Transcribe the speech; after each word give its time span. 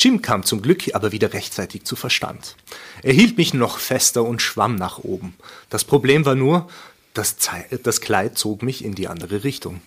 Jim 0.00 0.22
kam 0.22 0.44
zum 0.44 0.62
Glück 0.62 0.94
aber 0.94 1.10
wieder 1.10 1.32
rechtzeitig 1.32 1.82
zu 1.84 1.96
Verstand. 1.96 2.54
Er 3.02 3.12
hielt 3.12 3.36
mich 3.36 3.52
noch 3.52 3.78
fester 3.78 4.22
und 4.22 4.40
schwamm 4.40 4.76
nach 4.76 4.98
oben. 4.98 5.34
Das 5.70 5.84
Problem 5.84 6.24
war 6.24 6.36
nur, 6.36 6.68
das, 7.14 7.36
das 7.82 8.00
Kleid 8.00 8.38
zog 8.38 8.62
mich 8.62 8.84
in 8.84 8.94
die 8.94 9.08
andere 9.08 9.42
Richtung. 9.42 9.80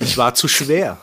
Ich 0.00 0.18
war 0.18 0.34
zu 0.34 0.48
schwer. 0.48 0.98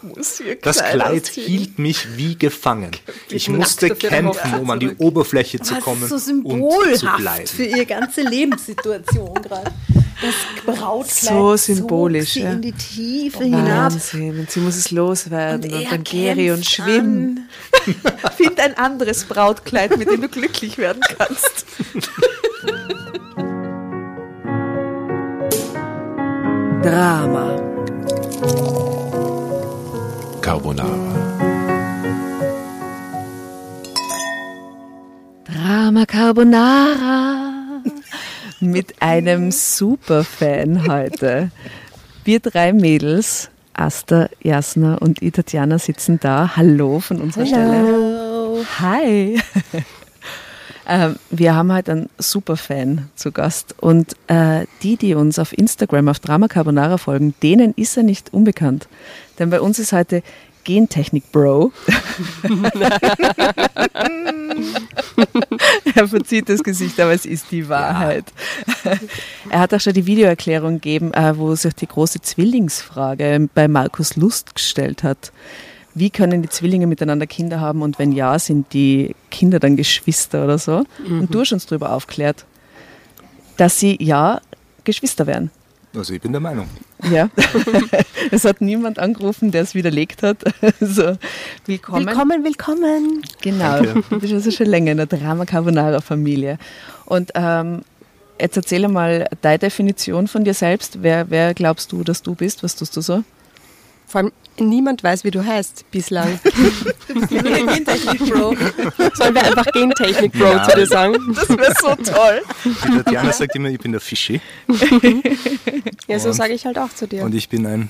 Das 0.61 0.83
Kleid 0.83 1.27
hielt 1.27 1.79
mich 1.79 2.17
wie 2.17 2.37
gefangen. 2.37 2.91
Ich 3.29 3.49
musste 3.49 3.89
kämpfen, 3.95 4.53
um 4.55 4.69
an 4.69 4.79
die 4.79 4.95
Oberfläche 4.97 5.59
zu 5.59 5.75
kommen 5.75 6.07
so 6.07 6.15
und 6.15 6.97
zu 6.97 7.07
bleiben. 7.17 7.47
für 7.47 7.63
ihre 7.63 7.85
ganze 7.85 8.21
Lebenssituation 8.21 9.33
gerade. 9.41 9.71
Das 10.21 10.35
Brautkleid 10.65 11.33
so 11.33 11.55
symbolisch 11.55 12.33
sie 12.33 12.41
ja. 12.41 12.51
in 12.51 12.61
die 12.61 12.73
Tiefe 12.73 13.37
oh, 13.39 13.43
hinab. 13.43 13.93
Wahnsinn. 13.93 14.39
Und 14.39 14.51
sie 14.51 14.59
muss 14.59 14.75
es 14.75 14.91
loswerden 14.91 15.71
und, 15.71 15.77
und 15.77 15.91
dann 15.91 16.03
Geri 16.03 16.51
und 16.51 16.65
schwimmen. 16.65 17.49
Find 18.37 18.59
ein 18.59 18.77
anderes 18.77 19.23
Brautkleid, 19.23 19.97
mit 19.97 20.11
dem 20.11 20.21
du 20.21 20.27
glücklich 20.27 20.77
werden 20.77 21.01
kannst. 21.17 21.65
Drama. 26.83 27.68
Carbonara. 30.39 30.87
Drama 35.43 36.05
Carbonara. 36.05 37.81
Mit 38.61 39.01
einem 39.01 39.51
Superfan 39.51 40.87
heute. 40.87 41.51
Wir 42.23 42.39
drei 42.39 42.71
Mädels, 42.71 43.49
Asta, 43.73 44.29
Jasna 44.41 44.95
und 44.95 45.21
ich, 45.21 45.33
Tatjana, 45.33 45.77
sitzen 45.77 46.17
da. 46.21 46.55
Hallo 46.55 47.01
von 47.01 47.19
unserer 47.19 47.43
Hallo. 47.43 48.63
Stelle. 48.63 48.79
Hi. 48.79 49.41
Ähm, 50.91 51.17
wir 51.29 51.53
haben 51.53 51.71
heute 51.71 51.91
einen 51.91 52.09
Superfan 52.17 53.09
zu 53.15 53.31
Gast 53.31 53.75
und 53.79 54.15
äh, 54.25 54.65
die, 54.81 54.97
die 54.97 55.13
uns 55.13 55.37
auf 55.37 55.55
Instagram 55.55 56.07
auf 56.07 56.17
Drama 56.17 56.47
Carbonara 56.47 56.97
folgen, 56.97 57.35
denen 57.43 57.75
ist 57.75 57.95
er 57.95 58.01
nicht 58.01 58.33
unbekannt. 58.33 58.87
Denn 59.37 59.51
bei 59.51 59.61
uns 59.61 59.77
ist 59.77 59.93
heute 59.93 60.23
Gentechnik 60.63 61.31
Bro. 61.31 61.71
er 65.93 66.07
verzieht 66.07 66.49
das 66.49 66.63
Gesicht, 66.63 66.99
aber 66.99 67.13
es 67.13 67.27
ist 67.27 67.51
die 67.51 67.69
Wahrheit. 67.69 68.25
Ja. 68.83 68.93
Er 69.51 69.59
hat 69.59 69.71
auch 69.75 69.79
schon 69.79 69.93
die 69.93 70.07
Videoerklärung 70.07 70.75
gegeben, 70.75 71.13
äh, 71.13 71.37
wo 71.37 71.53
sich 71.53 71.75
die 71.75 71.85
große 71.85 72.21
Zwillingsfrage 72.21 73.47
bei 73.53 73.67
Markus 73.67 74.15
Lust 74.15 74.55
gestellt 74.55 75.03
hat 75.03 75.31
wie 75.95 76.09
können 76.09 76.41
die 76.41 76.49
Zwillinge 76.49 76.87
miteinander 76.87 77.27
Kinder 77.27 77.59
haben 77.59 77.81
und 77.81 77.99
wenn 77.99 78.11
ja, 78.11 78.37
sind 78.39 78.73
die 78.73 79.15
Kinder 79.31 79.59
dann 79.59 79.75
Geschwister 79.75 80.43
oder 80.43 80.57
so? 80.57 80.85
Mhm. 81.05 81.21
Und 81.21 81.33
du 81.33 81.41
hast 81.41 81.51
uns 81.51 81.65
darüber 81.65 81.93
aufklärt, 81.93 82.45
dass 83.57 83.79
sie 83.79 83.97
ja 84.01 84.41
Geschwister 84.83 85.27
wären. 85.27 85.51
Also 85.95 86.13
ich 86.13 86.21
bin 86.21 86.31
der 86.31 86.41
Meinung. 86.41 86.67
Ja, 87.11 87.29
es 88.31 88.45
hat 88.45 88.61
niemand 88.61 88.99
angerufen, 88.99 89.51
der 89.51 89.63
es 89.63 89.73
widerlegt 89.73 90.21
hat. 90.21 90.37
Also, 90.79 91.17
willkommen. 91.65 92.05
Willkommen, 92.05 92.43
willkommen. 92.43 93.21
Genau, 93.41 93.81
Danke. 93.81 94.03
du 94.09 94.19
bist 94.19 94.33
also 94.33 94.51
schon 94.51 94.67
länger 94.67 94.91
in 94.91 94.97
der 94.97 95.07
Drama 95.07 95.45
Carbonara 95.45 95.99
Familie. 95.99 96.59
Und 97.05 97.31
ähm, 97.33 97.81
jetzt 98.39 98.55
erzähle 98.55 98.87
mal 98.87 99.27
deine 99.41 99.59
Definition 99.59 100.27
von 100.27 100.43
dir 100.43 100.53
selbst. 100.53 101.01
Wer, 101.01 101.29
wer 101.31 101.53
glaubst 101.53 101.91
du, 101.91 102.03
dass 102.03 102.21
du 102.21 102.35
bist? 102.35 102.61
Was 102.63 102.75
tust 102.75 102.95
du 102.95 103.01
so? 103.01 103.23
Vor 104.05 104.21
allem 104.21 104.31
niemand 104.67 105.03
weiß, 105.03 105.23
wie 105.23 105.31
du 105.31 105.45
heißt 105.45 105.85
bislang. 105.91 106.39
Gentechnik-Bro. 107.29 108.55
Sollen 109.13 109.35
wir 109.35 109.43
einfach 109.43 109.65
Gentechnik-Bro 109.71 110.45
ja. 110.45 110.63
zu 110.63 110.75
dir 110.75 110.87
sagen? 110.87 111.35
Das 111.35 111.49
wäre 111.49 111.73
so 111.79 111.95
toll. 111.95 112.41
Die 112.65 113.03
Tatjana 113.03 113.31
sagt 113.31 113.55
immer, 113.55 113.69
ich 113.69 113.79
bin 113.79 113.91
der 113.91 114.01
Fischi. 114.01 114.41
ja, 116.07 116.19
so 116.19 116.31
sage 116.31 116.53
ich 116.53 116.65
halt 116.65 116.77
auch 116.77 116.93
zu 116.93 117.07
dir. 117.07 117.23
Und 117.23 117.35
ich 117.35 117.49
bin 117.49 117.65
ein, 117.65 117.89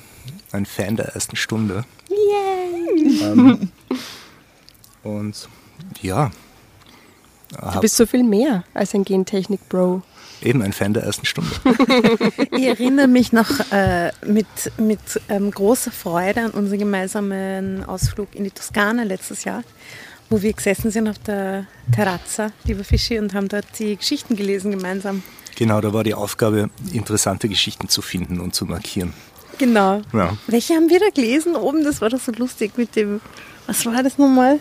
ein 0.51 0.65
Fan 0.65 0.95
der 0.95 1.07
ersten 1.15 1.35
Stunde. 1.35 1.85
Yay! 2.09 3.21
Ähm, 3.21 3.69
und 5.03 5.47
ja. 6.01 6.31
Du 7.73 7.79
bist 7.79 7.95
so 7.95 8.05
viel 8.05 8.23
mehr 8.23 8.63
als 8.73 8.93
ein 8.93 9.03
Gentechnik-Bro. 9.03 10.03
Eben 10.41 10.61
ein 10.61 10.73
Fan 10.73 10.93
der 10.93 11.03
ersten 11.03 11.25
Stunde. 11.25 11.51
ich 12.51 12.65
erinnere 12.65 13.07
mich 13.07 13.33
noch 13.33 13.49
äh, 13.71 14.11
mit, 14.25 14.47
mit 14.77 14.99
ähm, 15.27 15.51
großer 15.51 15.91
Freude 15.91 16.41
an 16.41 16.51
unseren 16.51 16.79
gemeinsamen 16.79 17.83
Ausflug 17.83 18.33
in 18.35 18.45
die 18.45 18.51
Toskana 18.51 19.03
letztes 19.03 19.43
Jahr, 19.43 19.63
wo 20.29 20.41
wir 20.41 20.53
gesessen 20.53 20.91
sind 20.91 21.09
auf 21.09 21.19
der 21.19 21.65
Terrazza, 21.91 22.51
lieber 22.63 22.83
Fischi, 22.83 23.19
und 23.19 23.33
haben 23.33 23.49
dort 23.49 23.65
die 23.79 23.97
Geschichten 23.97 24.35
gelesen 24.35 24.71
gemeinsam. 24.71 25.23
Genau, 25.57 25.81
da 25.81 25.91
war 25.91 26.05
die 26.05 26.13
Aufgabe, 26.13 26.69
interessante 26.93 27.49
Geschichten 27.49 27.89
zu 27.89 28.01
finden 28.01 28.39
und 28.39 28.55
zu 28.55 28.65
markieren. 28.65 29.13
Genau. 29.57 30.01
Ja. 30.13 30.37
Welche 30.47 30.73
haben 30.73 30.89
wir 30.89 30.99
da 30.99 31.09
gelesen 31.13 31.57
oben? 31.57 31.83
Das 31.83 31.99
war 31.99 32.09
doch 32.09 32.21
so 32.21 32.31
lustig 32.31 32.77
mit 32.77 32.95
dem, 32.95 33.19
was 33.67 33.85
war 33.85 34.01
das 34.01 34.17
nochmal? 34.17 34.59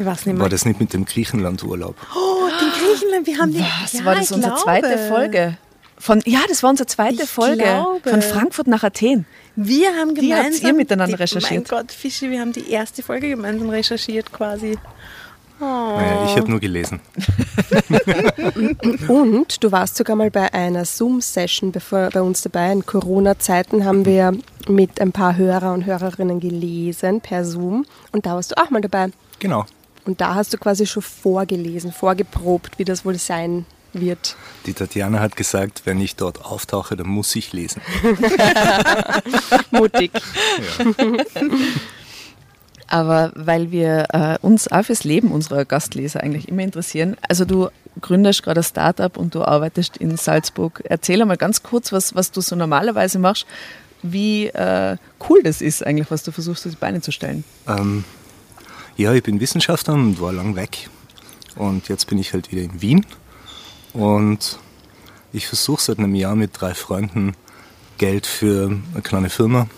Ich 0.00 0.06
weiß 0.06 0.24
nicht 0.24 0.34
mehr. 0.34 0.40
War 0.40 0.48
das 0.48 0.64
nicht 0.64 0.80
mit 0.80 0.94
dem 0.94 1.04
Griechenlandurlaub? 1.04 1.94
Oh, 2.16 2.48
den 2.48 2.70
Griechenland, 2.70 3.26
wir 3.26 3.38
haben 3.38 3.52
den. 3.52 3.66
Was 3.82 3.92
ja, 3.92 4.04
war 4.06 4.14
das 4.14 4.32
unsere 4.32 4.54
glaube. 4.54 4.62
zweite 4.62 4.98
Folge? 5.08 5.58
Von, 5.98 6.22
ja, 6.24 6.40
das 6.48 6.62
war 6.62 6.70
unsere 6.70 6.86
zweite 6.86 7.24
ich 7.24 7.28
Folge 7.28 7.64
glaube. 7.64 8.08
von 8.08 8.22
Frankfurt 8.22 8.66
nach 8.66 8.82
Athen. 8.82 9.26
Wir 9.56 9.94
haben 9.94 10.14
gemeinsam. 10.14 10.60
Die 10.62 10.66
ihr 10.68 10.72
miteinander 10.72 11.16
die, 11.18 11.22
recherchiert. 11.22 11.70
Mein 11.70 11.80
Gott, 11.80 11.92
Fischi, 11.92 12.30
wir 12.30 12.40
haben 12.40 12.54
die 12.54 12.70
erste 12.70 13.02
Folge 13.02 13.28
gemeinsam 13.28 13.68
recherchiert 13.68 14.32
quasi. 14.32 14.78
Oh. 15.60 15.64
Naja, 15.64 16.24
ich 16.24 16.36
habe 16.38 16.50
nur 16.50 16.60
gelesen. 16.60 17.00
Und 19.08 19.62
du 19.62 19.70
warst 19.70 19.98
sogar 19.98 20.16
mal 20.16 20.30
bei 20.30 20.50
einer 20.54 20.86
Zoom-Session 20.86 21.74
bei 21.90 22.22
uns 22.22 22.40
dabei. 22.40 22.72
In 22.72 22.86
Corona-Zeiten 22.86 23.84
haben 23.84 24.06
wir 24.06 24.32
mit 24.66 24.98
ein 24.98 25.12
paar 25.12 25.36
Hörer 25.36 25.74
und 25.74 25.84
Hörerinnen 25.84 26.40
gelesen 26.40 27.20
per 27.20 27.44
Zoom. 27.44 27.84
Und 28.12 28.24
da 28.24 28.36
warst 28.36 28.52
du 28.52 28.56
auch 28.56 28.70
mal 28.70 28.80
dabei. 28.80 29.10
Genau. 29.38 29.66
Und 30.04 30.20
da 30.20 30.34
hast 30.34 30.52
du 30.52 30.58
quasi 30.58 30.86
schon 30.86 31.02
vorgelesen, 31.02 31.92
vorgeprobt, 31.92 32.78
wie 32.78 32.84
das 32.84 33.04
wohl 33.04 33.18
sein 33.18 33.66
wird. 33.92 34.36
Die 34.66 34.72
Tatjana 34.72 35.20
hat 35.20 35.36
gesagt, 35.36 35.82
wenn 35.84 36.00
ich 36.00 36.16
dort 36.16 36.44
auftauche, 36.44 36.96
dann 36.96 37.08
muss 37.08 37.34
ich 37.34 37.52
lesen. 37.52 37.82
Mutig. 39.70 40.12
Aber 42.86 43.32
weil 43.34 43.70
wir 43.70 44.06
äh, 44.12 44.38
uns 44.42 44.70
auch 44.70 44.84
fürs 44.84 45.04
Leben 45.04 45.30
unserer 45.30 45.64
Gastleser 45.64 46.22
eigentlich 46.22 46.48
immer 46.48 46.62
interessieren, 46.62 47.16
also 47.28 47.44
du 47.44 47.68
gründest 48.00 48.42
gerade 48.42 48.60
ein 48.60 48.64
Startup 48.64 49.16
und 49.16 49.34
du 49.34 49.42
arbeitest 49.42 49.96
in 49.96 50.16
Salzburg. 50.16 50.82
Erzähl 50.84 51.20
einmal 51.22 51.36
ganz 51.36 51.62
kurz, 51.62 51.92
was, 51.92 52.14
was 52.14 52.32
du 52.32 52.40
so 52.40 52.56
normalerweise 52.56 53.18
machst, 53.18 53.46
wie 54.02 54.46
äh, 54.46 54.96
cool 55.28 55.42
das 55.42 55.60
ist 55.60 55.86
eigentlich, 55.86 56.10
was 56.10 56.22
du 56.22 56.32
versuchst, 56.32 56.66
auf 56.66 56.72
die 56.72 56.78
Beine 56.78 57.00
zu 57.00 57.12
stellen. 57.12 57.44
Ähm, 57.68 58.04
ja, 59.00 59.14
ich 59.14 59.22
bin 59.22 59.40
Wissenschaftler 59.40 59.94
und 59.94 60.20
war 60.20 60.32
lang 60.32 60.56
weg. 60.56 60.90
Und 61.56 61.88
jetzt 61.88 62.06
bin 62.06 62.18
ich 62.18 62.34
halt 62.34 62.52
wieder 62.52 62.62
in 62.62 62.82
Wien. 62.82 63.06
Und 63.94 64.58
ich 65.32 65.46
versuche 65.46 65.80
seit 65.80 65.98
einem 65.98 66.14
Jahr 66.14 66.36
mit 66.36 66.50
drei 66.60 66.74
Freunden 66.74 67.34
Geld 67.96 68.26
für 68.26 68.66
eine 68.92 69.02
kleine 69.02 69.30
Firma 69.30 69.68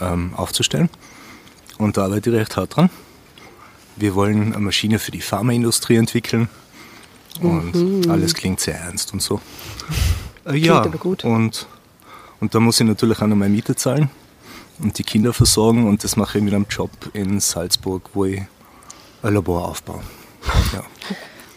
ähm, 0.00 0.32
aufzustellen. 0.34 0.88
Und 1.76 1.96
da 1.96 2.04
arbeite 2.04 2.30
ich 2.30 2.36
recht 2.36 2.56
hart 2.56 2.76
dran. 2.76 2.90
Wir 3.96 4.14
wollen 4.14 4.52
eine 4.52 4.64
Maschine 4.64 5.00
für 5.00 5.10
die 5.10 5.20
Pharmaindustrie 5.20 5.96
entwickeln. 5.96 6.48
Und 7.40 7.74
mhm. 7.74 8.10
alles 8.10 8.34
klingt 8.34 8.60
sehr 8.60 8.78
ernst 8.78 9.12
und 9.12 9.22
so. 9.22 9.40
Äh, 10.46 10.56
ja, 10.56 10.82
aber 10.82 10.98
gut. 10.98 11.24
Und, 11.24 11.66
und 12.40 12.54
da 12.54 12.60
muss 12.60 12.80
ich 12.80 12.86
natürlich 12.86 13.20
auch 13.20 13.26
noch 13.26 13.36
meine 13.36 13.54
Miete 13.54 13.74
zahlen 13.74 14.08
und 14.78 14.98
die 14.98 15.04
Kinder 15.04 15.32
versorgen. 15.32 15.88
Und 15.88 16.04
das 16.04 16.16
mache 16.16 16.38
ich 16.38 16.44
mit 16.44 16.54
einem 16.54 16.66
Job 16.70 16.90
in 17.12 17.40
Salzburg, 17.40 18.10
wo 18.14 18.24
ich 18.24 18.42
ein 19.22 19.34
Labor 19.34 19.68
aufbauen. 19.68 20.02
Ja. 20.72 20.84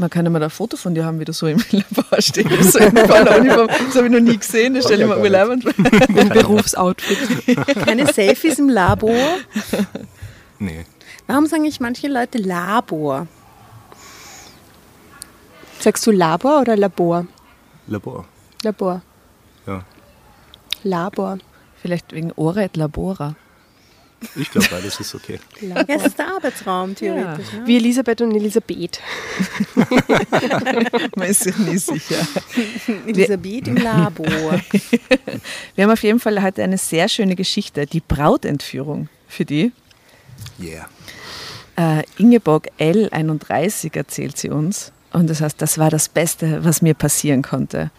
Man 0.00 0.10
kann 0.10 0.24
ja 0.24 0.30
mal 0.30 0.40
ein 0.40 0.48
Foto 0.50 0.76
von 0.76 0.94
dir 0.94 1.04
haben, 1.04 1.18
wie 1.18 1.24
du 1.24 1.32
so 1.32 1.48
im 1.48 1.58
Labor 1.72 2.22
stehst. 2.22 2.72
So 2.72 2.78
Uniform. 2.78 3.24
Das 3.24 3.96
habe 3.96 4.06
ich 4.06 4.12
noch 4.12 4.20
nie 4.20 4.38
gesehen, 4.38 4.74
das 4.74 4.84
stelle 4.84 5.02
ich 5.04 5.10
mir 5.10 5.18
urleibend. 5.18 5.64
Im 5.64 6.28
Berufsoutfit. 6.28 7.18
Keine 7.84 8.06
Selfies 8.12 8.60
im 8.60 8.68
Labor. 8.68 9.38
Nee. 10.60 10.86
Warum 11.26 11.46
sagen 11.46 11.64
ich 11.64 11.80
manche 11.80 12.06
Leute 12.06 12.38
Labor? 12.38 13.26
Sagst 15.80 16.06
du 16.06 16.12
Labor 16.12 16.60
oder 16.60 16.76
Labor? 16.76 17.26
Labor. 17.88 18.24
Labor. 18.62 19.02
Ja. 19.66 19.82
Labor. 20.84 21.38
Vielleicht 21.82 22.12
wegen 22.12 22.32
Oret 22.36 22.76
Labora. 22.76 23.34
Ich 24.34 24.50
glaube, 24.50 24.66
beides 24.70 24.98
ist 24.98 25.14
okay. 25.14 25.38
Ja, 25.60 25.84
es 25.86 26.06
ist 26.06 26.18
der 26.18 26.28
Arbeitsraum, 26.34 26.94
theoretisch. 26.94 27.52
Ne? 27.52 27.66
Wie 27.66 27.76
Elisabeth 27.76 28.20
und 28.20 28.34
Elisabeth. 28.34 29.00
Man 31.16 31.28
ist 31.28 31.44
sich 31.44 31.56
nie 31.58 31.78
sicher. 31.78 32.26
Elisabeth 33.06 33.68
im 33.68 33.76
Labor. 33.76 34.26
Wir 35.74 35.84
haben 35.84 35.90
auf 35.92 36.02
jeden 36.02 36.18
Fall 36.18 36.42
heute 36.42 36.64
eine 36.64 36.78
sehr 36.78 37.08
schöne 37.08 37.36
Geschichte, 37.36 37.86
die 37.86 38.00
Brautentführung 38.00 39.08
für 39.28 39.44
die. 39.44 39.72
Yeah. 40.60 40.88
Äh, 41.76 42.02
Ingeborg 42.18 42.68
L31 42.80 43.96
erzählt 43.96 44.36
sie 44.36 44.50
uns. 44.50 44.92
Und 45.12 45.30
das 45.30 45.40
heißt, 45.40 45.62
das 45.62 45.78
war 45.78 45.90
das 45.90 46.08
Beste, 46.08 46.64
was 46.64 46.82
mir 46.82 46.94
passieren 46.94 47.42
konnte. 47.42 47.90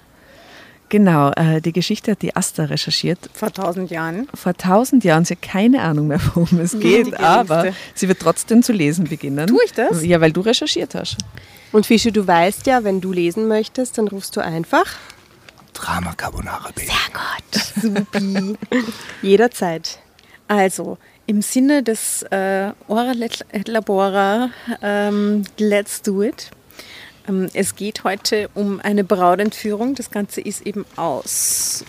Genau, 0.89 1.31
äh, 1.31 1.62
die 1.62 1.71
Geschichte 1.71 2.12
hat 2.12 2.21
die 2.24 2.36
Asta 2.36 2.63
recherchiert. 2.65 3.19
Vor 3.33 3.53
tausend 3.53 3.91
Jahren. 3.91 4.27
Vor 4.33 4.56
tausend 4.57 5.03
Jahren, 5.03 5.24
sie 5.24 5.36
hat 5.36 5.41
keine 5.44 5.81
Ahnung 5.81 6.07
mehr, 6.07 6.19
worum 6.33 6.59
es 6.59 6.71
die 6.71 6.80
geht, 6.80 7.19
aber 7.19 7.68
sie 7.94 8.07
wird 8.07 8.19
trotzdem 8.19 8.63
zu 8.63 8.74
lesen 8.74 9.06
beginnen. 9.06 9.45
Tue 9.47 9.63
ich 9.65 9.74
das? 9.74 10.03
Ja, 10.03 10.19
weil 10.19 10.31
du 10.31 10.41
recherchiert 10.41 10.95
hast. 10.95 11.18
Und 11.71 11.86
Fische, 11.86 12.12
du 12.12 12.25
weißt 12.25 12.65
ja, 12.65 12.83
wenn 12.83 13.00
du 13.01 13.12
lesen 13.12 13.47
möchtest, 13.47 13.97
dann 14.00 14.07
rufst 14.07 14.36
du 14.36 14.41
einfach 14.41 14.86
Drama 15.74 16.13
Carbonara 16.13 16.69
Baby. 16.74 16.89
Supi. 17.81 18.57
jederzeit. 19.21 20.00
Also, 20.47 20.97
im 21.27 21.41
Sinne 21.44 21.83
des 21.83 22.24
äh, 22.31 22.71
Ora 22.88 23.12
Let- 23.12 23.45
Labora, 23.68 24.50
ähm, 24.81 25.44
let's 25.59 26.01
do 26.01 26.24
it. 26.24 26.50
Ähm, 27.29 27.49
es 27.53 27.75
geht 27.75 28.03
heute 28.03 28.49
um 28.55 28.79
eine 28.81 29.03
Brautentführung. 29.03 29.95
Das 29.95 30.11
Ganze 30.11 30.41
ist 30.41 30.65
eben 30.65 30.85
aus 30.95 31.85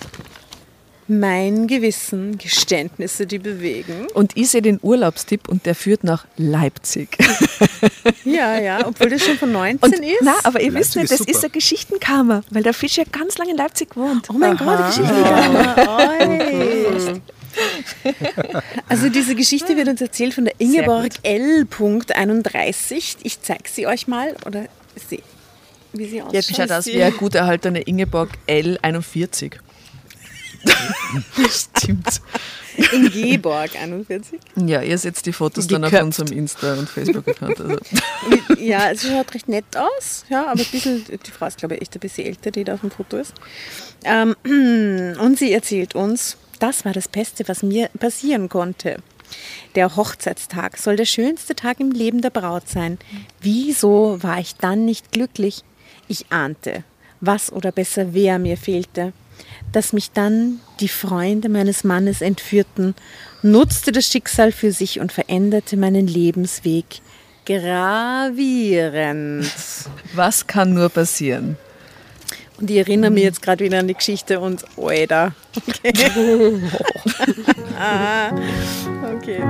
mein 1.08 1.66
Gewissen, 1.66 2.38
Geständnisse, 2.38 3.26
die 3.26 3.40
bewegen. 3.40 4.06
Und 4.14 4.37
ich 4.37 4.50
sehe 4.50 4.62
den 4.62 4.78
Urlaubstipp 4.81 5.48
und 5.48 5.66
der 5.66 5.75
führt 5.75 6.04
nach 6.04 6.26
Leipzig. 6.37 7.16
Ja, 8.25 8.58
ja, 8.58 8.87
obwohl 8.87 9.10
das 9.10 9.25
schon 9.25 9.37
von 9.37 9.52
19 9.52 9.81
Und, 9.82 10.04
ist. 10.04 10.19
na, 10.22 10.34
aber 10.44 10.60
ihr 10.60 10.70
Leipzig 10.70 10.81
wisst 10.81 10.96
nicht, 10.96 11.04
ist 11.04 11.12
das 11.12 11.19
super. 11.19 11.31
ist 11.31 11.44
ein 11.44 11.52
Geschichtenkammer, 11.52 12.42
weil 12.50 12.62
der 12.62 12.75
Fisch 12.75 12.96
ja 12.96 13.04
ganz 13.10 13.38
lange 13.38 13.50
in 13.50 13.56
Leipzig 13.56 13.96
wohnt. 13.96 14.28
Oh 14.31 14.34
mein 14.34 14.56
Gott, 14.56 14.78
die 14.78 15.00
Geschichte. 15.00 15.14
Oi. 17.12 17.20
Also 18.88 19.08
diese 19.08 19.34
Geschichte 19.34 19.76
wird 19.76 19.88
uns 19.88 20.00
erzählt 20.00 20.34
von 20.34 20.44
der 20.44 20.54
Ingeborg 20.58 21.12
L. 21.22 21.66
31. 22.14 23.16
Ich 23.22 23.42
zeige 23.42 23.69
sie 23.69 23.87
euch 23.87 24.06
mal 24.06 24.37
oder 24.46 24.66
sie, 25.08 25.23
wie 25.93 26.06
sie 26.06 26.23
ausschaut. 26.23 26.35
Jetzt 26.35 26.56
schaut 26.56 26.70
aus 26.70 26.87
wie 26.87 27.02
eine 27.02 27.12
gut 27.12 27.35
erhaltene 27.35 27.81
Ingeborg 27.82 28.31
L41. 28.49 29.55
Stimmt. 31.50 32.20
Ingeborg 32.93 33.76
41. 33.76 34.38
Ja, 34.56 34.82
ihr 34.82 34.99
setzt 34.99 35.26
die 35.26 35.32
Fotos 35.32 35.67
dann 35.67 35.85
auf 35.85 35.91
Geköpft. 35.91 36.20
unserem 36.20 36.38
Insta- 36.38 36.79
und 36.79 36.88
Facebook-Account. 36.88 37.61
Also. 37.61 37.79
Ja, 38.58 38.94
sie 38.94 39.08
schaut 39.08 39.35
recht 39.35 39.49
nett 39.49 39.64
aus, 39.76 40.25
ja, 40.29 40.47
aber 40.47 40.61
ein 40.61 40.67
bisschen, 40.70 41.05
die 41.05 41.31
Frau 41.31 41.47
ist 41.47 41.58
glaube 41.58 41.75
ich 41.76 41.82
echt 41.82 41.94
ein 41.94 42.00
bisschen 42.00 42.26
älter, 42.26 42.50
die 42.50 42.64
da 42.64 42.75
auf 42.75 42.81
dem 42.81 42.91
Foto 42.91 43.17
ist. 43.17 43.35
Ähm, 44.05 44.37
und 45.20 45.38
sie 45.38 45.52
erzählt 45.52 45.94
uns, 45.94 46.37
das 46.58 46.85
war 46.85 46.93
das 46.93 47.08
Beste, 47.08 47.49
was 47.49 47.62
mir 47.62 47.88
passieren 47.99 48.49
konnte. 48.49 48.99
Der 49.75 49.97
Hochzeitstag 49.97 50.79
soll 50.79 50.97
der 50.97 51.05
schönste 51.05 51.55
Tag 51.55 51.81
im 51.81 51.91
Leben 51.91 52.21
der 52.21 52.31
Braut 52.31 52.69
sein. 52.69 52.99
Wieso 53.41 54.23
war 54.23 54.41
ich 54.41 54.56
dann 54.56 54.85
nicht 54.85 55.12
glücklich? 55.12 55.62
Ich 56.09 56.27
ahnte, 56.31 56.85
was 57.21 57.53
oder 57.53 57.73
besser 57.73 58.15
wer 58.15 58.38
mir 58.38 58.56
fehlte. 58.56 59.12
Dass 59.73 59.93
mich 59.93 60.11
dann 60.11 60.61
die 60.81 60.88
Freunde 60.88 61.49
meines 61.49 61.85
Mannes 61.85 62.21
entführten, 62.21 62.94
nutzte 63.43 63.93
das 63.93 64.06
Schicksal 64.06 64.53
für 64.53 64.73
sich 64.73 65.00
und 65.00 65.12
veränderte 65.12 65.76
meinen 65.76 66.06
Lebensweg 66.06 66.85
gravierend. 67.47 69.50
Was 70.15 70.47
kann 70.47 70.75
nur 70.75 70.88
passieren? 70.88 71.56
Und 72.61 72.71
ich 72.71 72.77
erinnere 72.77 73.11
mich 73.11 73.23
jetzt 73.23 73.41
gerade 73.41 73.65
wieder 73.65 73.79
an 73.79 73.89
die 73.89 73.95
Geschichte 73.95 74.39
und 74.39 74.65
Alter. 74.77 75.35
Okay. 75.67 75.93
Ah, 77.83 78.31
okay. 79.15 79.43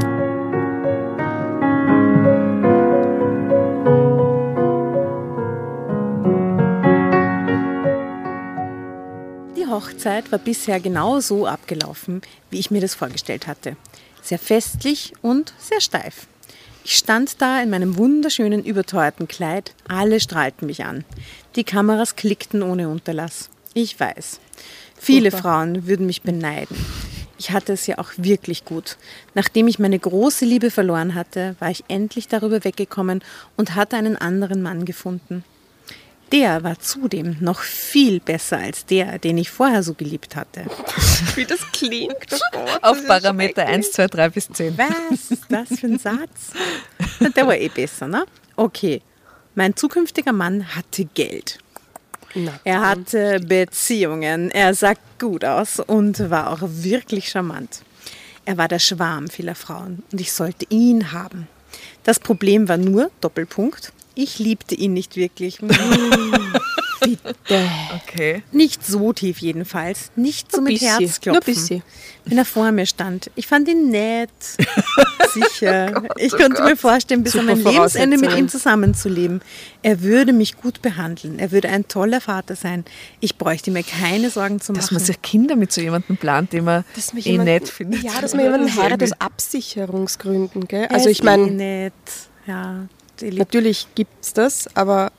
Die 9.56 9.66
Hochzeit 9.66 10.30
war 10.30 10.38
bisher 10.38 10.78
genau 10.78 11.18
so 11.18 11.48
abgelaufen, 11.48 12.22
wie 12.50 12.60
ich 12.60 12.70
mir 12.70 12.80
das 12.80 12.94
vorgestellt 12.94 13.48
hatte. 13.48 13.74
Sehr 14.22 14.38
festlich 14.38 15.14
und 15.22 15.52
sehr 15.58 15.80
steif. 15.80 16.28
Ich 16.84 16.96
stand 16.96 17.40
da 17.42 17.62
in 17.62 17.70
meinem 17.70 17.96
wunderschönen 17.96 18.64
überteuerten 18.64 19.28
Kleid. 19.28 19.74
Alle 19.86 20.18
strahlten 20.18 20.66
mich 20.66 20.84
an. 20.84 21.04
Die 21.56 21.64
Kameras 21.64 22.16
klickten 22.16 22.62
ohne 22.62 22.88
Unterlass. 22.88 23.50
Ich 23.74 24.00
weiß. 24.00 24.40
Viele 24.98 25.30
Frauen 25.30 25.86
würden 25.86 26.06
mich 26.06 26.22
beneiden. 26.22 26.76
Ich 27.38 27.52
hatte 27.52 27.72
es 27.72 27.86
ja 27.86 27.98
auch 27.98 28.10
wirklich 28.16 28.64
gut. 28.64 28.98
Nachdem 29.34 29.66
ich 29.66 29.78
meine 29.78 29.98
große 29.98 30.44
Liebe 30.44 30.70
verloren 30.70 31.14
hatte, 31.14 31.56
war 31.58 31.70
ich 31.70 31.84
endlich 31.88 32.28
darüber 32.28 32.64
weggekommen 32.64 33.22
und 33.56 33.74
hatte 33.74 33.96
einen 33.96 34.16
anderen 34.16 34.60
Mann 34.60 34.84
gefunden. 34.84 35.44
Der 36.32 36.62
war 36.62 36.78
zudem 36.78 37.36
noch 37.40 37.60
viel 37.60 38.20
besser 38.20 38.58
als 38.58 38.86
der, 38.86 39.18
den 39.18 39.36
ich 39.36 39.50
vorher 39.50 39.82
so 39.82 39.94
geliebt 39.94 40.36
hatte. 40.36 40.64
Wie 41.34 41.44
das 41.44 41.60
klingt. 41.72 42.40
Auf 42.82 43.04
Parameter 43.06 43.66
1, 43.66 43.92
2, 43.92 44.06
3 44.06 44.28
bis 44.28 44.48
10. 44.48 44.78
Was 44.78 45.30
ist 45.30 45.44
das 45.48 45.80
für 45.80 45.86
ein 45.86 45.98
Satz? 46.00 46.52
Der 47.36 47.46
war 47.46 47.56
eh 47.56 47.68
besser, 47.68 48.06
ne? 48.06 48.24
Okay. 48.56 49.02
Mein 49.56 49.74
zukünftiger 49.74 50.32
Mann 50.32 50.76
hatte 50.76 51.04
Geld. 51.04 51.58
Er 52.62 52.80
hatte 52.80 53.40
Beziehungen, 53.40 54.52
er 54.52 54.72
sah 54.74 54.94
gut 55.18 55.44
aus 55.44 55.80
und 55.80 56.30
war 56.30 56.50
auch 56.52 56.60
wirklich 56.62 57.28
charmant. 57.28 57.82
Er 58.44 58.56
war 58.56 58.68
der 58.68 58.78
Schwarm 58.78 59.28
vieler 59.28 59.56
Frauen 59.56 60.04
und 60.12 60.20
ich 60.20 60.32
sollte 60.32 60.66
ihn 60.68 61.12
haben. 61.12 61.48
Das 62.04 62.20
Problem 62.20 62.68
war 62.68 62.76
nur, 62.76 63.10
Doppelpunkt, 63.20 63.92
ich 64.22 64.38
liebte 64.38 64.74
ihn 64.74 64.92
nicht 64.92 65.16
wirklich. 65.16 65.58
Okay. 67.94 68.42
Nicht 68.52 68.84
so 68.86 69.12
tief 69.14 69.38
jedenfalls, 69.38 70.10
nicht 70.16 70.52
so 70.52 70.58
Ein 70.58 70.64
mit 70.64 70.74
bisschen, 70.74 70.98
Herzklopfen. 70.98 71.32
nur 71.32 71.36
ein 71.36 71.44
bisschen. 71.44 71.82
Wenn 72.26 72.36
er 72.38 72.44
vor 72.44 72.70
mir 72.72 72.84
stand. 72.84 73.30
Ich 73.34 73.46
fand 73.46 73.66
ihn 73.68 73.88
nett, 73.88 74.28
sicher. 75.32 76.04
ich 76.16 76.30
konnte 76.36 76.62
mir 76.62 76.76
vorstellen, 76.76 77.22
bis 77.24 77.34
an 77.36 77.48
Super 77.48 77.56
mein 77.56 77.72
Lebensende 77.72 78.18
mit 78.18 78.36
ihm 78.36 78.48
zusammenzuleben. 78.48 79.40
Er 79.82 80.02
würde 80.02 80.34
mich 80.34 80.56
gut 80.58 80.82
behandeln. 80.82 81.38
Er 81.38 81.50
würde 81.52 81.70
ein 81.70 81.88
toller 81.88 82.20
Vater 82.20 82.54
sein. 82.54 82.84
Ich 83.20 83.36
bräuchte 83.38 83.70
mir 83.70 83.82
keine 83.82 84.28
Sorgen 84.30 84.60
zu 84.60 84.74
Dass 84.74 84.84
machen. 84.86 84.94
man 84.96 85.04
sich 85.04 85.22
Kinder 85.22 85.56
mit 85.56 85.72
so 85.72 85.80
jemandem 85.80 86.18
plant, 86.18 86.52
den 86.52 86.64
man 86.64 86.84
Dass 86.94 87.14
eh 87.14 87.18
jemanden- 87.20 87.44
nett 87.54 87.68
findet. 87.70 88.02
Ja, 88.02 88.20
dass 88.20 88.34
man 88.34 88.44
jemanden 88.44 88.76
heiratet 88.76 89.12
aus 89.14 89.20
Absicherungsgründen, 89.20 90.68
gell? 90.68 90.86
Also 90.88 91.08
ich 91.08 91.22
meine, 91.22 91.44
eh 91.46 91.50
nett. 91.50 91.92
Ja. 92.46 92.86
Lieb. 93.28 93.38
Natürlich 93.38 93.86
gibt 93.94 94.24
es 94.24 94.32
das, 94.32 94.68
aber 94.76 95.12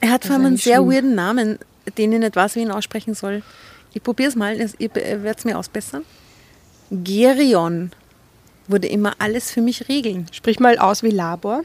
Er 0.00 0.10
hat 0.10 0.24
vor 0.24 0.34
allem 0.36 0.46
einen 0.46 0.56
sehr 0.56 0.76
schlimm. 0.76 0.90
weirden 0.90 1.14
Namen, 1.14 1.58
den 1.98 2.12
ich 2.12 2.18
nicht 2.20 2.36
weiß, 2.36 2.54
wie 2.54 2.60
ich 2.60 2.66
ihn 2.66 2.72
aussprechen 2.72 3.14
soll. 3.14 3.42
Ich 3.94 4.02
probiere 4.02 4.28
es 4.28 4.36
mal, 4.36 4.54
ihr 4.78 4.94
werdet 4.94 5.38
es 5.38 5.44
mir 5.44 5.56
ausbessern. 5.58 6.02
Gerion 6.90 7.90
würde 8.68 8.88
immer 8.88 9.14
alles 9.18 9.50
für 9.50 9.60
mich 9.60 9.88
regeln. 9.88 10.26
sprich 10.32 10.60
mal 10.60 10.78
aus 10.78 11.02
wie 11.02 11.10
Labor. 11.10 11.62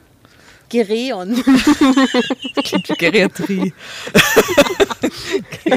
Gereon. 0.70 1.36
Klingt 2.63 2.88
wie 2.89 2.94
Geriatrie. 2.94 3.74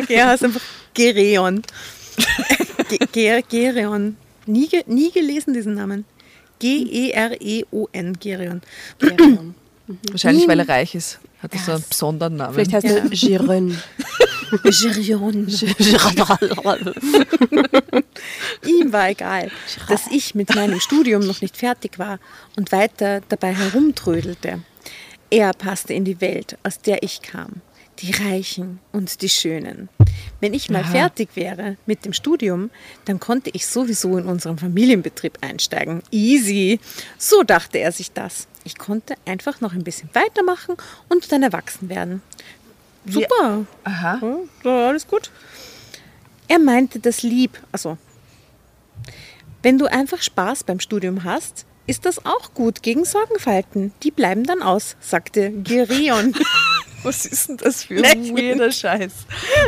okay, 0.00 0.14
er 0.14 0.28
heißt 0.28 0.44
einfach 0.44 0.62
Gereon. 0.94 1.62
Ge 2.88 2.98
Ger 3.12 3.42
Gereon. 3.42 4.16
Nie, 4.46 4.68
ge 4.68 4.84
nie 4.86 5.10
gelesen 5.12 5.52
diesen 5.52 5.74
Namen. 5.74 6.06
E 6.60 7.12
G-E-R-E-O-N, 7.12 8.18
Gereon. 8.18 8.62
Wahrscheinlich, 10.10 10.46
weil 10.48 10.60
er 10.60 10.68
reich 10.68 10.94
ist. 10.94 11.18
Hat 11.42 11.54
er 11.54 11.60
so 11.60 11.72
einen 11.72 11.84
besonderen 11.88 12.36
Namen. 12.36 12.54
Vielleicht 12.54 12.72
heißt 12.72 12.86
er 12.86 13.08
Giron. 13.08 13.78
Gerion. 14.64 15.46
Ihm 18.66 18.92
war 18.92 19.10
egal, 19.10 19.50
dass 19.88 20.06
ich 20.10 20.34
mit 20.34 20.54
meinem 20.54 20.80
Studium 20.80 21.24
noch 21.26 21.40
nicht 21.40 21.56
fertig 21.56 21.98
war 21.98 22.18
und 22.56 22.72
weiter 22.72 23.20
dabei 23.28 23.54
herumtrödelte. 23.54 24.60
Er 25.30 25.52
passte 25.52 25.94
in 25.94 26.04
die 26.04 26.20
Welt, 26.20 26.58
aus 26.64 26.80
der 26.80 27.02
ich 27.02 27.22
kam. 27.22 27.60
Die 28.00 28.12
Reichen 28.12 28.78
und 28.92 29.22
die 29.22 29.28
Schönen. 29.28 29.88
Wenn 30.40 30.54
ich 30.54 30.70
mal 30.70 30.82
Aha. 30.82 30.90
fertig 30.90 31.30
wäre 31.34 31.76
mit 31.86 32.04
dem 32.04 32.12
Studium, 32.12 32.70
dann 33.06 33.18
konnte 33.18 33.50
ich 33.52 33.66
sowieso 33.66 34.16
in 34.16 34.26
unseren 34.26 34.56
Familienbetrieb 34.56 35.38
einsteigen. 35.40 36.02
Easy. 36.12 36.78
So 37.18 37.42
dachte 37.42 37.78
er 37.78 37.90
sich 37.90 38.12
das. 38.12 38.46
Ich 38.62 38.78
konnte 38.78 39.14
einfach 39.24 39.60
noch 39.60 39.72
ein 39.72 39.82
bisschen 39.82 40.10
weitermachen 40.12 40.76
und 41.08 41.32
dann 41.32 41.42
erwachsen 41.42 41.88
werden. 41.88 42.22
Super. 43.06 43.66
Aha. 43.84 44.18
Ja, 44.22 44.70
ja, 44.70 44.88
alles 44.88 45.06
gut. 45.06 45.30
Er 46.46 46.58
meinte 46.58 47.00
das 47.00 47.22
lieb. 47.22 47.58
Also, 47.72 47.98
wenn 49.62 49.78
du 49.78 49.86
einfach 49.86 50.22
Spaß 50.22 50.64
beim 50.64 50.78
Studium 50.78 51.24
hast, 51.24 51.66
ist 51.86 52.04
das 52.04 52.24
auch 52.24 52.54
gut 52.54 52.82
gegen 52.82 53.04
Sorgenfalten. 53.04 53.92
Die 54.02 54.10
bleiben 54.10 54.44
dann 54.44 54.62
aus, 54.62 54.96
sagte 55.00 55.50
Gereon. 55.50 56.34
Was 57.08 57.24
ist 57.24 57.48
denn 57.48 57.56
das 57.56 57.84
für 57.84 58.04
ein 58.04 58.36
weirder 58.36 58.70
Scheiß? 58.70 59.12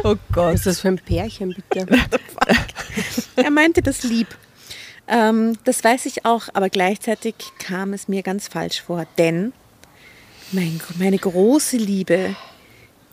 Oh 0.04 0.14
Gott. 0.30 0.52
Was 0.52 0.54
ist 0.56 0.66
das 0.66 0.80
für 0.80 0.88
ein 0.88 0.99
Pärchen, 0.99 1.54
bitte? 1.54 1.87
er 3.37 3.50
meinte 3.50 3.80
das 3.80 4.02
lieb. 4.02 4.28
Ähm, 5.09 5.56
das 5.64 5.82
weiß 5.82 6.04
ich 6.04 6.26
auch, 6.26 6.49
aber 6.52 6.68
gleichzeitig 6.68 7.35
kam 7.59 7.94
es 7.94 8.09
mir 8.09 8.23
ganz 8.23 8.49
falsch 8.49 8.82
vor, 8.82 9.06
denn 9.16 9.54
mein, 10.52 10.82
meine 10.99 11.16
große 11.16 11.78
Liebe, 11.78 12.37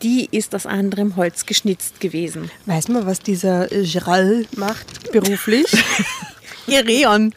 die 0.03 0.27
ist 0.29 0.53
aus 0.53 0.65
anderem 0.65 1.15
Holz 1.15 1.46
geschnitzt 1.46 2.01
gewesen. 2.01 2.51
Weiß 2.65 2.89
man, 2.89 3.05
was 3.05 3.19
dieser 3.19 3.67
Giral 3.67 4.46
macht 4.57 5.13
beruflich? 5.13 5.65
Gereon. 6.67 7.33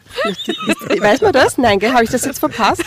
Weiß 0.99 1.21
man 1.21 1.33
das? 1.33 1.57
Nein? 1.57 1.79
Habe 1.81 2.03
ich 2.03 2.09
das 2.09 2.25
jetzt 2.25 2.39
verpasst? 2.39 2.83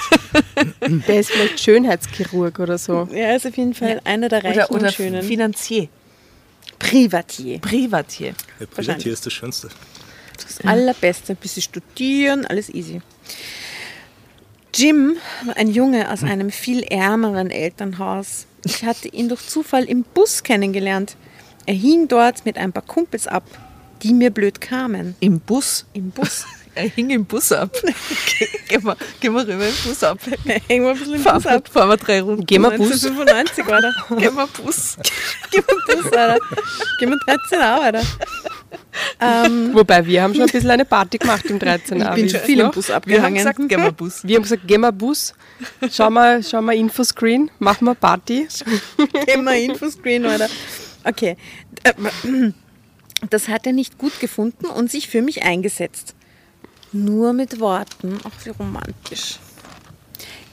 Der 1.08 1.20
ist 1.20 1.30
vielleicht 1.30 1.60
Schönheitschirurg 1.60 2.58
oder 2.58 2.78
so. 2.78 3.08
Er 3.12 3.36
ist 3.36 3.46
auf 3.46 3.56
jeden 3.56 3.74
Fall 3.74 4.00
einer 4.04 4.28
der 4.28 4.44
reichen 4.44 4.58
Oder, 4.64 4.70
oder 4.70 4.86
und 4.86 4.92
schönen. 4.92 5.22
Finanzier. 5.22 5.88
Privatier. 6.78 7.58
Privatier. 7.60 8.34
Der 8.60 8.66
Privatier 8.66 9.12
ist 9.12 9.24
das 9.26 9.32
Schönste. 9.32 9.68
Das 10.36 10.60
Allerbeste. 10.66 11.32
Ein 11.32 11.36
bisschen 11.36 11.62
studieren, 11.62 12.44
alles 12.46 12.68
easy. 12.68 13.00
Jim 14.74 15.16
war 15.46 15.56
ein 15.56 15.68
Junge 15.68 16.10
aus 16.10 16.24
einem 16.24 16.50
viel 16.50 16.82
ärmeren 16.82 17.50
Elternhaus. 17.50 18.46
Ich 18.64 18.84
hatte 18.84 19.08
ihn 19.08 19.28
durch 19.28 19.46
Zufall 19.46 19.84
im 19.84 20.02
Bus 20.02 20.42
kennengelernt. 20.42 21.16
Er 21.66 21.74
hing 21.74 22.08
dort 22.08 22.44
mit 22.44 22.58
ein 22.58 22.72
paar 22.72 22.82
Kumpels 22.82 23.26
ab, 23.26 23.44
die 24.04 24.12
mir 24.14 24.30
blöd 24.30 24.60
kamen. 24.60 25.16
Im 25.20 25.40
Bus. 25.40 25.84
Im 25.94 26.10
Bus. 26.10 26.44
Er 26.76 26.88
hing 26.88 27.08
im 27.10 27.24
Bus 27.24 27.52
ab. 27.52 27.70
Ge- 27.82 28.48
Gehen 28.68 28.82
wir, 28.84 28.96
gehen 29.20 29.32
wir 29.32 29.42
rüber 29.46 29.64
im 29.68 29.74
Bus 29.84 30.02
ab. 30.02 30.18
Hängen 30.66 30.82
wir 30.84 30.90
ein 30.90 30.98
bisschen 30.98 31.14
im 31.14 31.20
Fahren 31.20 31.36
Bus 31.36 31.44
wir, 31.44 31.52
ab. 31.52 31.68
fahren 31.68 31.88
wir 31.88 31.96
drei 31.96 32.20
Runden. 32.20 32.44
Gehen 32.46 32.62
wir 32.62 32.70
Bus. 32.72 33.04
1995, 33.04 33.64
Alter. 33.72 33.92
Gehen 34.18 34.34
wir 34.34 34.46
Bus. 34.48 34.96
Gehen 35.52 35.62
wir 35.68 35.94
Bus, 36.02 36.12
Alter. 36.12 36.38
Gehen 36.98 37.10
wir 37.10 37.18
13 37.26 37.58
Uhr, 37.60 37.64
Alter. 37.64 38.02
Ähm, 39.20 39.70
Wobei, 39.72 40.04
wir 40.04 40.20
haben 40.24 40.34
schon 40.34 40.42
ein 40.42 40.48
bisschen 40.50 40.70
eine 40.70 40.84
Party 40.84 41.18
gemacht 41.18 41.44
im 41.44 41.60
13. 41.60 42.00
ich 42.00 42.08
bin 42.10 42.28
schon 42.28 42.40
viel 42.40 42.58
im 42.58 42.72
Bus 42.72 42.88
Wir 42.88 42.94
haben 42.96 43.02
abgehangen. 43.04 43.34
gesagt, 43.36 43.68
gehen 43.68 43.80
wir 43.82 43.92
Bus. 43.92 44.24
Wir 44.24 44.34
haben 44.34 44.42
gesagt, 44.42 44.66
gehen 44.66 44.80
wir 44.80 44.90
Bus, 44.90 45.32
schau 45.92 46.10
mal, 46.10 46.42
schau 46.42 46.60
mal 46.60 46.74
Infoscreen, 46.74 47.52
machen 47.60 47.84
wir 47.84 47.94
Party. 47.94 48.48
Immer 49.32 49.54
Infoscreen, 49.54 50.26
oder? 50.26 50.48
Okay. 51.04 51.36
Das 53.30 53.48
hat 53.48 53.66
er 53.66 53.72
nicht 53.72 53.98
gut 53.98 54.20
gefunden 54.20 54.66
und 54.66 54.90
sich 54.90 55.08
für 55.08 55.22
mich 55.22 55.42
eingesetzt. 55.42 56.14
Nur 56.92 57.32
mit 57.32 57.60
Worten, 57.60 58.20
auch 58.24 58.44
wie 58.44 58.50
romantisch. 58.50 59.38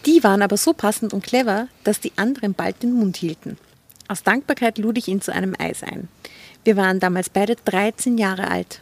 Die 0.06 0.24
waren 0.24 0.42
aber 0.42 0.58
so 0.58 0.74
passend 0.74 1.14
und 1.14 1.24
clever, 1.24 1.68
dass 1.84 2.00
die 2.00 2.14
anderen 2.16 2.54
bald 2.54 2.82
den 2.82 2.94
Mund 2.94 3.18
hielten. 3.18 3.58
Aus 4.08 4.24
Dankbarkeit 4.24 4.78
lud 4.78 4.98
ich 4.98 5.08
ihn 5.08 5.22
zu 5.22 5.32
einem 5.32 5.56
Eis 5.58 5.84
ein. 5.84 6.08
Wir 6.64 6.76
waren 6.78 7.00
damals 7.00 7.30
beide 7.30 7.56
13 7.56 8.18
Jahre 8.18 8.50
alt. 8.50 8.82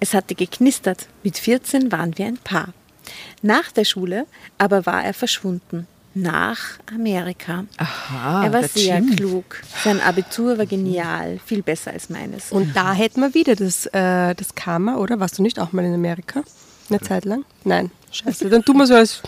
Es 0.00 0.14
hatte 0.14 0.34
geknistert, 0.34 1.08
mit 1.22 1.38
14 1.38 1.92
waren 1.92 2.16
wir 2.16 2.26
ein 2.26 2.38
Paar. 2.38 2.72
Nach 3.42 3.70
der 3.70 3.84
Schule 3.84 4.26
aber 4.58 4.86
war 4.86 5.04
er 5.04 5.14
verschwunden. 5.14 5.86
Nach 6.18 6.58
Amerika. 6.94 7.66
Aha, 7.76 8.46
er 8.46 8.52
war 8.54 8.62
sehr 8.62 9.00
Jim. 9.00 9.14
klug. 9.16 9.44
Sein 9.84 10.00
Abitur 10.00 10.56
war 10.56 10.64
genial, 10.64 11.38
viel 11.44 11.62
besser 11.62 11.90
als 11.92 12.08
meines. 12.08 12.52
Und 12.52 12.74
da 12.74 12.94
hätten 12.94 13.20
wir 13.20 13.34
wieder 13.34 13.54
das, 13.54 13.84
äh, 13.84 14.34
das 14.34 14.54
Karma, 14.54 14.96
oder? 14.96 15.20
Warst 15.20 15.36
du 15.38 15.42
nicht 15.42 15.58
auch 15.58 15.72
mal 15.72 15.84
in 15.84 15.92
Amerika? 15.92 16.42
Eine 16.88 17.00
Zeit 17.00 17.26
lang? 17.26 17.44
Nein. 17.64 17.90
Scheiße, 18.12 18.48
dann 18.48 18.64
tun 18.64 18.78
wir 18.78 18.86
so 18.86 18.94
als. 18.94 19.20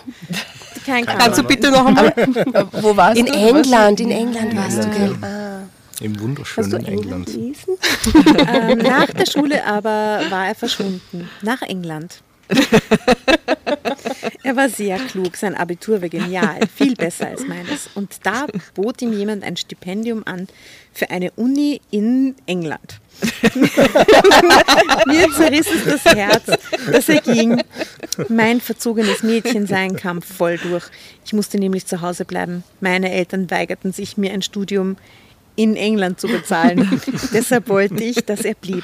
kein 0.83 1.05
Kannst 1.05 1.37
du 1.37 1.43
Karma. 1.43 1.47
bitte 1.47 1.69
noch 1.69 1.85
einmal? 1.85 2.07
Äh, 2.07 2.65
Wo 2.81 2.97
warst 2.97 3.19
In 3.19 3.27
du? 3.27 3.33
England, 3.33 3.99
in 3.99 4.09
England 4.09 4.55
warst 4.55 4.83
du, 4.83 4.89
gell? 4.89 5.15
Ah. 5.21 5.59
Im 6.01 6.13
Hast 6.13 6.19
du 6.19 6.23
wunderschönen 6.23 6.85
England 6.85 7.29
England. 7.29 7.67
ähm, 8.47 8.77
nach 8.79 9.07
der 9.07 9.25
Schule 9.27 9.63
aber 9.63 10.21
war 10.31 10.47
er 10.47 10.55
verschwunden. 10.55 11.29
Nach 11.43 11.61
England. 11.61 12.21
er 14.43 14.55
war 14.55 14.69
sehr 14.69 14.97
klug, 14.97 15.35
sein 15.37 15.55
Abitur 15.55 16.01
war 16.01 16.09
genial, 16.09 16.59
viel 16.75 16.95
besser 16.95 17.27
als 17.27 17.45
meines. 17.45 17.89
Und 17.95 18.17
da 18.23 18.47
bot 18.73 19.01
ihm 19.01 19.13
jemand 19.13 19.43
ein 19.43 19.57
Stipendium 19.57 20.23
an 20.25 20.47
für 20.93 21.09
eine 21.09 21.31
Uni 21.31 21.81
in 21.91 22.35
England. 22.45 22.99
Mir 25.05 25.29
zerriss 25.35 25.67
es 25.67 25.83
das 25.85 26.05
Herz, 26.15 26.45
dass 26.91 27.09
er 27.09 27.21
ging. 27.21 27.61
Mein 28.29 28.61
verzogenes 28.61 29.23
Mädchensein 29.23 29.95
kam 29.95 30.21
voll 30.21 30.57
durch. 30.57 30.85
Ich 31.25 31.33
musste 31.33 31.59
nämlich 31.59 31.85
zu 31.85 32.01
Hause 32.01 32.25
bleiben. 32.25 32.63
Meine 32.79 33.11
Eltern 33.11 33.51
weigerten 33.51 33.91
sich, 33.91 34.17
mir 34.17 34.31
ein 34.31 34.41
Studium 34.41 34.97
in 35.55 35.75
England 35.75 36.19
zu 36.19 36.27
bezahlen. 36.27 37.01
Deshalb 37.33 37.67
wollte 37.67 38.03
ich, 38.03 38.25
dass 38.25 38.41
er 38.41 38.55
blieb. 38.55 38.83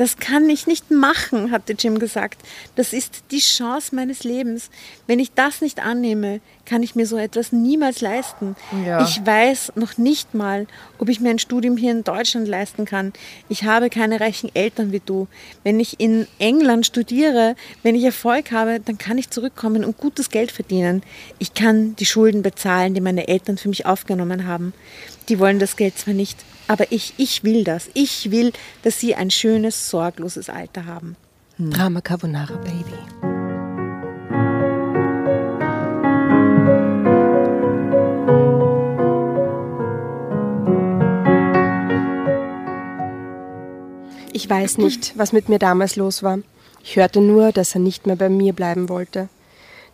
Das 0.00 0.16
kann 0.16 0.48
ich 0.48 0.66
nicht 0.66 0.90
machen, 0.90 1.50
hatte 1.50 1.74
Jim 1.74 1.98
gesagt. 1.98 2.40
Das 2.74 2.94
ist 2.94 3.22
die 3.32 3.40
Chance 3.40 3.94
meines 3.94 4.24
Lebens. 4.24 4.70
Wenn 5.06 5.18
ich 5.18 5.34
das 5.34 5.60
nicht 5.60 5.78
annehme, 5.78 6.40
kann 6.64 6.82
ich 6.82 6.94
mir 6.94 7.04
so 7.04 7.18
etwas 7.18 7.52
niemals 7.52 8.00
leisten. 8.00 8.56
Ja. 8.86 9.04
Ich 9.04 9.20
weiß 9.26 9.72
noch 9.74 9.98
nicht 9.98 10.32
mal, 10.32 10.66
ob 10.96 11.10
ich 11.10 11.20
mir 11.20 11.28
ein 11.28 11.38
Studium 11.38 11.76
hier 11.76 11.92
in 11.92 12.02
Deutschland 12.02 12.48
leisten 12.48 12.86
kann. 12.86 13.12
Ich 13.50 13.64
habe 13.64 13.90
keine 13.90 14.20
reichen 14.20 14.50
Eltern 14.54 14.90
wie 14.90 15.02
du. 15.04 15.28
Wenn 15.64 15.78
ich 15.78 16.00
in 16.00 16.26
England 16.38 16.86
studiere, 16.86 17.54
wenn 17.82 17.94
ich 17.94 18.04
Erfolg 18.04 18.52
habe, 18.52 18.80
dann 18.80 18.96
kann 18.96 19.18
ich 19.18 19.28
zurückkommen 19.28 19.84
und 19.84 19.98
gutes 19.98 20.30
Geld 20.30 20.50
verdienen. 20.50 21.02
Ich 21.38 21.52
kann 21.52 21.94
die 21.96 22.06
Schulden 22.06 22.40
bezahlen, 22.40 22.94
die 22.94 23.02
meine 23.02 23.28
Eltern 23.28 23.58
für 23.58 23.68
mich 23.68 23.84
aufgenommen 23.84 24.46
haben. 24.46 24.72
Die 25.28 25.38
wollen 25.38 25.58
das 25.58 25.76
Geld 25.76 25.98
zwar 25.98 26.14
nicht, 26.14 26.38
aber 26.70 26.92
ich, 26.92 27.14
ich 27.16 27.42
will 27.42 27.64
das. 27.64 27.90
Ich 27.94 28.30
will, 28.30 28.52
dass 28.82 29.00
sie 29.00 29.16
ein 29.16 29.32
schönes, 29.32 29.90
sorgloses 29.90 30.48
Alter 30.48 30.86
haben. 30.86 31.16
Drama 31.58 32.00
Carbonara 32.00 32.54
Baby. 32.58 32.94
Ich 44.32 44.48
weiß 44.48 44.78
nicht, 44.78 45.18
was 45.18 45.32
mit 45.32 45.48
mir 45.48 45.58
damals 45.58 45.96
los 45.96 46.22
war. 46.22 46.38
Ich 46.84 46.94
hörte 46.94 47.20
nur, 47.20 47.50
dass 47.50 47.74
er 47.74 47.80
nicht 47.80 48.06
mehr 48.06 48.14
bei 48.14 48.28
mir 48.28 48.52
bleiben 48.52 48.88
wollte. 48.88 49.28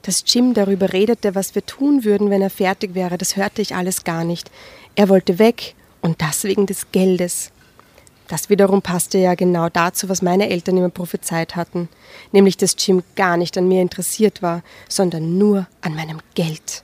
Dass 0.02 0.24
Jim 0.26 0.52
darüber 0.52 0.92
redete, 0.92 1.34
was 1.34 1.54
wir 1.54 1.64
tun 1.64 2.04
würden, 2.04 2.28
wenn 2.28 2.42
er 2.42 2.50
fertig 2.50 2.94
wäre, 2.94 3.16
das 3.16 3.36
hörte 3.36 3.62
ich 3.62 3.74
alles 3.74 4.04
gar 4.04 4.24
nicht. 4.24 4.50
Er 4.94 5.08
wollte 5.08 5.38
weg 5.38 5.74
und 6.06 6.22
das 6.22 6.44
wegen 6.44 6.66
des 6.66 6.92
Geldes. 6.92 7.50
Das 8.28 8.48
wiederum 8.48 8.80
passte 8.80 9.18
ja 9.18 9.34
genau 9.34 9.68
dazu, 9.68 10.08
was 10.08 10.22
meine 10.22 10.48
Eltern 10.48 10.76
immer 10.76 10.88
prophezeit 10.88 11.54
hatten, 11.54 11.88
nämlich 12.32 12.56
dass 12.56 12.76
Jim 12.78 13.02
gar 13.14 13.36
nicht 13.36 13.58
an 13.58 13.68
mir 13.68 13.82
interessiert 13.82 14.42
war, 14.42 14.62
sondern 14.88 15.36
nur 15.36 15.66
an 15.80 15.94
meinem 15.94 16.18
Geld. 16.34 16.82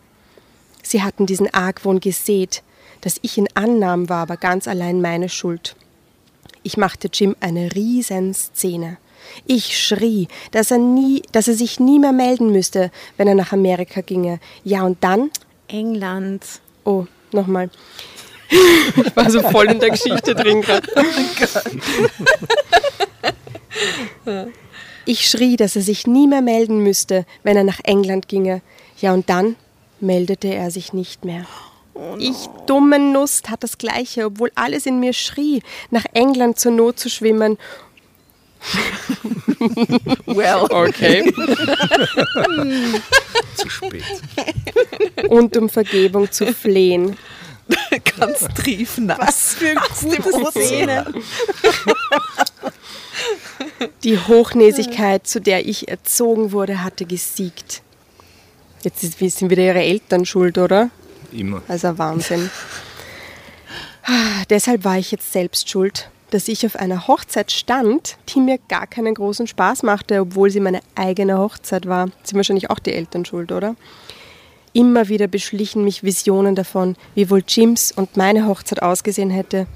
Sie 0.82 1.02
hatten 1.02 1.26
diesen 1.26 1.52
Argwohn 1.54 2.00
gesät, 2.00 2.62
dass 3.00 3.18
ich 3.22 3.38
ihn 3.38 3.48
annahm, 3.54 4.08
war 4.08 4.22
aber 4.22 4.36
ganz 4.36 4.68
allein 4.68 5.00
meine 5.00 5.28
Schuld. 5.28 5.76
Ich 6.62 6.76
machte 6.76 7.08
Jim 7.12 7.34
eine 7.40 7.74
Riesenszene. 7.74 8.98
Ich 9.46 9.78
schrie, 9.80 10.28
dass 10.50 10.70
er 10.70 10.78
nie, 10.78 11.22
dass 11.32 11.48
er 11.48 11.54
sich 11.54 11.80
nie 11.80 11.98
mehr 11.98 12.12
melden 12.12 12.50
müsste, 12.50 12.90
wenn 13.16 13.28
er 13.28 13.34
nach 13.34 13.52
Amerika 13.52 14.00
ginge. 14.00 14.40
Ja, 14.64 14.82
und 14.82 15.02
dann? 15.02 15.30
England. 15.68 16.44
Oh, 16.84 17.06
nochmal. 17.32 17.70
Ich 18.52 19.16
war 19.16 19.30
so 19.30 19.40
voll 19.40 19.70
in 19.70 19.80
der 19.80 19.90
Geschichte 19.90 20.34
drin 20.34 20.60
gerade. 20.60 20.88
Ich 25.04 25.28
schrie, 25.28 25.56
dass 25.56 25.74
er 25.76 25.82
sich 25.82 26.06
nie 26.06 26.26
mehr 26.28 26.42
melden 26.42 26.80
müsste, 26.82 27.24
wenn 27.42 27.56
er 27.56 27.64
nach 27.64 27.80
England 27.84 28.28
ginge. 28.28 28.62
Ja, 29.00 29.12
und 29.14 29.28
dann 29.28 29.56
meldete 30.00 30.48
er 30.48 30.70
sich 30.70 30.92
nicht 30.92 31.24
mehr. 31.24 31.46
Ich, 32.18 32.46
dumme 32.66 32.98
Nuss, 32.98 33.42
tat 33.42 33.62
das 33.62 33.78
Gleiche, 33.78 34.26
obwohl 34.26 34.50
alles 34.54 34.86
in 34.86 35.00
mir 35.00 35.12
schrie, 35.12 35.62
nach 35.90 36.04
England 36.14 36.58
zur 36.58 36.72
Not 36.72 36.98
zu 36.98 37.08
schwimmen. 37.08 37.58
Well, 40.26 40.66
Okay. 40.70 41.32
Zu 43.56 43.68
spät. 43.68 44.02
Und 45.28 45.56
um 45.56 45.68
Vergebung 45.68 46.30
zu 46.30 46.52
flehen. 46.52 47.16
ganz 48.18 48.48
triefnass. 48.54 49.54
Für 49.54 49.74
gute 49.74 50.50
Szene. 50.50 51.12
Die 54.04 54.18
Hochnäsigkeit, 54.18 55.26
zu 55.26 55.40
der 55.40 55.66
ich 55.66 55.88
erzogen 55.88 56.52
wurde, 56.52 56.82
hatte 56.82 57.04
gesiegt. 57.04 57.82
Jetzt 58.82 59.02
ist, 59.04 59.18
sind 59.18 59.50
wieder 59.50 59.62
ihre 59.62 59.82
Eltern 59.82 60.24
schuld, 60.24 60.58
oder? 60.58 60.90
Immer. 61.30 61.62
Also 61.68 61.96
Wahnsinn. 61.98 62.50
Deshalb 64.50 64.84
war 64.84 64.98
ich 64.98 65.12
jetzt 65.12 65.32
selbst 65.32 65.70
schuld, 65.70 66.10
dass 66.30 66.48
ich 66.48 66.66
auf 66.66 66.76
einer 66.76 67.06
Hochzeit 67.06 67.52
stand, 67.52 68.16
die 68.28 68.40
mir 68.40 68.58
gar 68.68 68.86
keinen 68.86 69.14
großen 69.14 69.46
Spaß 69.46 69.84
machte, 69.84 70.20
obwohl 70.20 70.50
sie 70.50 70.60
meine 70.60 70.80
eigene 70.94 71.38
Hochzeit 71.38 71.86
war. 71.86 72.08
Sind 72.24 72.36
wahrscheinlich 72.36 72.70
auch 72.70 72.80
die 72.80 72.92
Eltern 72.92 73.24
schuld, 73.24 73.52
oder? 73.52 73.76
Immer 74.72 75.08
wieder 75.08 75.26
beschlichen 75.26 75.84
mich 75.84 76.02
Visionen 76.02 76.54
davon, 76.54 76.96
wie 77.14 77.28
wohl 77.28 77.42
Jims 77.46 77.92
und 77.92 78.16
meine 78.16 78.46
Hochzeit 78.46 78.82
ausgesehen 78.82 79.30
hätte. 79.30 79.66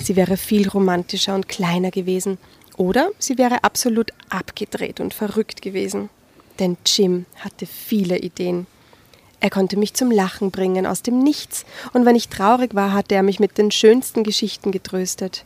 Sie 0.00 0.14
wäre 0.14 0.36
viel 0.36 0.68
romantischer 0.68 1.34
und 1.34 1.48
kleiner 1.48 1.90
gewesen. 1.90 2.38
Oder 2.76 3.10
sie 3.18 3.36
wäre 3.36 3.64
absolut 3.64 4.12
abgedreht 4.28 5.00
und 5.00 5.12
verrückt 5.12 5.62
gewesen. 5.62 6.08
Denn 6.60 6.76
Jim 6.86 7.26
hatte 7.40 7.66
viele 7.66 8.18
Ideen. 8.18 8.68
Er 9.40 9.50
konnte 9.50 9.76
mich 9.76 9.94
zum 9.94 10.10
Lachen 10.10 10.50
bringen 10.50 10.86
aus 10.86 11.02
dem 11.02 11.22
Nichts, 11.22 11.64
und 11.92 12.04
wenn 12.04 12.16
ich 12.16 12.28
traurig 12.28 12.74
war, 12.74 12.92
hatte 12.92 13.14
er 13.14 13.22
mich 13.22 13.38
mit 13.40 13.58
den 13.58 13.70
schönsten 13.70 14.24
Geschichten 14.24 14.72
getröstet. 14.72 15.44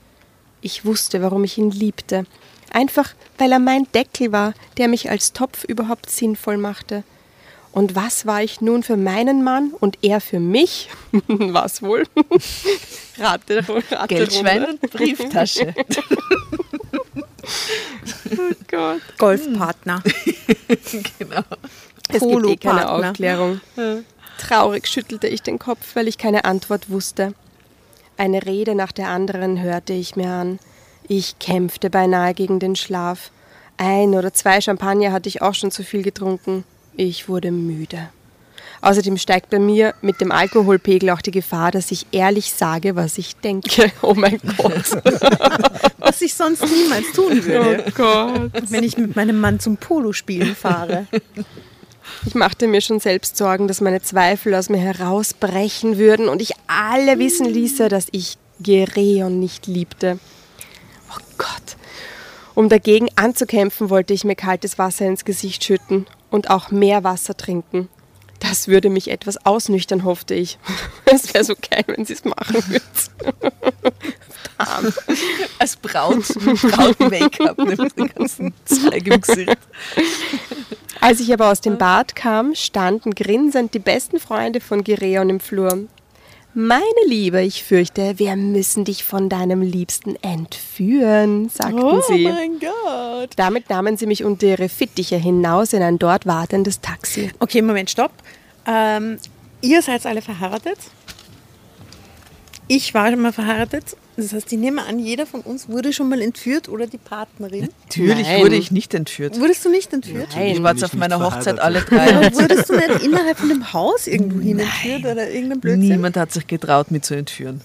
Ich 0.63 0.85
wusste, 0.85 1.21
warum 1.23 1.45
ich 1.45 1.59
ihn 1.59 1.71
liebte. 1.71 2.25
Einfach, 2.71 3.15
weil 3.37 3.53
er 3.53 3.59
mein 3.59 3.87
Deckel 3.95 4.33
war, 4.33 4.55
der 4.79 4.89
mich 4.89 5.11
als 5.11 5.33
Topf 5.33 5.65
überhaupt 5.65 6.09
sinnvoll 6.09 6.57
machte. 6.57 7.05
Und 7.73 7.95
was 7.95 8.27
war 8.27 8.43
ich 8.43 8.61
nun 8.61 8.83
für 8.83 8.99
meinen 8.99 9.43
Mann 9.43 9.73
und 9.81 9.99
er 10.03 10.21
für 10.21 10.41
mich? 10.41 10.91
was 11.27 11.83
wohl? 11.83 12.05
rate, 13.19 13.65
rate 13.67 14.07
Geldschwein 14.09 14.65
und 14.67 14.81
Brieftasche. 14.81 15.75
Oh 18.35 18.55
Gott. 18.71 19.01
Golfpartner. 19.19 20.01
genau. 21.19 21.43
Es 22.09 22.21
gibt 22.21 22.47
eh 22.47 22.57
keine 22.57 22.83
Polo-Partner. 22.83 23.11
Aufklärung. 23.11 23.61
Traurig 24.39 24.87
schüttelte 24.87 25.27
ich 25.27 25.43
den 25.43 25.59
Kopf, 25.59 25.95
weil 25.95 26.09
ich 26.09 26.19
keine 26.19 26.45
Antwort 26.45 26.89
wusste. 26.89 27.35
Eine 28.17 28.47
Rede 28.47 28.75
nach 28.75 28.93
der 28.93 29.09
anderen 29.09 29.61
hörte 29.61 29.93
ich 29.93 30.17
mir 30.17 30.29
an. 30.31 30.61
Ich 31.09 31.39
kämpfte 31.41 31.91
beinahe 31.91 32.33
gegen 32.33 32.61
den 32.61 32.77
Schlaf. 32.77 33.31
Ein 33.77 34.15
oder 34.15 34.33
zwei 34.33 34.61
Champagner 34.61 35.13
hatte 35.13 35.29
ich 35.29 35.43
auch 35.43 35.55
schon 35.55 35.71
zu 35.71 35.83
viel 35.83 36.03
getrunken. 36.03 36.65
Ich 36.97 37.29
wurde 37.29 37.51
müde. 37.51 38.11
Außerdem 38.83 39.17
steigt 39.17 39.49
bei 39.51 39.61
mir 39.61 39.95
mit 40.03 40.21
dem 40.21 40.33
Alkoholpegel 40.33 41.11
auch 41.11 41.21
die 41.23 41.31
Gefahr, 41.31 41.71
dass 41.71 41.93
ich 41.93 42.07
ehrlich 42.11 42.53
sage, 42.53 42.97
was 42.97 43.17
ich 43.17 43.37
denke. 43.37 43.93
Oh 44.03 44.15
mein 44.15 44.41
Gott. 44.57 45.03
Was 45.99 46.21
ich 46.21 46.35
sonst 46.35 46.65
niemals 46.65 47.13
tun 47.13 47.45
würde, 47.45 47.85
Oh 47.87 47.91
Gott. 47.95 48.51
wenn 48.71 48.83
ich 48.83 48.99
mit 48.99 49.15
meinem 49.15 49.41
Mann 49.41 49.61
zum 49.61 49.77
Polospielen 49.77 50.57
fahre. 50.57 51.07
Ich 52.27 52.35
machte 52.35 52.67
mir 52.67 52.81
schon 52.81 52.99
selbst 52.99 53.37
Sorgen, 53.37 53.69
dass 53.69 53.81
meine 53.81 54.03
Zweifel 54.03 54.55
aus 54.57 54.69
mir 54.69 54.79
herausbrechen 54.81 55.99
würden 55.99 56.29
und 56.29 56.43
ich 56.43 56.53
alle 56.67 57.21
wissen 57.21 57.47
ließe, 57.47 57.89
dass 57.89 58.09
ich 58.11 58.37
Gereon 58.61 59.39
nicht 59.39 59.69
liebte. 59.69 60.19
Oh 61.13 61.21
Gott. 61.39 61.77
Um 62.55 62.69
dagegen 62.69 63.09
anzukämpfen, 63.15 63.89
wollte 63.89 64.13
ich 64.13 64.25
mir 64.25 64.35
kaltes 64.35 64.77
Wasser 64.77 65.07
ins 65.07 65.25
Gesicht 65.25 65.63
schütten 65.63 66.07
und 66.33 66.51
auch 66.51 66.71
mehr 66.71 67.05
Wasser 67.05 67.37
trinken. 67.37 67.89
Das 68.41 68.67
würde 68.67 68.91
mich 68.91 69.09
etwas 69.09 69.47
ausnüchtern, 69.47 70.03
hoffte 70.03 70.35
ich. 70.35 70.59
Es 71.05 71.33
wäre 71.35 71.45
so 71.45 71.55
geil, 71.55 71.85
wenn 71.87 72.05
sie 72.05 72.15
es 72.15 72.25
machen 72.25 72.57
würde. 72.69 72.83
Als 75.59 75.77
Braut 75.77 76.25
mit 76.41 76.63
Braut-Make-up, 76.63 77.59
ne, 77.59 77.77
mit 77.77 77.99
dem 77.99 78.09
ganzen 78.09 78.55
Zeug 78.65 79.07
im 79.07 79.21
Gesicht. 79.21 79.59
Als 81.01 81.21
ich 81.21 81.33
aber 81.33 81.51
aus 81.51 81.61
dem 81.61 81.79
Bad 81.79 82.17
kam, 82.17 82.55
standen 82.55 83.15
grinsend 83.15 83.75
die 83.75 83.79
besten 83.79 84.19
Freunde 84.19 84.61
von 84.61 84.83
Gireon 84.85 85.29
im 85.29 85.41
Flur. 85.41 85.87
Meine 86.55 86.85
Liebe, 87.07 87.41
ich 87.41 87.65
fürchte, 87.65 88.19
wir 88.19 88.37
müssen 88.37 88.85
dich 88.85 89.05
von 89.05 89.31
deinem 89.31 89.63
Liebsten 89.63 90.17
entführen, 90.17 91.49
sagten 91.49 92.03
sie. 92.07 92.25
Gott. 92.61 93.31
Damit 93.37 93.71
nahmen 93.71 93.97
sie 93.97 94.05
mich 94.05 94.23
unter 94.23 94.49
ihre 94.49 94.69
Fittiche 94.69 95.17
hinaus 95.17 95.73
in 95.73 95.83
ein 95.83 95.99
dort 95.99 96.27
wartendes 96.27 96.83
Taxi. 96.83 97.31
Okay, 97.39 97.63
Moment, 97.63 97.89
stopp. 97.89 98.13
Ähm, 98.67 99.17
ihr 99.63 99.81
seid 99.81 100.05
alle 100.05 100.21
verheiratet. 100.21 100.77
Ich 102.69 102.95
war 102.95 103.11
schon 103.11 103.21
mal 103.21 103.33
verheiratet. 103.33 103.97
Das 104.17 104.33
heißt, 104.33 104.53
ich 104.53 104.59
nehme 104.59 104.85
an, 104.85 104.99
jeder 104.99 105.27
von 105.27 105.41
uns 105.41 105.69
wurde 105.69 105.93
schon 105.93 106.09
mal 106.09 106.21
entführt 106.21 106.69
oder 106.69 106.87
die 106.87 106.99
Partnerin. 106.99 107.69
Natürlich 107.85 108.27
Nein. 108.27 108.43
wurde 108.43 108.57
ich 108.57 108.71
nicht 108.71 108.93
entführt. 108.95 109.41
Wurdest 109.41 109.65
du 109.65 109.71
nicht 109.71 109.93
entführt? 109.93 110.29
Nein. 110.35 110.53
Ich 110.53 110.63
war 110.63 110.75
bin 110.75 110.85
auf 110.85 110.95
meiner 110.95 111.19
Hochzeit 111.21 111.59
alle 111.59 111.81
drei. 111.81 112.33
Wurdest 112.35 112.69
du 112.69 112.77
nicht 112.77 113.03
innerhalb 113.03 113.39
von 113.39 113.49
dem 113.49 113.73
Haus 113.73 114.07
irgendwo 114.07 114.41
hin 114.41 114.59
entführt 114.59 115.05
oder 115.07 115.31
irgendein 115.31 115.61
Blödsinn? 115.61 115.89
Niemand 115.89 116.17
hat 116.17 116.33
sich 116.33 116.47
getraut, 116.47 116.91
mich 116.91 117.03
zu 117.03 117.15
entführen. 117.15 117.63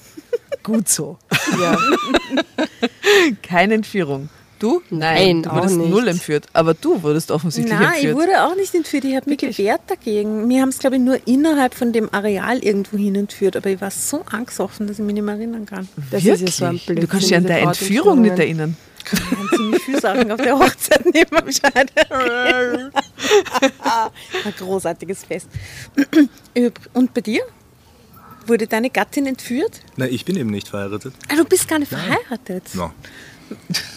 Gut 0.63 0.87
so. 0.89 1.17
Ja. 1.59 1.77
Keine 3.43 3.75
Entführung. 3.75 4.29
Du? 4.59 4.81
Nein, 4.89 5.43
du 5.43 5.49
auch 5.51 5.55
wurdest 5.57 5.77
nicht. 5.77 5.89
null 5.89 6.07
entführt. 6.07 6.45
Aber 6.53 6.73
du 6.73 7.03
wurdest 7.03 7.29
offensichtlich 7.31 7.73
Nein, 7.77 7.89
ich 7.97 8.05
entführt. 8.05 8.15
wurde 8.17 8.43
auch 8.43 8.55
nicht 8.55 8.73
entführt. 8.73 9.05
Ich 9.05 9.15
habe 9.15 9.29
mich 9.29 9.37
gewehrt 9.39 9.81
dagegen. 9.87 10.49
Wir 10.49 10.61
haben 10.61 10.69
es, 10.69 10.79
glaube 10.79 10.95
ich, 10.95 11.01
nur 11.01 11.19
innerhalb 11.27 11.75
von 11.75 11.93
dem 11.93 12.11
Areal 12.13 12.59
irgendwo 12.59 12.97
hin 12.97 13.15
entführt. 13.15 13.55
Aber 13.55 13.69
ich 13.69 13.79
war 13.81 13.91
so 13.91 14.21
angstoffen, 14.31 14.87
dass 14.87 14.97
ich 14.99 15.05
mich 15.05 15.13
nicht 15.13 15.23
mehr 15.23 15.35
erinnern 15.35 15.65
kann. 15.65 15.87
Das 16.11 16.23
Wirklich? 16.23 16.49
ist 16.49 16.59
ja 16.59 16.65
so 16.71 16.71
ein 16.71 16.77
Blödsinn. 16.79 16.95
du 16.95 17.07
kannst 17.07 17.27
dich 17.29 17.35
an 17.37 17.43
der 17.45 17.61
Entführung 17.61 18.21
nicht 18.21 18.39
erinnern. 18.39 18.75
Ich 19.13 19.19
habe 19.21 19.49
ziemlich 19.55 19.81
viele 19.83 20.01
Sachen 20.01 20.31
auf 20.31 20.41
der 20.41 20.59
Hochzeit 20.59 21.05
mehr 21.13 21.25
Bescheid 21.41 21.91
erinnern. 21.95 22.91
Ein 24.43 24.53
großartiges 24.57 25.23
Fest. 25.23 25.47
Und 26.93 27.13
bei 27.13 27.21
dir? 27.21 27.41
Wurde 28.47 28.65
deine 28.65 28.89
Gattin 28.89 29.25
entführt? 29.27 29.81
Nein, 29.97 30.09
ich 30.11 30.23
bin 30.23 30.37
eben 30.37 30.49
nicht 30.49 30.69
verheiratet. 30.69 31.13
Ah, 31.29 31.35
du 31.35 31.43
bist 31.43 31.67
gar 31.67 31.79
nicht 31.79 31.89
verheiratet. 31.89 32.63
No. 32.75 32.91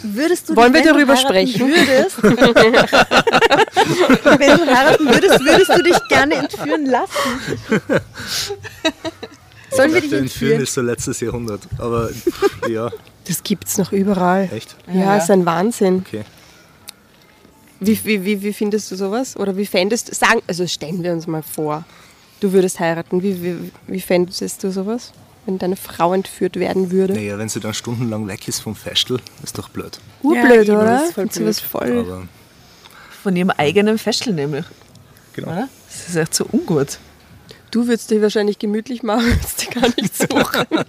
Würdest 0.02 0.48
du 0.48 0.56
Wollen 0.56 0.72
dich, 0.72 0.84
wir 0.84 0.92
darüber 0.92 1.16
sprechen? 1.16 1.68
Würdest, 1.68 2.22
wenn 2.22 2.36
du 4.58 4.66
heiraten 4.66 5.06
würdest, 5.06 5.44
würdest 5.44 5.70
du 5.70 5.82
dich 5.82 6.08
gerne 6.08 6.34
entführen 6.36 6.86
lassen? 6.86 7.40
Sollen 9.70 9.94
wir 9.94 10.00
dich 10.00 10.12
Entführen 10.12 10.24
entführen? 10.24 10.60
ist 10.62 10.74
so 10.74 10.80
letztes 10.82 11.20
Jahrhundert. 11.20 11.62
Aber 11.78 12.10
ja, 12.68 12.90
Das 13.26 13.42
gibt's 13.42 13.78
noch 13.78 13.92
überall. 13.92 14.48
echt. 14.52 14.76
Ja, 14.88 14.94
Ja. 14.94 15.16
ist 15.16 15.30
ein 15.30 15.46
Wahnsinn. 15.46 16.04
Okay. 16.06 16.24
Wie, 17.78 17.98
wie, 18.04 18.24
wie, 18.24 18.42
wie 18.42 18.52
findest 18.52 18.90
du 18.90 18.96
sowas? 18.96 19.36
Oder 19.36 19.56
wie 19.56 19.66
fändest 19.66 20.10
du, 20.10 20.14
sagen, 20.14 20.42
also 20.46 20.66
stellen 20.66 21.02
wir 21.02 21.12
uns 21.12 21.26
mal 21.26 21.42
vor, 21.42 21.84
du 22.40 22.52
würdest 22.52 22.78
heiraten. 22.80 23.22
Wie, 23.22 23.42
wie, 23.42 23.72
wie 23.86 24.00
fändest 24.00 24.62
du 24.62 24.70
sowas, 24.70 25.12
wenn 25.46 25.58
deine 25.58 25.76
Frau 25.76 26.12
entführt 26.14 26.56
werden 26.56 26.90
würde? 26.90 27.14
Naja, 27.14 27.38
wenn 27.38 27.48
sie 27.48 27.60
dann 27.60 27.74
stundenlang 27.74 28.26
weg 28.28 28.46
ist 28.48 28.60
vom 28.60 28.76
Festel, 28.76 29.20
ist 29.42 29.58
doch 29.58 29.68
blöd. 29.68 29.98
Urblöd, 30.22 30.68
Ja, 30.68 30.74
oder? 30.78 30.84
das 30.84 31.02
ist 31.08 31.14
voll 31.14 31.24
Und 31.24 31.32
sowas 31.32 31.60
voll. 31.60 31.98
Aber 32.00 32.28
Von 33.22 33.36
ihrem 33.36 33.50
eigenen 33.50 33.98
Festel 33.98 34.34
nämlich. 34.34 34.64
genau. 35.32 35.48
Oder? 35.52 35.68
Das 35.88 36.08
ist 36.08 36.16
echt 36.16 36.34
so 36.34 36.46
ungut. 36.52 36.98
Du 37.70 37.86
würdest 37.86 38.10
dich 38.10 38.20
wahrscheinlich 38.20 38.58
gemütlich 38.58 39.02
machen, 39.04 39.26
würdest 39.26 39.62
dich 39.62 39.70
gar 39.70 39.88
nicht 39.96 40.16
suchen. 40.16 40.66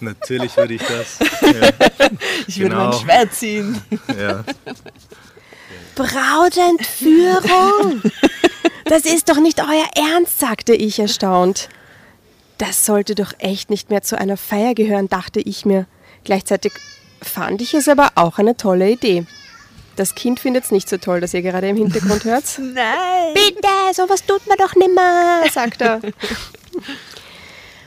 Natürlich 0.00 0.56
würde 0.56 0.74
ich 0.74 0.82
das. 0.82 1.18
Ja. 1.42 1.70
Ich 2.46 2.58
würde 2.60 2.74
Genau. 2.74 2.90
mein 2.90 3.00
Schwert 3.00 3.34
ziehen. 3.34 3.80
Ja. 4.18 4.44
Brautentführung! 5.94 8.02
Das 8.84 9.04
ist 9.04 9.28
doch 9.28 9.38
nicht 9.38 9.60
euer 9.60 9.88
Ernst, 10.12 10.40
sagte 10.40 10.74
ich 10.74 10.98
erstaunt. 10.98 11.68
Das 12.60 12.84
sollte 12.84 13.14
doch 13.14 13.32
echt 13.38 13.70
nicht 13.70 13.88
mehr 13.88 14.02
zu 14.02 14.18
einer 14.18 14.36
Feier 14.36 14.74
gehören, 14.74 15.08
dachte 15.08 15.40
ich 15.40 15.64
mir. 15.64 15.86
Gleichzeitig 16.24 16.72
fand 17.22 17.62
ich 17.62 17.72
es 17.72 17.88
aber 17.88 18.12
auch 18.16 18.36
eine 18.36 18.54
tolle 18.54 18.90
Idee. 18.90 19.24
Das 19.96 20.14
Kind 20.14 20.40
findet 20.40 20.64
es 20.64 20.70
nicht 20.70 20.86
so 20.86 20.98
toll, 20.98 21.22
dass 21.22 21.32
ihr 21.32 21.40
gerade 21.40 21.70
im 21.70 21.76
Hintergrund 21.78 22.22
hört. 22.24 22.44
Nein. 22.58 23.32
Bitte, 23.32 23.68
sowas 23.94 24.26
tut 24.26 24.46
man 24.46 24.58
doch 24.58 24.76
nimmer, 24.76 25.42
sagt 25.50 25.80
er. 25.80 26.02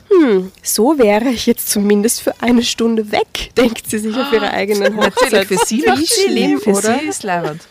Hm, 0.09 0.51
so 0.63 0.97
wäre 0.97 1.29
ich 1.29 1.45
jetzt 1.45 1.69
zumindest 1.69 2.21
für 2.21 2.33
eine 2.41 2.63
Stunde 2.63 3.12
weg, 3.12 3.51
denkt 3.55 3.88
sie 3.88 3.99
sich 3.99 4.15
auf 4.15 4.33
ihrer 4.33 4.53
eigenen 4.53 4.97
Hochzeit. 4.97 5.33
Natürlich, 5.33 5.47
für 5.49 5.65
sie 5.67 5.81
sie 5.81 6.07
schlimm, 6.07 6.59
Für 6.59 6.71
oder? 6.71 6.99
sie 6.99 7.05
ist 7.05 7.21
leibend. 7.21 7.62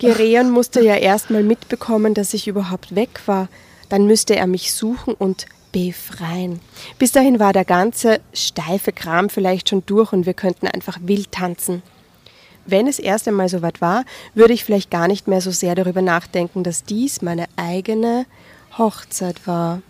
Gereon 0.00 0.50
musste 0.50 0.80
ja 0.80 0.96
erst 0.96 1.30
mal 1.30 1.44
mitbekommen, 1.44 2.14
dass 2.14 2.34
ich 2.34 2.48
überhaupt 2.48 2.96
weg 2.96 3.20
war. 3.26 3.48
Dann 3.88 4.06
müsste 4.06 4.34
er 4.34 4.48
mich 4.48 4.72
suchen 4.72 5.14
und 5.14 5.46
befreien. 5.78 6.58
Bis 6.98 7.12
dahin 7.12 7.38
war 7.38 7.52
der 7.52 7.64
ganze 7.64 8.20
steife 8.32 8.90
Kram 8.90 9.30
vielleicht 9.30 9.68
schon 9.68 9.84
durch 9.86 10.12
und 10.12 10.26
wir 10.26 10.34
könnten 10.34 10.66
einfach 10.66 10.98
wild 11.02 11.30
tanzen. 11.30 11.82
Wenn 12.66 12.88
es 12.88 12.98
erst 12.98 13.28
einmal 13.28 13.48
soweit 13.48 13.80
war, 13.80 14.04
würde 14.34 14.54
ich 14.54 14.64
vielleicht 14.64 14.90
gar 14.90 15.06
nicht 15.06 15.28
mehr 15.28 15.40
so 15.40 15.52
sehr 15.52 15.76
darüber 15.76 16.02
nachdenken, 16.02 16.64
dass 16.64 16.82
dies 16.82 17.22
meine 17.22 17.46
eigene 17.56 18.26
Hochzeit 18.76 19.46
war. 19.46 19.80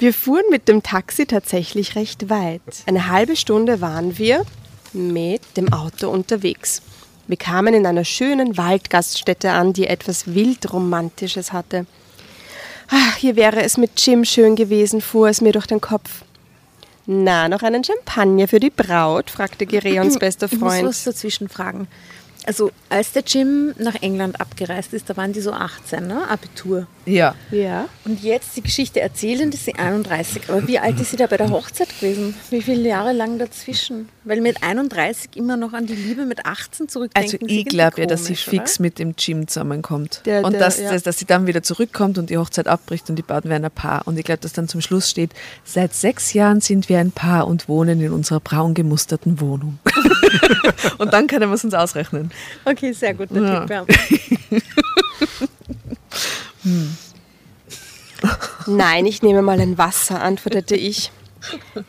Wir 0.00 0.12
fuhren 0.12 0.44
mit 0.50 0.68
dem 0.68 0.82
Taxi 0.82 1.26
tatsächlich 1.26 1.94
recht 1.94 2.28
weit. 2.28 2.62
Eine 2.86 3.08
halbe 3.08 3.36
Stunde 3.36 3.80
waren 3.80 4.18
wir 4.18 4.44
mit 4.92 5.56
dem 5.56 5.72
Auto 5.72 6.08
unterwegs. 6.08 6.82
Wir 7.28 7.36
kamen 7.36 7.72
in 7.72 7.86
einer 7.86 8.04
schönen 8.04 8.56
Waldgaststätte 8.56 9.52
an, 9.52 9.72
die 9.72 9.86
etwas 9.86 10.34
wildromantisches 10.34 11.52
hatte. 11.52 11.86
Ach, 12.90 13.16
hier 13.16 13.36
wäre 13.36 13.62
es 13.62 13.76
mit 13.76 13.90
Jim 14.04 14.24
schön 14.24 14.56
gewesen, 14.56 15.00
fuhr 15.00 15.28
es 15.28 15.40
mir 15.40 15.52
durch 15.52 15.66
den 15.66 15.80
Kopf. 15.80 16.22
Na, 17.06 17.48
noch 17.48 17.62
einen 17.62 17.84
Champagner 17.84 18.48
für 18.48 18.60
die 18.60 18.70
Braut? 18.70 19.30
fragte 19.30 19.66
Gereons 19.66 20.18
bester 20.18 20.46
Ich 20.50 20.58
muss 20.58 20.72
Freund. 20.74 20.86
was 20.88 21.04
dazwischen 21.04 21.48
fragen. 21.48 21.88
Also, 22.46 22.70
als 22.88 23.12
der 23.12 23.22
Jim 23.26 23.74
nach 23.78 23.96
England 24.02 24.40
abgereist 24.40 24.92
ist, 24.94 25.10
da 25.10 25.16
waren 25.16 25.32
die 25.32 25.40
so 25.40 25.52
18, 25.52 26.06
ne? 26.06 26.28
Abitur. 26.28 26.86
Ja. 27.08 27.34
Ja. 27.50 27.88
Und 28.04 28.22
jetzt 28.22 28.56
die 28.56 28.62
Geschichte 28.62 29.00
erzählen, 29.00 29.50
ist 29.50 29.64
sie 29.64 29.74
31. 29.74 30.42
Aber 30.48 30.66
wie 30.68 30.78
alt 30.78 31.00
ist 31.00 31.10
sie 31.10 31.16
da 31.16 31.26
bei 31.26 31.36
der 31.36 31.50
Hochzeit 31.50 31.88
gewesen? 32.00 32.34
Wie 32.50 32.60
viele 32.62 32.88
Jahre 32.88 33.12
lang 33.12 33.38
dazwischen? 33.38 34.08
Weil 34.24 34.40
mit 34.40 34.62
31 34.62 35.30
immer 35.36 35.56
noch 35.56 35.72
an 35.72 35.86
die 35.86 35.94
Liebe 35.94 36.26
mit 36.26 36.44
18 36.44 36.88
zurückdenken. 36.88 37.38
Also 37.40 37.46
ich 37.54 37.64
glaube 37.66 38.00
ja, 38.02 38.06
dass 38.06 38.26
sie 38.26 38.36
fix 38.36 38.76
oder? 38.76 38.82
mit 38.82 38.98
dem 38.98 39.14
Jim 39.18 39.48
zusammenkommt. 39.48 40.20
Der- 40.26 40.44
und 40.44 40.52
der- 40.52 40.60
dass, 40.60 40.78
ja. 40.80 40.92
dass, 40.92 41.02
dass 41.02 41.18
sie 41.18 41.24
dann 41.24 41.46
wieder 41.46 41.62
zurückkommt 41.62 42.18
und 42.18 42.30
die 42.30 42.36
Hochzeit 42.38 42.68
abbricht 42.68 43.08
und 43.08 43.16
die 43.16 43.22
beiden 43.22 43.50
werden 43.50 43.64
ein 43.64 43.70
Paar. 43.70 44.06
Und 44.06 44.18
ich 44.18 44.24
glaube, 44.24 44.40
dass 44.40 44.52
dann 44.52 44.68
zum 44.68 44.80
Schluss 44.80 45.08
steht, 45.08 45.30
seit 45.64 45.94
sechs 45.94 46.32
Jahren 46.34 46.60
sind 46.60 46.88
wir 46.88 46.98
ein 46.98 47.12
Paar 47.12 47.46
und 47.46 47.68
wohnen 47.68 48.00
in 48.00 48.12
unserer 48.12 48.40
braun 48.40 48.74
gemusterten 48.74 49.40
Wohnung. 49.40 49.78
und 50.98 51.12
dann 51.12 51.26
können 51.26 51.48
wir 51.50 51.54
es 51.54 51.64
uns 51.64 51.74
ausrechnen. 51.74 52.30
Okay, 52.64 52.92
sehr 52.92 53.14
gut, 53.14 53.28
der 53.30 53.42
Ja. 53.42 53.60
Tipp, 53.60 53.70
ja. 53.70 54.58
Nein, 58.66 59.06
ich 59.06 59.22
nehme 59.22 59.42
mal 59.42 59.60
ein 59.60 59.78
Wasser, 59.78 60.20
antwortete 60.20 60.76
ich. 60.76 61.10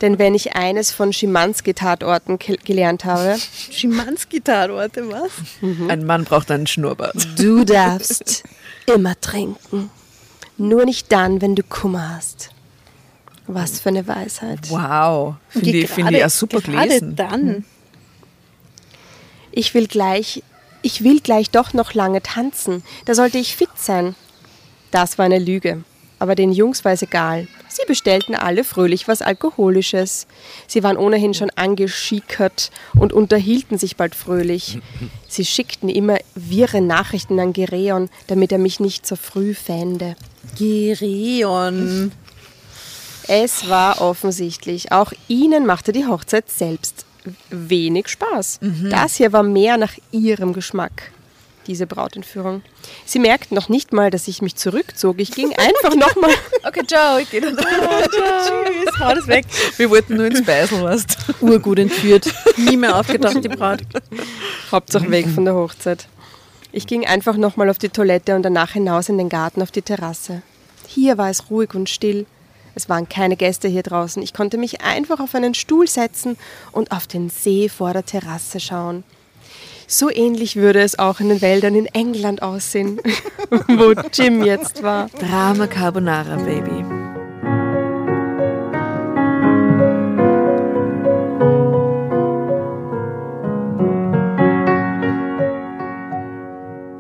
Denn 0.02 0.20
wenn 0.20 0.36
ich 0.36 0.56
eines 0.56 0.92
von 0.92 1.12
Schimanski-Tatorten 1.12 2.38
gelernt 2.38 3.04
habe, 3.06 3.36
Schimanski-Tatorte, 3.72 5.10
was? 5.10 5.32
Ein 5.90 6.06
Mann 6.06 6.24
braucht 6.24 6.52
einen 6.52 6.68
Schnurrbart. 6.68 7.16
du 7.38 7.66
darfst 7.66 8.44
immer 8.86 9.20
trinken. 9.20 9.90
Nur 10.58 10.86
nicht 10.86 11.12
dann, 11.12 11.42
wenn 11.42 11.56
du 11.56 11.64
Kummer 11.64 12.16
hast. 12.16 12.52
Was 13.48 13.80
für 13.80 13.90
eine 13.90 14.08
Weisheit. 14.08 14.70
Wow. 14.70 15.36
Finde 15.50 15.70
ich, 15.70 15.90
finde 15.90 16.18
ich 16.18 16.26
auch 16.26 16.30
super 16.30 16.62
gerade 16.62 16.88
gelesen. 16.88 17.16
dann. 17.16 17.66
Ich 19.52 19.74
will 19.74 19.88
gleich, 19.88 20.44
ich 20.84 21.04
will 21.04 21.20
gleich 21.22 21.50
doch 21.50 21.74
noch 21.74 21.96
lange 21.96 22.22
tanzen. 22.22 22.84
Da 23.06 23.16
sollte 23.16 23.40
ich 23.40 23.56
fit 23.56 23.70
sein. 23.76 24.16
Das 24.92 25.18
war 25.18 25.26
eine 25.26 25.40
Lüge. 25.40 25.84
Aber 26.20 26.36
den 26.36 26.52
Jungs 26.52 26.84
war 26.84 26.92
es 26.92 27.02
egal. 27.02 27.48
Sie 27.70 27.84
bestellten 27.88 28.36
alle 28.36 28.66
fröhlich 28.66 29.08
was 29.08 29.22
Alkoholisches. 29.22 30.28
Sie 30.68 30.84
waren 30.84 30.98
ohnehin 30.98 31.34
schon 31.34 31.50
angeschickert 31.52 32.72
und 32.96 33.14
unterhielten 33.14 33.78
sich 33.78 33.96
bald 33.96 34.16
fröhlich. 34.16 34.80
Sie 35.30 35.46
schickten 35.46 35.88
immer 35.88 36.18
wirre 36.36 36.82
Nachrichten 36.82 37.40
an 37.40 37.54
Gereon, 37.54 38.10
damit 38.28 38.52
er 38.52 38.58
mich 38.58 38.82
nicht 38.82 39.08
so 39.08 39.16
früh 39.16 39.54
fände. 39.54 40.18
Gereon. 40.58 42.12
Es 43.28 43.70
war 43.70 44.02
offensichtlich, 44.02 44.92
auch 44.92 45.14
ihnen 45.28 45.66
machte 45.66 45.92
die 45.92 46.08
Hochzeit 46.08 46.50
selbst 46.50 47.06
wenig 47.52 48.08
Spaß. 48.08 48.60
Das 48.90 49.16
hier 49.18 49.32
war 49.32 49.44
mehr 49.44 49.78
nach 49.78 49.94
ihrem 50.12 50.52
Geschmack, 50.52 51.12
diese 51.70 51.88
Brautentführung. 51.88 52.64
Sie 53.06 53.20
merkten 53.20 53.56
noch 53.56 53.70
nicht 53.70 53.94
mal, 53.94 54.10
dass 54.10 54.28
ich 54.28 54.42
mich 54.42 54.56
zurückzog. 54.56 55.20
Ich 55.20 55.32
ging 55.32 55.54
einfach 55.56 55.96
nochmal. 55.96 56.32
Okay, 56.62 56.86
ciao, 56.86 57.18
ich 57.18 57.30
gehe 57.32 57.40
dann. 57.42 57.56
Tschüss, 57.56 59.00
hau 59.00 59.16
das 59.16 59.28
weg. 59.28 59.46
Wir 59.78 59.90
wollten 59.90 60.18
nur 60.18 60.26
ins 60.26 60.44
Beisel, 60.44 60.84
weißt 60.84 61.18
du. 61.40 61.46
Urgut 61.46 61.80
entführt. 61.80 62.32
Nie 62.58 62.76
mehr 62.76 62.98
aufgetaucht, 62.98 63.44
die 63.44 63.48
Braut. 63.48 63.80
Hauptsache 64.72 65.10
weg 65.10 65.28
von 65.34 65.46
der 65.46 65.56
Hochzeit. 65.56 66.08
Ich 66.72 66.86
ging 66.86 67.06
einfach 67.06 67.38
nochmal 67.38 67.70
auf 67.70 67.78
die 67.78 67.90
Toilette 67.90 68.36
und 68.36 68.44
danach 68.44 68.72
hinaus 68.72 69.10
in 69.10 69.18
den 69.18 69.30
Garten 69.30 69.62
auf 69.62 69.72
die 69.72 69.82
Terrasse. 69.82 70.42
Hier 70.86 71.18
war 71.18 71.30
es 71.30 71.50
ruhig 71.50 71.74
und 71.74 71.90
still. 71.90 72.26
Es 72.76 72.90
waren 72.90 73.08
keine 73.08 73.38
Gäste 73.38 73.68
hier 73.68 73.84
draußen. 73.84 74.22
Ich 74.22 74.34
konnte 74.34 74.58
mich 74.58 74.82
einfach 74.82 75.20
auf 75.20 75.34
einen 75.34 75.54
Stuhl 75.54 75.88
setzen 75.88 76.38
und 76.72 76.92
auf 76.92 77.08
den 77.08 77.30
See 77.30 77.70
vor 77.70 77.94
der 77.94 78.06
Terrasse 78.06 78.60
schauen. 78.60 79.04
So 79.92 80.12
ähnlich 80.12 80.56
würde 80.56 80.82
es 80.82 81.00
auch 81.00 81.20
in 81.20 81.30
den 81.30 81.42
Wäldern 81.42 81.74
in 81.74 81.88
England 81.88 82.44
aussehen, 82.44 83.02
wo 83.50 84.00
Jim 84.14 84.44
jetzt 84.44 84.84
war. 84.84 85.10
Drama 85.20 85.66
Carbonara, 85.66 86.36
Baby. 86.36 86.86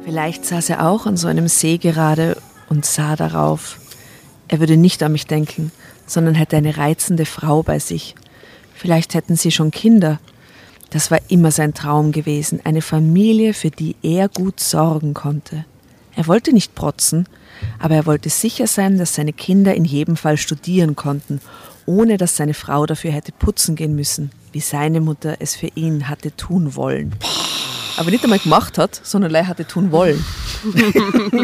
Vielleicht 0.04 0.48
saß 0.48 0.72
er 0.72 0.88
auch 0.88 1.06
an 1.06 1.16
so 1.16 1.28
einem 1.28 1.48
See 1.48 1.78
gerade 1.78 2.38
und 2.70 2.88
sah 2.88 3.16
darauf. 3.16 3.78
Er 4.48 4.60
würde 4.60 4.78
nicht 4.78 5.04
an 5.04 5.12
mich 5.12 5.28
denken, 5.28 5.72
sondern 6.08 6.34
hätte 6.34 6.58
eine 6.58 6.78
reizende 6.78 7.28
Frau 7.28 7.62
bei 7.62 7.78
sich. 7.78 8.16
Vielleicht 8.74 9.14
hätten 9.14 9.36
sie 9.36 9.52
schon 9.52 9.70
Kinder. 9.70 10.20
Das 10.92 11.12
war 11.12 11.20
immer 11.28 11.52
sein 11.52 11.74
Traum 11.74 12.12
gewesen, 12.12 12.62
eine 12.64 12.82
Familie, 12.82 13.54
für 13.54 13.70
die 13.70 13.96
er 14.02 14.28
gut 14.28 14.60
sorgen 14.60 15.14
konnte. 15.14 15.66
Er 16.16 16.28
wollte 16.28 16.52
nicht 16.52 16.74
protzen, 16.76 17.28
aber 17.78 17.96
er 17.96 18.06
wollte 18.06 18.30
sicher 18.30 18.68
sein, 18.68 18.98
dass 18.98 19.16
seine 19.16 19.34
Kinder 19.34 19.76
in 19.76 19.86
jedem 19.86 20.18
Fall 20.18 20.38
studieren 20.38 20.96
konnten, 20.96 21.42
ohne 21.86 22.18
dass 22.18 22.36
seine 22.36 22.54
Frau 22.54 22.86
dafür 22.86 23.12
hätte 23.12 23.32
putzen 23.32 23.76
gehen 23.76 23.96
müssen, 23.96 24.32
wie 24.52 24.60
seine 24.60 25.02
Mutter 25.02 25.38
es 25.40 25.56
für 25.56 25.70
ihn 25.76 26.10
hatte 26.10 26.36
tun 26.36 26.76
wollen. 26.76 27.16
Aber 27.98 28.12
nicht 28.12 28.24
einmal 28.24 28.40
gemacht 28.40 28.78
hat, 28.78 29.00
sondern 29.04 29.32
leider 29.32 29.48
hatte 29.48 29.68
tun 29.68 29.92
wollen. 29.92 30.24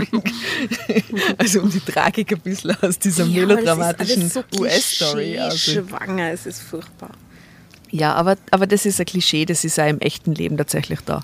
also 1.38 1.62
um 1.62 1.70
die 1.70 1.80
Tragik 1.82 2.32
ein 2.32 2.40
bisschen 2.40 2.76
aus 2.82 2.98
dieser 2.98 3.26
melodramatischen 3.26 4.32
US-Story. 4.58 5.38
Also. 5.38 5.58
Schwanger, 5.58 6.32
es 6.32 6.46
ist 6.46 6.62
furchtbar. 6.62 7.12
Ja, 7.96 8.14
aber, 8.14 8.36
aber 8.52 8.68
das 8.68 8.86
ist 8.86 9.00
ein 9.00 9.06
Klischee, 9.06 9.46
das 9.46 9.64
ist 9.64 9.80
auch 9.80 9.88
im 9.88 10.02
echten 10.02 10.36
Leben 10.36 10.58
tatsächlich 10.58 11.00
da. 11.06 11.22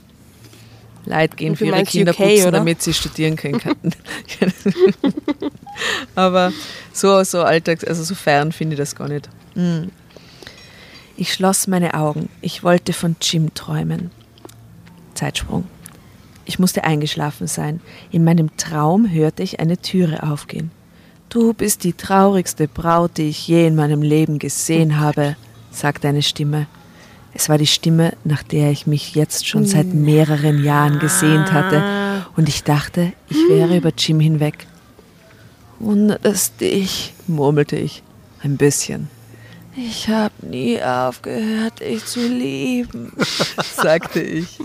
Leute 1.05 1.35
gehen 1.35 1.57
für 1.57 1.65
ihre 1.65 1.83
Kinder 1.83 2.13
UK, 2.13 2.17
putzen, 2.17 2.41
oder? 2.43 2.51
damit 2.51 2.81
sie 2.81 2.93
studieren 2.93 3.35
können. 3.35 3.59
aber 6.15 6.53
so, 6.93 7.21
so 7.25 7.41
alltags, 7.41 7.83
also 7.83 8.03
so 8.03 8.15
fern 8.15 8.53
finde 8.53 8.75
ich 8.75 8.79
das 8.79 8.95
gar 8.95 9.09
nicht. 9.09 9.27
Hm. 9.55 9.91
Ich 11.17 11.33
schloss 11.33 11.67
meine 11.67 11.93
Augen. 11.95 12.29
Ich 12.39 12.63
wollte 12.63 12.93
von 12.93 13.17
Jim 13.21 13.53
träumen. 13.53 14.09
Zeitsprung. 15.13 15.65
Ich 16.45 16.57
musste 16.57 16.85
eingeschlafen 16.85 17.47
sein. 17.47 17.81
In 18.11 18.23
meinem 18.23 18.55
Traum 18.55 19.11
hörte 19.11 19.43
ich 19.43 19.59
eine 19.59 19.77
Türe 19.77 20.23
aufgehen. 20.23 20.71
Du 21.27 21.53
bist 21.53 21.83
die 21.83 21.93
traurigste 21.93 22.69
Braut, 22.69 23.17
die 23.17 23.27
ich 23.27 23.45
je 23.45 23.67
in 23.67 23.75
meinem 23.75 24.01
Leben 24.01 24.39
gesehen 24.39 25.01
habe, 25.01 25.35
sagte 25.71 26.07
eine 26.07 26.21
Stimme. 26.21 26.67
Es 27.33 27.47
war 27.49 27.57
die 27.57 27.67
Stimme, 27.67 28.13
nach 28.23 28.43
der 28.43 28.71
ich 28.71 28.87
mich 28.87 29.15
jetzt 29.15 29.47
schon 29.47 29.65
seit 29.65 29.93
mehreren 29.93 30.63
Jahren 30.63 30.99
gesehnt 30.99 31.53
hatte, 31.53 31.81
und 32.35 32.49
ich 32.49 32.63
dachte, 32.63 33.13
ich 33.29 33.37
wäre 33.49 33.77
über 33.77 33.91
Jim 33.97 34.19
hinweg. 34.19 34.67
wundert 35.79 36.25
es 36.25 36.55
dich, 36.55 37.13
murmelte 37.27 37.75
ich. 37.75 38.03
Ein 38.43 38.57
bisschen. 38.57 39.09
Ich 39.75 40.09
habe 40.09 40.33
nie 40.41 40.81
aufgehört, 40.81 41.79
dich 41.79 42.05
zu 42.05 42.27
lieben, 42.27 43.13
sagte 43.75 44.21
ich. 44.21 44.59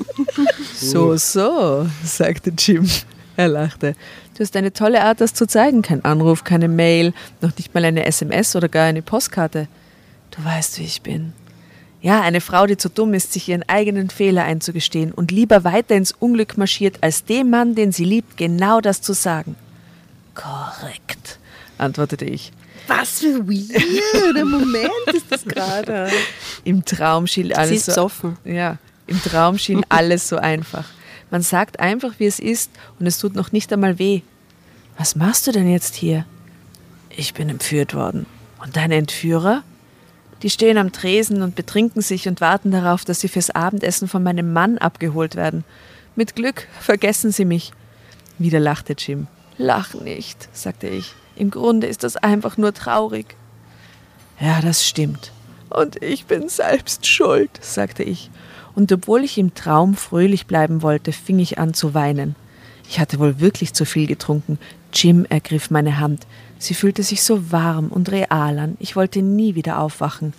So, 0.74 1.16
so, 1.16 1.86
sagte 2.04 2.52
Jim. 2.56 2.88
Er 3.36 3.48
lachte. 3.48 3.94
Du 4.34 4.40
hast 4.42 4.56
eine 4.56 4.72
tolle 4.72 5.02
Art, 5.02 5.20
das 5.20 5.34
zu 5.34 5.46
zeigen. 5.46 5.82
Kein 5.82 6.04
Anruf, 6.04 6.42
keine 6.42 6.68
Mail, 6.68 7.12
noch 7.40 7.56
nicht 7.56 7.74
mal 7.74 7.84
eine 7.84 8.06
SMS 8.06 8.56
oder 8.56 8.68
gar 8.68 8.86
eine 8.86 9.02
Postkarte. 9.02 9.68
Du 10.36 10.44
weißt, 10.44 10.78
wie 10.78 10.84
ich 10.84 11.02
bin. 11.02 11.32
Ja, 12.02 12.20
eine 12.20 12.40
Frau, 12.40 12.66
die 12.66 12.76
zu 12.76 12.88
dumm 12.88 13.14
ist, 13.14 13.32
sich 13.32 13.48
ihren 13.48 13.68
eigenen 13.68 14.10
Fehler 14.10 14.44
einzugestehen 14.44 15.12
und 15.12 15.30
lieber 15.32 15.64
weiter 15.64 15.96
ins 15.96 16.12
Unglück 16.12 16.58
marschiert, 16.58 17.02
als 17.02 17.24
dem 17.24 17.50
Mann, 17.50 17.74
den 17.74 17.90
sie 17.90 18.04
liebt, 18.04 18.36
genau 18.36 18.80
das 18.80 19.00
zu 19.00 19.12
sagen. 19.12 19.56
Korrekt, 20.34 21.38
antwortete 21.78 22.26
ich. 22.26 22.52
Was 22.86 23.20
für 23.20 23.28
ein 23.28 23.48
weirder 23.48 24.44
Moment 24.44 24.90
ist 25.12 25.26
das 25.30 25.44
gerade. 25.44 26.08
Im 26.64 26.84
Traum 26.84 27.26
schien 27.26 27.46
Sie 27.46 27.54
alles 27.54 27.70
ist 27.72 27.86
so 27.86 27.92
besoffen. 27.92 28.36
Ja, 28.44 28.76
im 29.06 29.20
Traum 29.22 29.58
schien 29.58 29.84
alles 29.88 30.28
so 30.28 30.36
einfach. 30.36 30.84
Man 31.30 31.42
sagt 31.42 31.80
einfach, 31.80 32.12
wie 32.18 32.26
es 32.26 32.38
ist 32.38 32.70
und 33.00 33.06
es 33.06 33.18
tut 33.18 33.34
noch 33.34 33.50
nicht 33.50 33.72
einmal 33.72 33.98
weh. 33.98 34.20
Was 34.98 35.16
machst 35.16 35.46
du 35.46 35.52
denn 35.52 35.68
jetzt 35.68 35.96
hier? 35.96 36.24
Ich 37.10 37.34
bin 37.34 37.48
entführt 37.48 37.94
worden. 37.94 38.26
Und 38.62 38.76
deine 38.76 38.94
Entführer? 38.94 39.64
Die 40.42 40.50
stehen 40.50 40.78
am 40.78 40.92
Tresen 40.92 41.42
und 41.42 41.54
betrinken 41.54 42.02
sich 42.02 42.28
und 42.28 42.40
warten 42.40 42.70
darauf, 42.70 43.04
dass 43.04 43.20
sie 43.20 43.28
fürs 43.28 43.50
Abendessen 43.50 44.08
von 44.08 44.22
meinem 44.22 44.52
Mann 44.52 44.78
abgeholt 44.78 45.34
werden. 45.34 45.64
Mit 46.14 46.36
Glück 46.36 46.66
vergessen 46.80 47.32
sie 47.32 47.44
mich. 47.44 47.72
Wieder 48.38 48.60
lachte 48.60 48.94
Jim. 48.98 49.28
Lach 49.58 49.94
nicht, 49.94 50.48
sagte 50.52 50.88
ich. 50.88 51.14
Im 51.36 51.50
Grunde 51.50 51.86
ist 51.86 52.04
das 52.04 52.16
einfach 52.16 52.56
nur 52.56 52.74
traurig. 52.74 53.36
Ja, 54.40 54.60
das 54.60 54.86
stimmt. 54.86 55.32
Und 55.70 56.02
ich 56.02 56.26
bin 56.26 56.48
selbst 56.48 57.06
schuld, 57.06 57.50
sagte 57.60 58.02
ich. 58.02 58.30
Und 58.74 58.92
obwohl 58.92 59.24
ich 59.24 59.38
im 59.38 59.54
Traum 59.54 59.94
fröhlich 59.94 60.46
bleiben 60.46 60.82
wollte, 60.82 61.12
fing 61.12 61.38
ich 61.38 61.58
an 61.58 61.72
zu 61.72 61.94
weinen. 61.94 62.36
Ich 62.88 63.00
hatte 63.00 63.18
wohl 63.18 63.40
wirklich 63.40 63.72
zu 63.72 63.84
viel 63.84 64.06
getrunken. 64.06 64.58
Jim 64.92 65.24
ergriff 65.28 65.70
meine 65.70 65.98
Hand. 65.98 66.26
Sie 66.58 66.74
fühlte 66.74 67.02
sich 67.02 67.22
so 67.22 67.52
warm 67.52 67.88
und 67.88 68.10
real 68.10 68.58
an. 68.58 68.76
Ich 68.80 68.96
wollte 68.96 69.22
nie 69.22 69.54
wieder 69.54 69.78
aufwachen. 69.78 70.32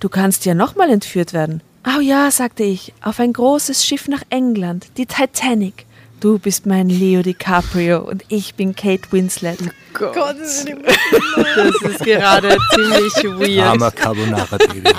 Du 0.00 0.08
kannst 0.08 0.44
ja 0.46 0.54
nochmal 0.54 0.90
entführt 0.90 1.32
werden. 1.32 1.62
Oh 1.86 2.00
ja, 2.00 2.30
sagte 2.30 2.62
ich, 2.62 2.92
auf 3.02 3.20
ein 3.20 3.32
großes 3.32 3.84
Schiff 3.84 4.08
nach 4.08 4.22
England, 4.30 4.88
die 4.96 5.06
Titanic. 5.06 5.86
Du 6.20 6.38
bist 6.38 6.66
mein 6.66 6.90
Leo 6.90 7.22
DiCaprio 7.22 8.00
und 8.00 8.22
ich 8.28 8.54
bin 8.54 8.76
Kate 8.76 9.10
Winslet. 9.10 9.58
Gott, 9.94 10.14
das 10.38 10.58
ist 10.58 10.64
nicht 10.66 10.76
Das 11.56 11.90
ist 11.92 12.04
gerade 12.04 12.58
ziemlich 12.74 13.14
weird. 13.38 13.66
Armer 13.66 13.90
Carbonara-Baby. 13.90 14.90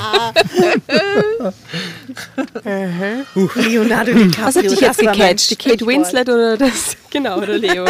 Leonardo 3.56 4.14
DiCaprio. 4.14 4.46
Was 4.46 4.56
hat 4.56 4.64
dich 4.64 4.82
jetzt 4.82 5.00
gecatcht? 5.00 5.52
Die 5.52 5.56
Kate. 5.56 5.86
Winslet 5.86 6.28
oder 6.28 6.58
das? 6.58 6.98
Genau, 7.12 7.40
oder 7.40 7.58
Leo? 7.58 7.86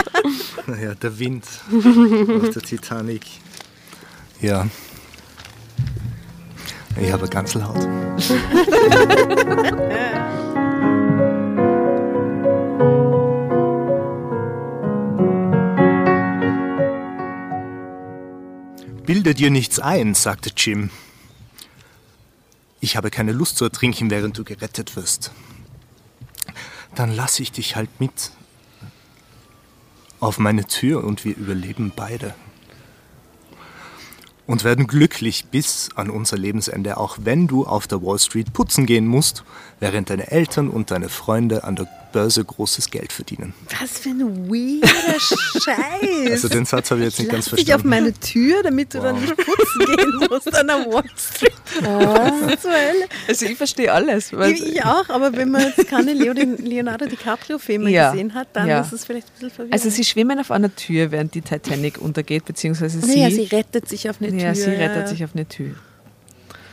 Naja, 0.66 0.96
der 0.96 1.20
Wind 1.20 1.46
auf 1.72 2.50
der 2.50 2.62
Titanic. 2.64 3.22
Ja. 4.42 4.68
Ich 7.00 7.12
habe 7.12 7.30
Ganzelhaut. 7.30 7.78
Bilde 19.14 19.34
dir 19.34 19.52
nichts 19.52 19.78
ein, 19.78 20.16
sagte 20.16 20.52
Jim. 20.56 20.90
Ich 22.80 22.96
habe 22.96 23.12
keine 23.12 23.34
Lust 23.34 23.58
zu 23.58 23.66
ertrinken, 23.66 24.10
während 24.10 24.38
du 24.38 24.46
gerettet 24.46 24.96
wirst. 24.96 25.34
Dann 26.96 27.12
lasse 27.12 27.44
ich 27.44 27.52
dich 27.52 27.76
halt 27.76 27.90
mit 28.00 28.32
auf 30.22 30.40
meine 30.40 30.64
Tür 30.64 31.04
und 31.04 31.26
wir 31.26 31.36
überleben 31.36 31.92
beide. 31.94 32.34
Und 34.48 34.64
werden 34.64 34.88
glücklich 34.88 35.48
bis 35.48 35.90
an 35.96 36.10
unser 36.10 36.38
Lebensende, 36.38 36.96
auch 36.96 37.18
wenn 37.20 37.48
du 37.48 37.66
auf 37.66 37.88
der 37.88 38.02
Wall 38.02 38.18
Street 38.18 38.54
putzen 38.54 38.86
gehen 38.86 39.08
musst, 39.08 39.44
während 39.82 40.10
deine 40.10 40.32
Eltern 40.32 40.70
und 40.70 40.90
deine 40.90 41.10
Freunde 41.10 41.66
an 41.66 41.76
der 41.76 41.90
Börse 42.12 42.44
großes 42.44 42.90
Geld 42.90 43.12
verdienen. 43.14 43.54
Was 43.80 44.00
für 44.00 44.10
ein 44.10 44.50
weirder 44.50 45.20
Scheiß. 45.20 46.32
Also 46.32 46.50
den 46.50 46.66
Satz 46.66 46.92
habe 46.92 47.02
ich 47.02 47.06
jetzt 47.08 47.20
nicht 47.20 47.32
ganz 47.32 47.50
Lass 47.52 47.60
dich 47.60 47.74
auf 47.74 47.82
verstanden. 47.82 47.90
meine 47.90 48.14
Tür, 48.14 48.64
damit 48.64 48.94
du 48.94 49.00
dann 49.00 49.20
nicht 49.22 49.36
putzen 49.38 49.86
gehen 49.96 50.28
musst 50.30 50.54
an 50.54 50.68
der 50.68 50.86
Wall 50.92 51.04
Street. 51.18 51.52
Hölle? 51.82 53.08
Also 53.28 53.46
ich 53.46 53.58
verstehe 53.58 53.92
alles. 53.92 54.32
Ich, 54.32 54.66
ich 54.66 54.84
auch, 54.86 55.08
aber 55.10 55.34
wenn 55.34 55.50
man 55.52 55.62
jetzt 55.64 55.88
keine 55.88 56.14
Leo, 56.14 56.34
Leonardo 56.34 57.06
DiCaprio-Filme 57.06 57.90
Ja. 57.90 58.12
gesehen 58.12 58.34
hat, 58.34 58.50
dann 58.54 58.68
Ja. 58.68 58.82
ist 58.82 58.94
es 58.94 59.06
vielleicht 59.06 59.28
ein 59.28 59.32
bisschen 59.34 59.50
verwirrend. 59.52 59.74
Also 59.74 59.90
sie 59.90 60.04
schwimmen 60.04 60.40
auf 60.40 60.52
einer 60.52 60.74
Tür, 60.76 61.12
während 61.12 61.34
die 61.34 61.42
Titanic 61.42 61.98
untergeht, 62.00 62.46
beziehungsweise 62.46 63.00
sie, 63.02 63.08
naja, 63.22 63.32
sie 63.32 63.44
rettet 63.44 63.88
sich 63.88 64.10
auf 64.10 64.18
eine 64.22 64.30
Tür. 64.32 64.40
ja, 64.40 64.56
sie 64.56 64.70
rettet 64.70 65.08
sich 65.08 65.24
auf 65.24 65.32
eine 65.34 65.48
Tür. 65.48 65.76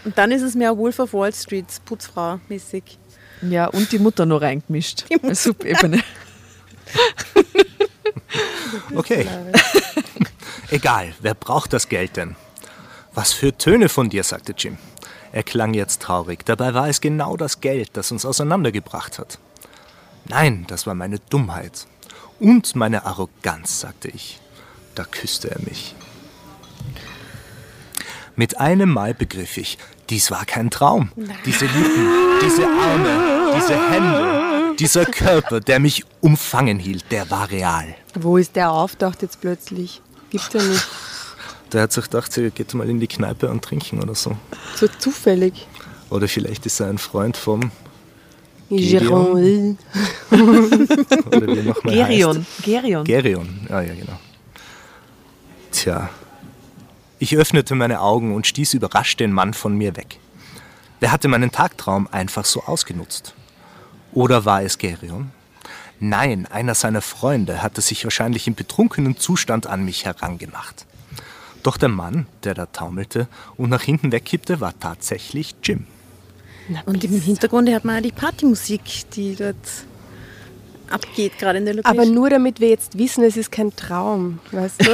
Und 0.05 0.16
dann 0.16 0.31
ist 0.33 0.42
es 0.42 0.55
mehr 0.55 0.77
Wolf 0.79 0.98
of 1.01 1.12
Wall 1.12 1.33
Street, 1.35 1.66
Putzfrau-mäßig. 1.87 2.83
Ja, 3.42 3.66
und 3.66 3.92
die 3.92 3.98
Mutter 3.98 4.27
noch 4.27 4.40
reingemischt. 4.40 5.05
Die 5.11 5.14
Mutter. 5.14 5.35
Subebene. 5.35 6.03
Okay. 8.94 9.27
Egal, 10.70 11.14
wer 11.20 11.35
braucht 11.35 11.72
das 11.72 11.88
Geld 11.88 12.16
denn? 12.16 12.37
Was 13.14 13.33
für 13.33 13.57
Töne 13.57 13.88
von 13.88 14.11
dir, 14.11 14.24
sagte 14.24 14.55
Jim. 14.57 14.79
Er 15.33 15.42
klang 15.42 15.74
jetzt 15.74 16.03
traurig. 16.03 16.44
Dabei 16.44 16.74
war 16.74 16.88
es 16.88 17.01
genau 17.01 17.37
das 17.37 17.61
Geld, 17.61 17.90
das 17.94 18.12
uns 18.12 18.24
auseinandergebracht 18.24 19.18
hat. 19.18 19.38
Nein, 20.27 20.64
das 20.68 20.87
war 20.87 20.94
meine 20.94 21.18
Dummheit. 21.18 21.87
Und 22.38 22.77
meine 22.77 23.05
Arroganz, 23.05 23.81
sagte 23.81 24.09
ich. 24.09 24.40
Da 24.94 25.05
küsste 25.05 25.51
er 25.51 25.61
mich. 25.61 25.94
Mit 28.38 28.61
einem 28.61 28.90
Mal 28.92 29.14
begriff 29.14 29.57
ich, 29.57 29.79
dies 30.11 30.31
war 30.31 30.44
kein 30.44 30.70
Traum. 30.70 31.11
Diese 31.44 31.64
Lippen, 31.64 32.09
diese 32.40 32.68
Arme, 32.68 33.53
diese 33.57 33.90
Hände, 33.90 34.77
dieser 34.79 35.07
Körper, 35.07 35.59
der 35.59 35.81
mich 35.81 36.05
umfangen 36.20 36.79
hielt, 36.79 37.11
der 37.11 37.29
war 37.33 37.51
real. 37.51 37.96
Wo 38.14 38.37
ist 38.37 38.55
der 38.55 38.70
auftaucht 38.70 39.22
jetzt 39.22 39.40
plötzlich? 39.40 40.01
Gibt's 40.31 40.51
ja 40.53 40.62
nicht. 40.62 40.87
Der 41.72 41.83
hat 41.83 41.92
sich 41.92 42.05
gedacht, 42.05 42.33
sie 42.33 42.53
geht 42.53 42.72
mal 42.74 42.88
in 42.88 43.01
die 43.01 43.09
Kneipe 43.09 43.51
und 43.51 43.64
trinken 43.64 44.01
oder 44.01 44.14
so. 44.14 44.37
So 44.77 44.87
zufällig. 44.87 45.66
Oder 46.09 46.29
vielleicht 46.29 46.64
ist 46.64 46.79
er 46.79 46.90
ein 46.90 46.98
Freund 46.98 47.37
vom, 47.37 47.72
Giron. 48.70 49.79
oder 50.31 51.46
wie 51.48 51.59
er 51.59 51.64
nochmal 51.64 51.92
Gerion. 51.92 52.38
heißt. 52.38 52.62
Gerion. 52.62 53.05
Gerion, 53.05 53.66
ja, 53.68 53.81
ja, 53.81 53.94
genau. 53.94 54.18
Tja. 55.72 56.09
Ich 57.20 57.37
öffnete 57.37 57.74
meine 57.74 58.00
Augen 58.00 58.35
und 58.35 58.46
stieß 58.46 58.74
überrascht 58.74 59.18
den 59.18 59.33
Mann 59.33 59.52
von 59.54 59.76
mir 59.76 59.96
weg. 59.96 60.18
Wer 61.00 61.11
hatte 61.11 61.28
meinen 61.28 61.50
Tagtraum 61.50 62.09
einfach 62.11 62.44
so 62.44 62.62
ausgenutzt? 62.64 63.35
Oder 64.12 64.44
war 64.44 64.62
es 64.62 64.78
Gerion? 64.78 65.31
Nein, 66.00 66.46
einer 66.46 66.74
seiner 66.74 67.02
Freunde 67.02 67.61
hatte 67.61 67.81
sich 67.81 68.04
wahrscheinlich 68.04 68.46
im 68.46 68.54
betrunkenen 68.54 69.16
Zustand 69.16 69.66
an 69.66 69.85
mich 69.85 70.04
herangemacht. 70.04 70.87
Doch 71.64 71.76
der 71.76 71.88
Mann, 71.88 72.26
der 72.44 72.54
da 72.54 72.66
taumelte 72.66 73.26
und 73.57 73.68
nach 73.70 73.83
hinten 73.83 74.12
wegkippte, 74.12 74.61
war 74.61 74.78
tatsächlich 74.78 75.57
Jim. 75.62 75.87
Und 76.87 77.02
im 77.02 77.20
Hintergrund 77.20 77.68
hört 77.68 77.85
man 77.85 77.98
auch 77.98 78.02
die 78.02 78.12
Partymusik, 78.12 79.11
die 79.12 79.35
dort 79.35 79.57
abgeht, 80.90 81.38
gerade 81.38 81.59
in 81.59 81.64
der 81.64 81.74
Location. 81.74 81.98
Aber 82.01 82.09
nur 82.09 82.31
damit 82.31 82.61
wir 82.61 82.68
jetzt 82.68 82.98
wissen, 82.98 83.24
es 83.24 83.37
ist 83.37 83.51
kein 83.53 83.74
Traum, 83.77 84.38
weißt 84.53 84.87
du? 84.87 84.90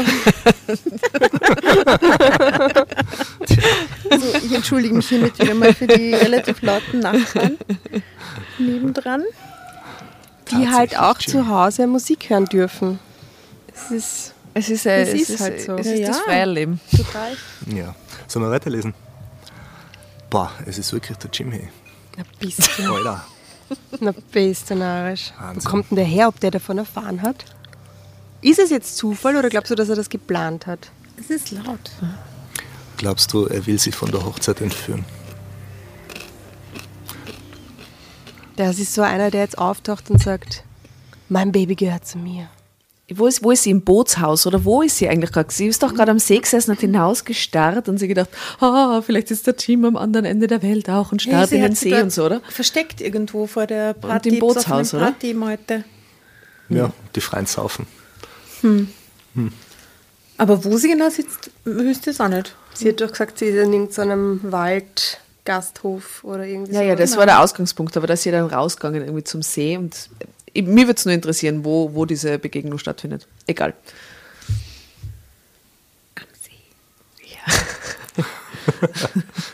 Also, 4.11 4.27
ich 4.45 4.53
entschuldige 4.55 4.95
mich 4.95 5.09
hiermit 5.09 5.39
wieder 5.39 5.55
mal 5.55 5.73
für 5.75 5.87
die 5.87 6.15
relativ 6.15 6.63
lauten 6.63 7.01
Nachbarn 7.01 7.59
nebendran. 8.59 9.23
Die 10.51 10.69
halt 10.69 10.99
auch 10.99 11.19
Jim. 11.21 11.33
zu 11.33 11.49
Hause 11.49 11.87
Musik 11.87 12.29
hören 12.31 12.45
dürfen. 12.47 12.99
Es 13.75 13.91
ist 13.91 14.35
Es 14.55 14.69
ist, 14.69 14.87
äh, 14.87 15.03
Es 15.03 15.15
es 15.23 15.31
ist 15.31 15.41
halt 15.41 15.61
so. 15.63 15.77
Es 15.77 15.87
ist 15.87 16.01
Ja, 16.01 16.09
das 16.09 16.19
freie 16.21 16.45
Leben. 16.45 16.81
Total. 16.91 17.37
Ja. 17.75 17.95
Sollen 18.29 18.45
wir 18.45 18.51
weiterlesen? 18.51 18.95
Boah, 20.31 20.51
es 20.67 20.79
ist 20.79 20.93
wirklich 20.93 21.17
der 21.19 21.31
Jim, 21.33 21.51
hey. 21.53 21.69
na 22.17 22.25
bisschen, 22.39 22.91
Alter. 22.91 23.25
Na 24.01 24.13
bisschen 24.33 24.79
narrisch. 24.79 25.33
Wo 25.55 25.69
kommt 25.69 25.91
denn 25.91 25.97
der 25.97 26.05
her, 26.05 26.29
ob 26.29 26.41
der 26.41 26.51
davon 26.51 26.79
erfahren 26.79 27.23
hat? 27.23 27.45
Ist 28.41 28.59
es 28.59 28.71
jetzt 28.71 28.97
Zufall 28.97 29.37
oder 29.37 29.49
glaubst 29.49 29.71
du, 29.71 29.75
dass 29.75 29.89
er 29.89 29.97
das 29.97 30.11
geplant 30.11 30.67
hat? 30.67 30.91
Es 31.19 31.31
ist 31.31 31.51
laut. 31.51 31.91
Glaubst 32.97 33.33
du, 33.33 33.47
er 33.47 33.67
will 33.67 33.79
sie 33.79 33.93
von 33.93 34.11
der 34.11 34.25
Hochzeit 34.25 34.61
entführen? 34.61 35.05
Das 38.57 38.79
ist 38.79 38.95
so 38.95 39.03
einer, 39.03 39.31
der 39.31 39.41
jetzt 39.41 39.59
auftaucht 39.59 40.11
und 40.11 40.23
sagt, 40.23 40.63
mein 41.29 41.53
Baby 41.53 41.75
gehört 41.75 42.07
zu 42.07 42.19
mir. 42.19 42.49
Wo 43.15 43.27
ist, 43.27 43.43
wo 43.45 43.51
ist 43.51 43.65
sie 43.65 43.71
im 43.71 43.83
Bootshaus 43.83 44.47
oder 44.47 44.65
wo 44.65 44.81
ist 44.81 44.97
sie 44.97 45.09
eigentlich 45.09 45.31
gerade? 45.33 45.53
Sie 45.53 45.67
ist 45.67 45.83
doch 45.83 45.95
gerade 45.95 46.11
am 46.11 46.19
See 46.19 46.39
gesessen, 46.39 46.73
hat 46.73 46.81
hinausgestarrt 46.81 47.89
und 47.89 47.99
sie 47.99 48.09
gedacht, 48.09 48.31
ah, 48.61 49.03
vielleicht 49.03 49.31
ist 49.31 49.47
der 49.47 49.57
Team 49.57 49.85
am 49.85 49.97
anderen 49.97 50.25
Ende 50.25 50.47
der 50.47 50.63
Welt 50.63 50.89
auch 50.89 51.13
und 51.13 51.21
starrt 51.21 51.51
sie 51.51 51.57
in 51.57 51.63
den 51.63 51.75
See 51.75 52.01
und 52.01 52.11
so, 52.13 52.25
oder? 52.25 52.41
Versteckt 52.49 53.01
irgendwo 53.03 53.47
vor 53.47 53.67
der 53.67 53.93
Party. 53.93 54.31
im 54.31 54.39
Bootshaus, 54.39 54.95
oder? 54.95 55.07
Partymeute. 55.13 55.85
Ja, 56.71 56.93
die 57.15 57.21
freien 57.21 57.45
Saufen. 57.47 57.87
Aber 60.39 60.65
wo 60.65 60.77
sie 60.79 60.89
genau 60.89 61.11
sitzt, 61.11 61.51
wüsste 61.65 62.11
ich 62.11 62.17
es 62.17 62.21
auch 62.21 62.29
nicht. 62.29 62.57
Sie 62.75 62.89
hat 62.89 63.01
doch 63.01 63.11
gesagt, 63.11 63.39
sie 63.39 63.47
ist 63.47 63.63
in 63.63 63.73
irgendeinem 63.73 64.41
Waldgasthof 64.43 66.25
oder 66.25 66.45
irgendwie 66.45 66.73
Ja, 66.73 66.81
so. 66.81 66.85
ja, 66.87 66.97
das 66.97 67.17
war 67.17 67.27
der 67.27 67.41
Ausgangspunkt, 67.41 67.97
aber 67.97 68.07
da 68.07 68.15
ist 68.15 68.23
sie 68.23 68.31
dann 68.31 68.47
rausgegangen 68.47 69.03
irgendwie 69.03 69.25
zum 69.25 69.43
See 69.43 69.77
und 69.77 70.09
mir 70.55 70.87
würde 70.87 70.99
es 70.99 71.05
nur 71.05 71.15
interessieren, 71.15 71.65
wo, 71.65 71.95
wo 71.95 72.07
diese 72.07 72.39
Begegnung 72.39 72.79
stattfindet. 72.79 73.27
Egal. 73.47 73.75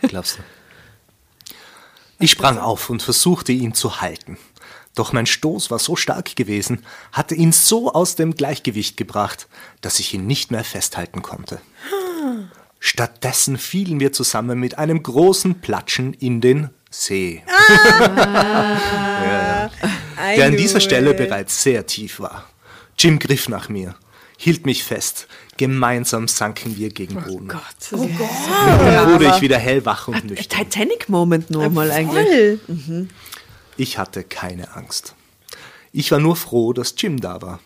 Glaubst 0.02 0.38
du? 0.38 0.42
Ich 2.18 2.32
sprang 2.32 2.58
auf 2.58 2.90
und 2.90 3.02
versuchte 3.02 3.52
ihn 3.52 3.74
zu 3.74 4.00
halten. 4.00 4.36
Doch 4.94 5.12
mein 5.12 5.26
Stoß 5.26 5.70
war 5.70 5.78
so 5.78 5.96
stark 5.96 6.36
gewesen, 6.36 6.84
hatte 7.12 7.34
ihn 7.34 7.52
so 7.52 7.92
aus 7.92 8.16
dem 8.16 8.34
Gleichgewicht 8.34 8.96
gebracht, 8.96 9.48
dass 9.80 10.00
ich 10.00 10.12
ihn 10.12 10.26
nicht 10.26 10.50
mehr 10.50 10.64
festhalten 10.64 11.22
konnte. 11.22 11.60
Stattdessen 12.80 13.56
fielen 13.56 14.00
wir 14.00 14.12
zusammen 14.12 14.58
mit 14.58 14.78
einem 14.78 15.02
großen 15.02 15.60
Platschen 15.60 16.12
in 16.14 16.40
den 16.40 16.70
See, 16.90 17.42
der 20.36 20.46
an 20.46 20.56
dieser 20.56 20.80
Stelle 20.80 21.14
bereits 21.14 21.62
sehr 21.62 21.86
tief 21.86 22.20
war. 22.20 22.48
Jim 22.98 23.18
griff 23.18 23.48
nach 23.48 23.68
mir, 23.68 23.94
hielt 24.36 24.66
mich 24.66 24.84
fest. 24.84 25.26
Gemeinsam 25.56 26.28
sanken 26.28 26.76
wir 26.76 26.90
gegen 26.90 27.14
Boden. 27.22 27.50
Oh 27.50 27.54
Gott. 27.54 27.90
Dann 27.90 29.12
wurde 29.12 29.26
ich 29.26 29.40
wieder 29.40 29.58
hellwach 29.58 30.08
und 30.08 30.24
nüchtern. 30.24 30.64
Titanic-Moment 30.64 31.50
nochmal 31.50 31.90
eigentlich. 31.90 32.60
Voll. 32.66 33.08
Ich 33.76 33.98
hatte 33.98 34.24
keine 34.24 34.74
Angst. 34.76 35.14
Ich 35.92 36.10
war 36.12 36.18
nur 36.18 36.36
froh, 36.36 36.72
dass 36.72 36.94
Jim 36.96 37.20
da 37.20 37.42
war. 37.42 37.60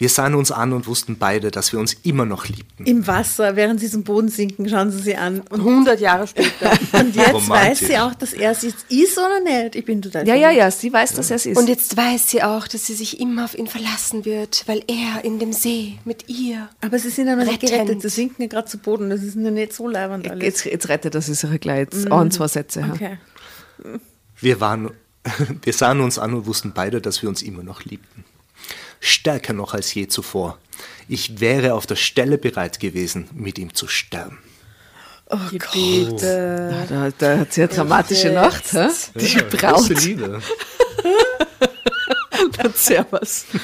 Wir 0.00 0.08
sahen 0.08 0.34
uns 0.34 0.50
an 0.50 0.72
und 0.72 0.86
wussten 0.86 1.18
beide, 1.18 1.50
dass 1.50 1.74
wir 1.74 1.78
uns 1.78 1.92
immer 1.92 2.24
noch 2.24 2.46
liebten. 2.48 2.86
Im 2.86 3.06
Wasser, 3.06 3.54
während 3.54 3.80
sie 3.80 3.90
zum 3.90 4.02
Boden 4.02 4.30
sinken, 4.30 4.66
schauen 4.66 4.90
sie 4.90 4.98
sie 4.98 5.14
an. 5.14 5.40
Und, 5.50 5.60
100 5.60 6.00
Jahre 6.00 6.26
später. 6.26 6.70
und 6.98 7.14
jetzt 7.14 7.34
Romantisch. 7.34 7.50
weiß 7.50 7.78
sie 7.80 7.98
auch, 7.98 8.14
dass 8.14 8.32
er 8.32 8.52
es 8.52 8.62
jetzt 8.62 8.90
ist 8.90 9.18
oder 9.18 9.40
nicht. 9.40 9.76
Ich 9.76 9.84
bin 9.84 10.00
total 10.00 10.26
Ja, 10.26 10.34
ja, 10.34 10.48
verwirrt. 10.48 10.58
ja, 10.58 10.70
sie 10.70 10.90
weiß, 10.90 11.12
dass 11.16 11.28
er 11.28 11.36
es 11.36 11.44
ist. 11.44 11.58
Und 11.58 11.68
jetzt 11.68 11.94
weiß 11.98 12.30
sie 12.30 12.42
auch, 12.42 12.66
dass 12.66 12.86
sie 12.86 12.94
sich 12.94 13.20
immer 13.20 13.44
auf 13.44 13.54
ihn 13.58 13.66
verlassen 13.66 14.24
wird, 14.24 14.64
weil 14.66 14.82
er 14.86 15.22
in 15.22 15.38
dem 15.38 15.52
See 15.52 15.98
mit 16.06 16.30
ihr. 16.30 16.70
Aber 16.80 16.98
sie 16.98 17.10
sind 17.10 17.26
ja 17.26 17.36
noch 17.36 17.44
nicht 17.44 17.60
gerettet. 17.60 18.00
Sie 18.00 18.08
sinken 18.08 18.40
ja 18.40 18.48
gerade 18.48 18.68
zu 18.68 18.78
Boden. 18.78 19.10
Das 19.10 19.22
ist 19.22 19.36
noch 19.36 19.50
nicht 19.50 19.74
so 19.74 19.86
leibend 19.86 20.30
alles. 20.30 20.42
jetzt, 20.42 20.64
jetzt 20.64 20.88
rettet 20.88 21.14
er 21.14 21.20
sich 21.20 21.60
gleich. 21.60 21.80
Jetzt 21.80 22.10
ein, 22.10 22.30
zwei 22.30 22.48
Sätze. 22.48 22.80
ja. 22.80 22.94
Okay. 22.94 23.18
Wir, 24.40 24.62
waren, 24.62 24.92
wir 25.62 25.72
sahen 25.74 26.00
uns 26.00 26.18
an 26.18 26.32
und 26.32 26.46
wussten 26.46 26.72
beide, 26.74 27.02
dass 27.02 27.20
wir 27.20 27.28
uns 27.28 27.42
immer 27.42 27.62
noch 27.62 27.84
liebten. 27.84 28.24
Stärker 29.00 29.52
noch 29.52 29.74
als 29.74 29.92
je 29.94 30.06
zuvor. 30.06 30.58
Ich 31.08 31.40
wäre 31.40 31.74
auf 31.74 31.86
der 31.86 31.96
Stelle 31.96 32.38
bereit 32.38 32.78
gewesen, 32.78 33.28
mit 33.32 33.58
ihm 33.58 33.74
zu 33.74 33.88
sterben. 33.88 34.38
Oh 35.30 35.36
Bitte. 35.50 36.86
Da, 36.88 37.10
da 37.16 37.38
hat 37.38 37.52
sie 37.52 37.62
eine 37.62 37.72
dramatische 37.72 38.28
Jetzt. 38.28 38.34
Nacht. 38.34 38.72
hä? 38.72 38.88
Die 39.14 39.56
Braut. 39.56 39.76
Große 39.76 39.94
Liebe. 39.94 40.40
Servus. 42.74 43.46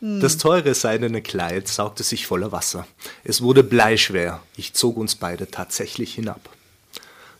Das 0.00 0.36
teure 0.36 0.74
seidene 0.74 1.22
Kleid 1.22 1.66
saugte 1.66 2.04
sich 2.04 2.28
voller 2.28 2.52
Wasser. 2.52 2.86
Es 3.24 3.42
wurde 3.42 3.64
bleischwer. 3.64 4.40
Ich 4.56 4.72
zog 4.74 4.96
uns 4.96 5.16
beide 5.16 5.50
tatsächlich 5.50 6.14
hinab. 6.14 6.48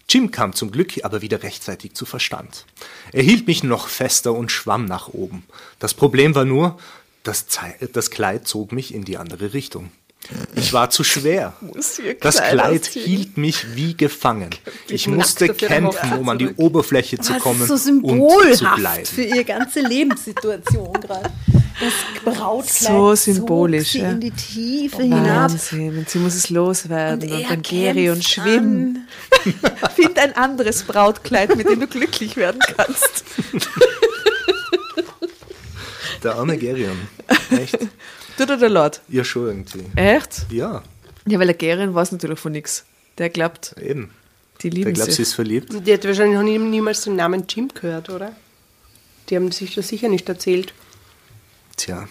Jim 0.08 0.30
kam 0.30 0.54
zum 0.54 0.70
Glück 0.70 1.04
aber 1.04 1.20
wieder 1.20 1.42
rechtzeitig 1.42 1.92
zu 1.92 2.06
Verstand. 2.06 2.64
Er 3.12 3.22
hielt 3.22 3.46
mich 3.46 3.62
noch 3.62 3.88
fester 3.88 4.32
und 4.32 4.50
schwamm 4.50 4.86
nach 4.86 5.08
oben. 5.08 5.44
Das 5.78 5.92
Problem 5.92 6.34
war 6.34 6.46
nur, 6.46 6.78
das, 7.24 7.46
Zei 7.46 7.76
das 7.92 8.10
Kleid 8.10 8.48
zog 8.48 8.72
mich 8.72 8.94
in 8.94 9.04
die 9.04 9.18
andere 9.18 9.52
Richtung. 9.52 9.92
Ich 10.56 10.72
war 10.72 10.90
zu 10.90 11.04
schwer. 11.04 11.54
Das 12.20 12.42
Kleid 12.42 12.86
hielt 12.86 13.36
mich 13.36 13.74
wie 13.74 13.96
gefangen. 13.96 14.50
Ich 14.88 15.08
musste 15.08 15.48
kämpfen, 15.54 16.12
um 16.18 16.28
an 16.28 16.38
die. 16.38 16.48
Oberfläche 16.56 17.18
zu 17.18 17.34
Das 17.34 17.42
kommen 17.42 17.60
ist 17.62 17.68
so 17.68 17.74
und 17.74 17.78
zu 17.78 17.84
symbolhaft 17.84 18.76
bleiben. 18.76 19.06
für 19.06 19.22
ihre 19.22 19.44
ganze 19.44 19.80
Lebenssituation 19.80 20.92
gerade. 20.94 21.30
Das 21.80 21.92
Brautkleid 22.24 22.66
So 22.92 23.14
symbolisch, 23.14 23.84
zog 23.84 23.92
sie 23.92 23.98
ja. 24.00 24.10
in 24.10 24.20
die 24.20 24.30
Tiefe 24.32 25.02
hinab. 25.02 25.52
Wahnsinn. 25.52 25.98
Und 25.98 26.10
sie 26.10 26.18
muss 26.18 26.34
es 26.34 26.50
loswerden. 26.50 27.30
Und, 27.30 27.40
er 27.40 27.48
dann 27.48 27.62
Geri 27.62 28.10
und 28.10 28.24
schwimmen. 28.24 29.06
Find 29.94 30.18
ein 30.18 30.34
anderes 30.34 30.82
Brautkleid, 30.82 31.56
mit 31.56 31.68
dem 31.68 31.80
du 31.80 31.86
glücklich 31.86 32.36
werden 32.36 32.60
kannst. 32.76 33.24
Der 36.24 36.34
arme 36.34 36.58
Gerion. 36.58 36.98
Echt? 37.50 37.78
Du 38.38 38.44
oder 38.44 38.56
der 38.56 38.68
Lord? 38.70 39.00
Ja, 39.08 39.24
schon 39.24 39.46
irgendwie. 39.48 39.84
Echt? 39.96 40.46
Ja, 40.50 40.82
Ja, 41.26 41.38
weil 41.38 41.46
der 41.48 41.56
Gerion 41.56 41.94
weiß 41.94 42.12
natürlich 42.12 42.38
von 42.38 42.52
nichts. 42.52 42.84
Der 43.18 43.28
glaubt, 43.30 43.74
eben. 43.80 44.10
die 44.62 44.70
Der 44.70 44.78
lieben 44.78 44.94
glaubt, 44.94 45.10
sie 45.10 45.16
sich. 45.16 45.22
ist 45.28 45.34
verliebt. 45.34 45.72
Die 45.86 45.92
hat 45.92 46.04
wahrscheinlich 46.04 46.36
noch 46.36 46.44
nie, 46.44 46.56
niemals 46.58 47.02
den 47.02 47.16
Namen 47.16 47.44
Jim 47.48 47.68
gehört, 47.74 48.08
oder? 48.10 48.34
Die 49.28 49.36
haben 49.36 49.50
sich 49.52 49.74
das 49.74 49.88
sicher 49.88 50.08
nicht 50.08 50.28
erzählt. 50.28 50.72
Tja. 51.76 52.08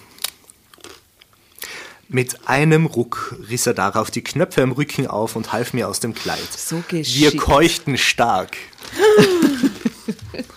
Mit 2.09 2.47
einem 2.47 2.85
Ruck 2.85 3.35
riss 3.49 3.65
er 3.67 3.73
darauf 3.73 4.11
die 4.11 4.23
Knöpfe 4.23 4.61
am 4.61 4.71
Rücken 4.71 5.07
auf 5.07 5.35
und 5.35 5.51
half 5.51 5.73
mir 5.73 5.87
aus 5.89 5.99
dem 5.99 6.13
Kleid. 6.13 6.39
So 6.55 6.83
Wir 6.89 6.99
geschickt. 7.01 7.37
keuchten 7.37 7.97
stark. 7.97 8.55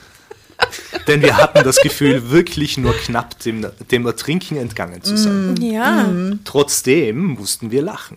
Denn 1.10 1.22
wir 1.22 1.36
hatten 1.36 1.64
das 1.64 1.80
Gefühl, 1.80 2.30
wirklich 2.30 2.78
nur 2.78 2.94
knapp 2.94 3.38
dem, 3.40 3.66
dem 3.90 4.06
Ertrinken 4.06 4.56
entgangen 4.56 5.02
zu 5.02 5.16
sein. 5.16 5.60
Ja, 5.60 6.08
Trotzdem 6.44 7.24
mussten 7.24 7.72
wir 7.72 7.82
lachen. 7.82 8.16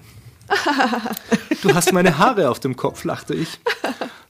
Du 1.63 1.73
hast 1.73 1.91
meine 1.91 2.19
Haare 2.19 2.49
auf 2.51 2.59
dem 2.59 2.75
Kopf, 2.75 3.03
lachte 3.03 3.33
ich. 3.33 3.59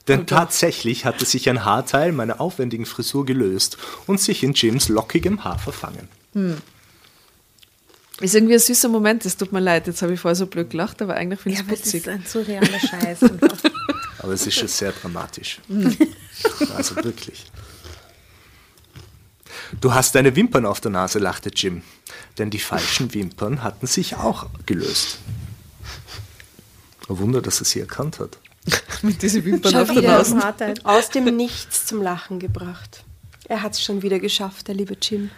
Denn 0.08 0.26
tatsächlich 0.26 1.04
hatte 1.04 1.26
sich 1.26 1.48
ein 1.50 1.64
Haarteil 1.64 2.12
meiner 2.12 2.40
aufwendigen 2.40 2.86
Frisur 2.86 3.26
gelöst 3.26 3.76
und 4.06 4.18
sich 4.20 4.42
in 4.42 4.54
Jims 4.54 4.88
lockigem 4.88 5.44
Haar 5.44 5.58
verfangen. 5.58 6.08
Ist 8.20 8.34
irgendwie 8.34 8.54
ein 8.54 8.60
süßer 8.60 8.88
Moment, 8.88 9.26
es 9.26 9.36
tut 9.36 9.52
mir 9.52 9.60
leid, 9.60 9.86
jetzt 9.88 10.00
habe 10.00 10.14
ich 10.14 10.20
vorher 10.20 10.36
so 10.36 10.46
blöd 10.46 10.70
gelacht, 10.70 11.02
aber 11.02 11.14
eigentlich 11.14 11.40
finde 11.40 11.58
ja 11.58 11.62
ich 11.62 11.68
aber 11.68 11.74
es 11.74 11.86
es 11.86 11.94
ist 11.94 12.04
putzig. 12.04 12.14
ein 12.14 12.24
surrealer 12.26 12.80
Scheiß. 12.80 13.18
Aber 14.20 14.32
es 14.32 14.46
ist 14.46 14.54
schon 14.54 14.68
sehr 14.68 14.92
dramatisch. 14.92 15.60
Also 16.74 16.96
wirklich. 16.96 17.44
Du 19.80 19.94
hast 19.94 20.14
deine 20.14 20.36
Wimpern 20.36 20.66
auf 20.66 20.80
der 20.80 20.90
Nase, 20.90 21.18
lachte 21.18 21.50
Jim. 21.54 21.82
Denn 22.38 22.50
die 22.50 22.58
falschen 22.58 23.12
Wimpern 23.14 23.62
hatten 23.62 23.86
sich 23.86 24.16
auch 24.16 24.46
gelöst. 24.66 25.18
Ein 27.08 27.18
Wunder, 27.18 27.42
dass 27.42 27.60
er 27.60 27.66
sie 27.66 27.80
erkannt 27.80 28.18
hat. 28.18 28.38
Mit 29.02 29.22
diesen 29.22 29.44
Wimpern 29.44 29.72
Schau 29.72 29.82
auf 29.82 29.92
der. 29.92 30.02
Nase. 30.02 30.74
Aus 30.84 31.10
dem 31.10 31.24
Nichts 31.36 31.86
zum 31.86 32.02
Lachen 32.02 32.38
gebracht. 32.38 33.04
Er 33.46 33.60
hat 33.60 33.74
es 33.74 33.82
schon 33.82 34.00
wieder 34.00 34.20
geschafft, 34.20 34.68
der 34.68 34.74
liebe 34.74 34.96
Jim. 35.00 35.30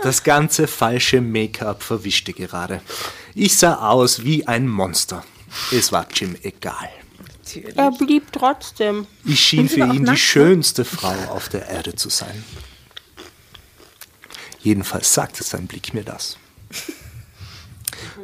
Das 0.00 0.22
ganze 0.22 0.68
falsche 0.68 1.20
Make-up 1.20 1.82
verwischte 1.82 2.32
gerade. 2.32 2.80
Ich 3.34 3.58
sah 3.58 3.74
aus 3.90 4.22
wie 4.22 4.46
ein 4.46 4.68
Monster. 4.68 5.24
Es 5.72 5.90
war 5.90 6.06
Jim 6.14 6.36
egal. 6.42 6.88
Er 7.74 7.90
blieb 7.92 8.32
trotzdem. 8.32 9.06
Ich 9.24 9.40
schien 9.40 9.68
für 9.68 9.86
ihn 9.86 10.04
die 10.04 10.16
schönste 10.16 10.84
Frau 10.84 11.14
auf 11.30 11.48
der 11.48 11.68
Erde 11.68 11.94
zu 11.94 12.08
sein. 12.08 12.44
Jedenfalls 14.60 15.14
sagte 15.14 15.44
sein 15.44 15.66
Blick 15.66 15.94
mir 15.94 16.02
das. 16.02 16.38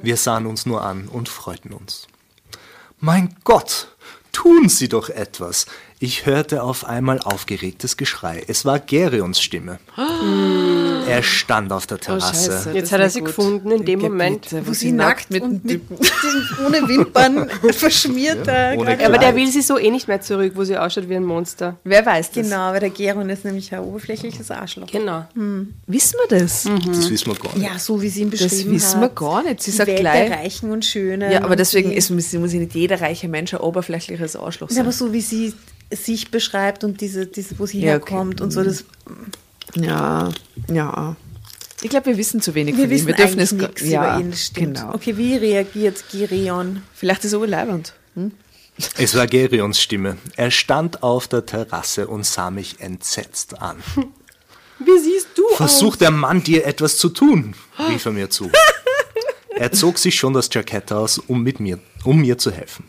Wir 0.03 0.17
sahen 0.17 0.47
uns 0.47 0.67
nur 0.67 0.83
an 0.83 1.07
und 1.07 1.29
freuten 1.29 1.73
uns. 1.73 2.09
Mein 2.99 3.37
Gott, 3.45 3.89
tun 4.33 4.69
Sie 4.69 4.89
doch 4.89 5.09
etwas. 5.09 5.67
Ich 6.05 6.27
hörte 6.27 6.65
auf 6.65 6.85
einmal 6.85 7.21
aufgeregtes 7.21 7.97
Geschrei. 7.97 8.43
Es 8.49 8.65
war 8.65 8.81
Gerions 8.81 9.41
Stimme. 9.41 9.79
Er 11.09 11.23
stand 11.23 11.73
auf 11.73 11.87
der 11.87 11.99
Oh, 11.99 12.01
Terrasse. 12.01 12.51
Scheiße, 12.51 12.71
Jetzt 12.73 12.87
das 12.87 12.93
hat 12.93 13.01
er 13.03 13.11
sie 13.11 13.21
gefunden 13.23 13.71
in 13.71 13.85
dem 13.85 14.01
Moment, 14.01 14.43
bitte, 14.43 14.67
Wo 14.67 14.73
sie 14.73 14.91
nackt 14.91 15.31
mit 15.31 15.45
und 15.45 15.62
dem 15.62 15.81
mit, 15.88 16.01
ohne 16.67 16.88
Wimpern 16.88 17.49
verschmiert 17.73 18.42
gerade- 18.44 19.07
Aber 19.07 19.19
der 19.19 19.37
will 19.37 19.46
sie 19.46 19.63
so 19.63 19.79
eh 19.79 19.92
nicht 19.92 20.09
mehr 20.09 20.21
zurück, 20.21 20.55
wo 20.57 20.65
sie 20.65 20.77
ausschaut 20.77 21.09
wie 21.09 21.15
ein 21.15 21.23
Monster. 21.25 21.77
Wer 21.85 22.05
weiß 22.05 22.33
das? 22.33 22.46
Genau, 22.48 22.73
weil 22.73 22.81
der 22.81 22.90
Geron 22.90 23.31
ist 23.31 23.44
nämlich 23.44 23.73
ein 23.73 23.79
oberflächliches 23.85 24.50
Arschloch. 24.50 24.88
Genau. 24.90 25.25
Wissen 25.87 26.17
wir 26.29 26.38
das? 26.40 26.65
Das 26.65 27.11
wissen 27.11 27.29
wir 27.29 27.37
gar 27.37 27.57
nicht. 27.57 27.65
Ja, 27.71 27.79
so 27.79 28.03
wie 28.03 28.09
sie 28.09 28.23
ihn 28.23 28.31
Das 28.33 28.40
beschrieben 28.40 28.73
wissen 28.73 29.00
hat. 29.00 29.03
wir 29.03 29.09
gar 29.11 29.44
nicht. 29.44 29.63
Sie 29.63 29.71
sagt 29.71 29.87
Welt 29.87 30.00
gleich. 30.00 30.29
der 30.31 30.37
Reichen 30.38 30.73
und 30.73 30.85
Schönen. 30.85 31.31
Ja, 31.31 31.44
aber 31.44 31.55
deswegen 31.55 31.92
ist, 31.92 32.11
muss, 32.11 32.33
muss 32.33 32.53
ja 32.53 32.59
nicht 32.59 32.75
jeder 32.75 33.00
reiche 33.00 33.29
Mensch 33.29 33.55
ein 33.55 33.61
oberflächliches 33.61 34.35
Arschloch 34.35 34.69
Ja, 34.71 34.75
sein. 34.77 34.83
aber 34.85 34.92
so 34.92 35.13
wie 35.13 35.21
sie 35.21 35.55
sich 35.97 36.31
beschreibt 36.31 36.85
und 36.85 37.01
diese, 37.01 37.27
diese 37.27 37.59
wo 37.59 37.67
sie 37.67 37.81
Ja, 37.81 37.97
okay. 37.97 38.13
herkommt 38.13 38.40
und 38.40 38.51
so, 38.51 38.63
das 38.63 38.85
Ja, 39.75 40.31
ja. 40.73 41.17
Ich 41.83 41.90
glaube, 41.90 42.07
wir 42.07 42.17
wissen 42.17 42.40
zu 42.40 42.55
wenig 42.55 42.77
Wir 42.77 42.85
von 42.85 42.97
ihm. 42.97 43.07
Wir 43.07 43.15
dürfen 43.15 43.40
es 43.40 43.53
nichts 43.53 43.83
ja, 43.83 44.17
über 44.17 44.25
ihn. 44.25 44.33
Stimmt. 44.33 44.77
Genau. 44.79 44.95
Okay, 44.95 45.17
wie 45.17 45.37
reagiert 45.37 46.05
Girion? 46.11 46.83
Vielleicht 46.95 47.25
ist 47.25 47.33
er 47.33 47.40
urleibend. 47.40 47.95
Es 48.97 49.15
war 49.15 49.27
Gerions 49.27 49.81
Stimme. 49.81 50.17
Er 50.37 50.51
stand 50.51 51.03
auf 51.03 51.29
der 51.29 51.45
Terrasse 51.45 52.07
und 52.07 52.25
sah 52.25 52.51
mich 52.51 52.81
entsetzt 52.81 53.61
an. 53.61 53.77
Wie 54.79 54.99
siehst 54.99 55.29
du 55.37 55.45
Versucht 55.55 56.01
der 56.01 56.11
Mann 56.11 56.43
dir 56.43 56.67
etwas 56.67 56.97
zu 56.97 57.09
tun, 57.09 57.55
rief 57.88 58.05
er 58.07 58.13
mir 58.13 58.31
zu. 58.31 58.51
Er 59.55 59.71
zog 59.71 59.99
sich 59.99 60.17
schon 60.17 60.33
das 60.33 60.49
Jackett 60.51 60.90
aus, 60.90 61.19
um, 61.19 61.43
mit 61.43 61.61
mir, 61.61 61.79
um 62.05 62.21
mir 62.21 62.38
zu 62.38 62.51
helfen. 62.51 62.85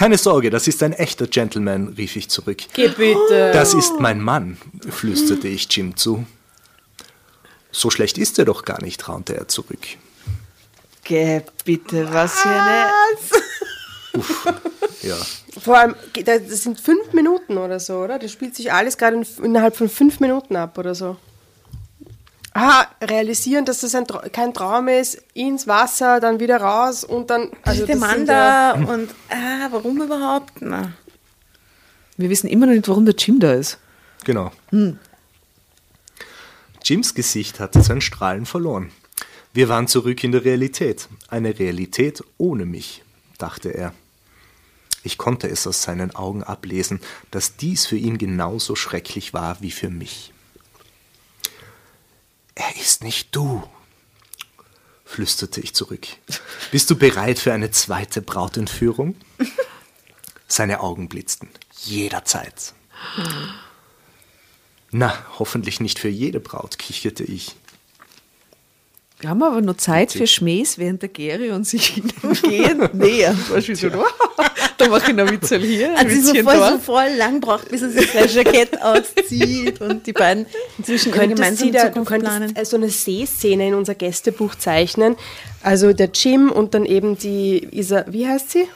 Keine 0.00 0.16
Sorge, 0.16 0.48
das 0.48 0.66
ist 0.66 0.82
ein 0.82 0.94
echter 0.94 1.26
Gentleman, 1.26 1.88
rief 1.88 2.16
ich 2.16 2.30
zurück. 2.30 2.62
Geh 2.72 2.88
bitte. 2.88 3.50
Das 3.52 3.74
ist 3.74 4.00
mein 4.00 4.18
Mann, 4.22 4.56
flüsterte 4.88 5.46
ich 5.46 5.68
Jim 5.70 5.94
zu. 5.94 6.24
So 7.70 7.90
schlecht 7.90 8.16
ist 8.16 8.38
er 8.38 8.46
doch 8.46 8.64
gar 8.64 8.80
nicht, 8.80 9.06
raunte 9.06 9.36
er 9.36 9.46
zurück. 9.46 9.78
Geh 11.04 11.42
bitte, 11.66 12.10
was 12.14 12.32
für 12.32 12.48
eine. 12.48 12.86
Ja, 15.02 15.16
Vor 15.62 15.76
allem, 15.76 15.94
das 16.24 16.62
sind 16.62 16.80
fünf 16.80 17.12
Minuten 17.12 17.58
oder 17.58 17.78
so, 17.78 17.98
oder? 17.98 18.18
Das 18.18 18.32
spielt 18.32 18.56
sich 18.56 18.72
alles 18.72 18.96
gerade 18.96 19.16
in- 19.16 19.44
innerhalb 19.44 19.76
von 19.76 19.90
fünf 19.90 20.18
Minuten 20.20 20.56
ab 20.56 20.78
oder 20.78 20.94
so. 20.94 21.18
Ah, 22.52 22.86
realisieren, 23.00 23.64
dass 23.64 23.80
das 23.80 23.94
ein, 23.94 24.04
Tra- 24.06 24.28
kein 24.28 24.52
Traum 24.52 24.88
ist, 24.88 25.22
ins 25.34 25.66
Wasser, 25.68 26.18
dann 26.18 26.40
wieder 26.40 26.56
raus 26.60 27.04
und 27.04 27.30
dann. 27.30 27.50
Also 27.62 27.86
der 27.86 27.96
Mann 27.96 28.26
ja- 28.26 28.72
da 28.74 28.92
und 28.92 29.10
ah, 29.28 29.68
warum 29.70 30.02
überhaupt? 30.02 30.54
Na. 30.60 30.92
Wir 32.16 32.28
wissen 32.28 32.48
immer 32.48 32.66
noch 32.66 32.74
nicht, 32.74 32.88
warum 32.88 33.04
der 33.06 33.14
Jim 33.16 33.38
da 33.40 33.52
ist. 33.54 33.78
genau. 34.24 34.50
Jims 36.82 37.14
Gesicht 37.14 37.60
hatte 37.60 37.82
sein 37.82 38.00
Strahlen 38.00 38.46
verloren. 38.46 38.90
Wir 39.52 39.68
waren 39.68 39.86
zurück 39.86 40.22
in 40.24 40.32
der 40.32 40.44
Realität. 40.44 41.08
Eine 41.28 41.58
Realität 41.58 42.22
ohne 42.38 42.66
mich, 42.66 43.02
dachte 43.38 43.70
er. 43.74 43.92
Ich 45.02 45.18
konnte 45.18 45.48
es 45.48 45.66
aus 45.66 45.82
seinen 45.82 46.14
Augen 46.14 46.42
ablesen, 46.42 47.00
dass 47.30 47.56
dies 47.56 47.86
für 47.86 47.96
ihn 47.96 48.18
genauso 48.18 48.74
schrecklich 48.76 49.32
war 49.34 49.60
wie 49.60 49.70
für 49.70 49.88
mich. 49.90 50.32
Er 52.60 52.76
ist 52.76 53.02
nicht 53.02 53.34
du, 53.34 53.62
flüsterte 55.06 55.62
ich 55.62 55.74
zurück. 55.74 56.06
Bist 56.70 56.90
du 56.90 56.96
bereit 56.96 57.38
für 57.38 57.54
eine 57.54 57.70
zweite 57.70 58.20
Brautentführung? 58.20 59.14
Seine 60.46 60.80
Augen 60.80 61.08
blitzten. 61.08 61.48
Jederzeit. 61.84 62.74
Na, 64.90 65.24
hoffentlich 65.38 65.80
nicht 65.80 65.98
für 65.98 66.10
jede 66.10 66.38
Braut, 66.38 66.78
kicherte 66.78 67.24
ich. 67.24 67.56
Wir 69.20 69.28
haben 69.28 69.42
aber 69.42 69.60
noch 69.60 69.76
Zeit 69.76 70.12
für 70.12 70.26
Schmähs, 70.26 70.78
während 70.78 71.02
der 71.02 71.10
Geri 71.10 71.50
und 71.50 71.66
sich 71.66 71.86
hingehen 72.42 72.88
nähern. 72.94 73.38
Weißt 73.50 73.68
du, 73.68 73.76
so, 73.76 73.90
da 74.78 74.88
mache 74.88 75.10
ich 75.10 75.16
noch 75.16 75.30
Witzel 75.30 75.60
hier, 75.60 75.90
ein 75.90 76.06
Also 76.06 76.16
sie 76.16 76.22
so 76.22 76.34
voll, 76.42 76.56
da. 76.56 76.72
so 76.72 76.78
voll 76.78 77.08
lang 77.18 77.38
braucht, 77.40 77.68
bis 77.68 77.82
er 77.82 77.90
sich 77.90 78.10
sein 78.10 78.28
Jackett 78.28 78.80
auszieht 78.80 79.78
und 79.82 80.06
die 80.06 80.14
beiden 80.14 80.46
inzwischen 80.78 81.10
ihre 81.10 81.18
Könntest 81.18 81.58
sie 81.58 81.70
da, 81.70 81.82
du 81.82 81.88
Zukunft 81.88 82.08
könntest 82.10 82.36
planen. 82.36 82.56
äh, 82.56 82.64
so 82.64 82.76
eine 82.76 82.88
Seeszene 82.88 83.68
in 83.68 83.74
unser 83.74 83.94
Gästebuch 83.94 84.54
zeichnen. 84.54 85.16
Also 85.62 85.92
der 85.92 86.08
Jim 86.14 86.50
und 86.50 86.72
dann 86.72 86.86
eben 86.86 87.18
die 87.18 87.68
Isa, 87.72 88.06
wie 88.08 88.26
heißt 88.26 88.50
sie? 88.52 88.68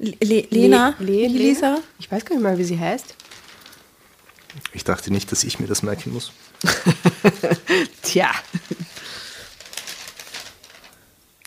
Le 0.00 0.46
Lena? 0.50 0.96
Le, 0.98 1.06
Le, 1.06 1.28
Lisa? 1.28 1.78
Ich 2.00 2.10
weiß 2.10 2.24
gar 2.24 2.34
nicht 2.34 2.42
mal, 2.42 2.58
wie 2.58 2.64
sie 2.64 2.78
heißt. 2.78 3.14
Ich 4.72 4.82
dachte 4.82 5.12
nicht, 5.12 5.30
dass 5.30 5.44
ich 5.44 5.60
mir 5.60 5.68
das 5.68 5.84
merken 5.84 6.12
muss. 6.12 6.32
Tja, 8.02 8.30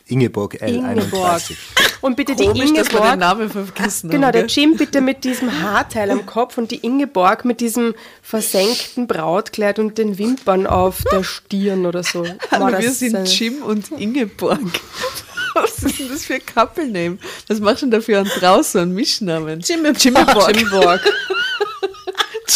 Ingeborg 0.08 0.62
L. 0.62 0.76
Ingeborg. 0.76 1.14
31. 1.14 1.58
Und 2.01 2.18
bitte 2.18 2.36
die 2.36 2.45
komisch, 2.45 2.74
dass 2.74 2.91
wir 2.91 2.99
den 2.99 3.14
Ingeborg. 3.14 3.20
Namen 3.20 3.49
vergessen 3.49 4.10
Genau, 4.10 4.28
haben. 4.28 4.34
der? 4.34 4.45
Jim 4.47 4.76
bitte 4.76 4.99
mit 4.99 5.24
diesem 5.24 5.62
Haarteil 5.62 6.12
am 6.12 6.26
Kopf 6.26 6.58
und 6.58 6.72
die 6.72 6.78
Ingeborg 6.78 7.45
mit 7.45 7.62
diesem 7.62 7.95
versenkten 8.22 9.08
Brautkleid 9.08 9.80
und 9.80 9.97
den 9.97 10.18
Wimpern 10.18 10.68
auf 10.68 11.04
der 11.12 11.24
Stirn 11.24 11.86
oder 11.86 12.04
so. 12.04 12.26
Hallo, 12.51 12.78
wir 12.78 12.91
sind 12.91 13.26
Jim 13.39 13.64
und 13.64 13.91
Ingeborg. 13.91 14.60
Was 15.56 15.84
ist 15.84 15.99
denn 15.99 16.10
das 16.10 16.26
für 16.26 16.34
ein 16.36 16.41
Couple-Name? 16.45 17.20
Was 17.47 17.60
machst 17.60 17.84
du 17.84 17.86
denn 17.86 17.91
da 17.91 18.01
für 18.01 18.18
einen 18.18 18.28
draußen 18.28 18.82
einen 18.82 18.93
Mischnamen? 18.93 19.60
Jimmeborg. 19.62 20.04
Jimmeborg. 20.04 20.51
Jimborg. 20.58 21.01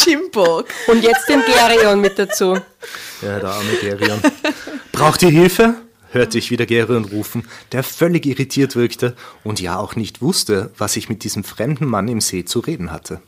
Jimborg. 0.05 0.67
Und 0.87 1.03
jetzt 1.03 1.29
den 1.29 1.41
Gerion 1.43 2.01
mit 2.01 2.17
dazu. 2.17 2.55
Ja, 3.21 3.39
der 3.39 3.49
arme 3.49 3.73
Gerion. 3.81 4.19
Braucht 4.91 5.21
ihr 5.21 5.29
Hilfe? 5.29 5.75
Hörte 6.17 6.37
ich 6.37 6.51
wieder 6.51 6.65
Gerion 6.65 7.05
rufen, 7.05 7.45
der 7.71 7.83
völlig 7.83 8.25
irritiert 8.25 8.75
wirkte 8.75 9.15
und 9.43 9.61
ja 9.61 9.77
auch 9.77 9.95
nicht 9.95 10.21
wusste, 10.21 10.71
was 10.77 10.95
ich 10.97 11.09
mit 11.09 11.23
diesem 11.23 11.43
fremden 11.43 11.85
Mann 11.85 12.07
im 12.07 12.21
See 12.21 12.43
zu 12.43 12.59
reden 12.59 12.91
hatte. 12.91 13.21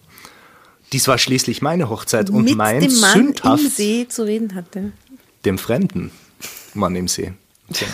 Dies 0.91 1.07
war 1.07 1.19
schließlich 1.19 1.61
meine 1.61 1.89
Hochzeit 1.89 2.29
und 2.29 2.45
mit 2.45 2.55
mein 2.55 2.81
dem 2.81 2.99
Mann 2.99 3.13
sündhaft 3.13 3.63
im 3.63 3.69
See 3.69 4.07
zu 4.07 4.23
reden 4.23 4.55
hatte. 4.55 4.91
dem 5.45 5.57
fremden 5.57 6.11
Mann 6.73 6.95
im 6.95 7.07
See. 7.07 7.33
Genau. 7.67 7.91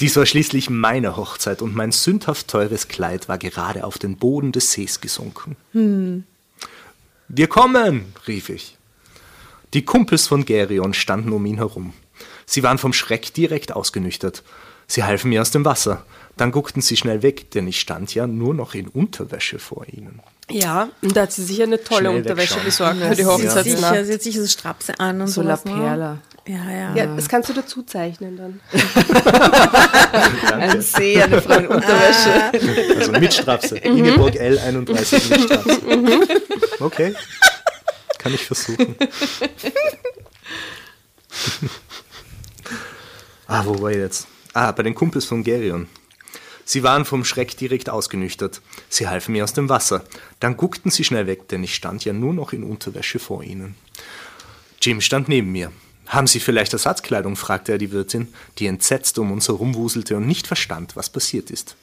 Dies 0.00 0.16
war 0.16 0.26
schließlich 0.26 0.70
meine 0.70 1.16
Hochzeit 1.16 1.62
und 1.62 1.76
mein 1.76 1.92
sündhaft 1.92 2.48
teures 2.48 2.88
Kleid 2.88 3.28
war 3.28 3.38
gerade 3.38 3.84
auf 3.84 3.96
den 3.98 4.16
Boden 4.16 4.50
des 4.50 4.72
Sees 4.72 5.00
gesunken. 5.00 5.56
Wir 7.28 7.46
kommen, 7.46 8.12
rief 8.26 8.48
ich. 8.48 8.76
Die 9.72 9.84
Kumpels 9.84 10.26
von 10.26 10.44
Gerion 10.44 10.94
standen 10.94 11.32
um 11.32 11.46
ihn 11.46 11.56
herum. 11.56 11.94
Sie 12.46 12.62
waren 12.62 12.78
vom 12.78 12.92
Schreck 12.92 13.32
direkt 13.34 13.72
ausgenüchtert. 13.72 14.42
Sie 14.86 15.02
halfen 15.04 15.30
mir 15.30 15.40
aus 15.40 15.50
dem 15.50 15.64
Wasser. 15.64 16.04
Dann 16.36 16.50
guckten 16.52 16.82
sie 16.82 16.96
schnell 16.96 17.22
weg, 17.22 17.50
denn 17.52 17.66
ich 17.68 17.80
stand 17.80 18.14
ja 18.14 18.26
nur 18.26 18.54
noch 18.54 18.74
in 18.74 18.88
Unterwäsche 18.88 19.58
vor 19.58 19.86
ihnen. 19.88 20.20
Ja, 20.50 20.90
und 21.00 21.16
da 21.16 21.22
hat 21.22 21.32
sie 21.32 21.42
sicher 21.44 21.62
eine 21.62 21.82
tolle 21.82 22.08
Schnell 22.08 22.16
Unterwäsche 22.18 22.60
besorgt 22.60 22.98
für 22.98 23.08
die 23.10 23.14
sicher, 23.16 23.28
Hochzeitsnacht. 23.32 24.04
sie 24.06 24.12
hat 24.12 24.22
sicher 24.22 24.40
so 24.42 24.48
Strapse 24.48 24.98
an 25.00 25.20
und 25.22 25.28
So 25.28 25.40
so. 25.42 25.48
La 25.48 25.56
Perla. 25.56 26.18
Ja, 26.46 26.70
ja. 26.70 26.94
Ja, 26.94 27.06
das 27.16 27.28
kannst 27.28 27.48
du 27.48 27.54
dazu 27.54 27.82
zeichnen 27.84 28.36
dann. 28.36 28.60
Ein 30.52 30.82
See, 30.82 31.22
eine 31.22 31.40
Frau 31.40 31.54
in 31.54 31.68
Unterwäsche. 31.68 32.52
Also 32.98 33.12
mit 33.12 33.32
Strapse. 33.32 33.78
Ingeborg 33.78 34.34
L31 34.34 35.30
mit 35.30 35.40
Strapse. 35.44 35.80
Okay. 36.80 37.14
Kann 38.18 38.34
ich 38.34 38.44
versuchen. 38.44 38.96
ah, 43.54 43.64
wo 43.66 43.80
war 43.80 43.90
ich 43.90 43.98
jetzt? 43.98 44.26
Ah, 44.52 44.72
bei 44.72 44.82
den 44.82 44.94
Kumpels 44.94 45.24
von 45.24 45.44
Gerion. 45.44 45.86
Sie 46.64 46.82
waren 46.82 47.04
vom 47.04 47.24
Schreck 47.24 47.56
direkt 47.56 47.88
ausgenüchtert. 47.88 48.60
Sie 48.88 49.06
halfen 49.06 49.32
mir 49.32 49.44
aus 49.44 49.52
dem 49.52 49.68
Wasser. 49.68 50.04
Dann 50.40 50.56
guckten 50.56 50.90
sie 50.90 51.04
schnell 51.04 51.26
weg, 51.26 51.48
denn 51.48 51.62
ich 51.62 51.74
stand 51.74 52.04
ja 52.04 52.12
nur 52.12 52.32
noch 52.32 52.52
in 52.52 52.64
Unterwäsche 52.64 53.18
vor 53.18 53.44
ihnen. 53.44 53.76
Jim 54.80 55.00
stand 55.00 55.28
neben 55.28 55.52
mir. 55.52 55.70
Haben 56.06 56.26
Sie 56.26 56.40
vielleicht 56.40 56.72
Ersatzkleidung? 56.72 57.36
fragte 57.36 57.72
er 57.72 57.78
die 57.78 57.92
Wirtin, 57.92 58.28
die 58.58 58.66
entsetzt 58.66 59.18
um 59.18 59.32
uns 59.32 59.48
herumwuselte 59.48 60.16
und 60.16 60.26
nicht 60.26 60.46
verstand, 60.46 60.96
was 60.96 61.08
passiert 61.08 61.50
ist. 61.50 61.76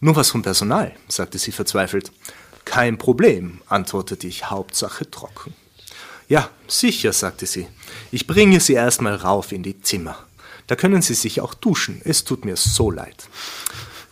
Nur 0.00 0.14
was 0.16 0.30
vom 0.30 0.42
Personal, 0.42 0.94
sagte 1.08 1.38
sie 1.38 1.52
verzweifelt. 1.52 2.12
Kein 2.64 2.98
Problem, 2.98 3.60
antwortete 3.66 4.26
ich, 4.26 4.48
Hauptsache 4.50 5.10
trocken. 5.10 5.54
Ja, 6.28 6.50
sicher, 6.68 7.12
sagte 7.12 7.46
sie. 7.46 7.66
Ich 8.12 8.26
bringe 8.26 8.60
Sie 8.60 8.74
erstmal 8.74 9.16
rauf 9.16 9.52
in 9.52 9.62
die 9.62 9.80
Zimmer. 9.82 10.16
Da 10.66 10.76
können 10.76 11.02
Sie 11.02 11.14
sich 11.14 11.40
auch 11.40 11.54
duschen. 11.54 12.00
Es 12.04 12.24
tut 12.24 12.44
mir 12.44 12.56
so 12.56 12.90
leid. 12.90 13.28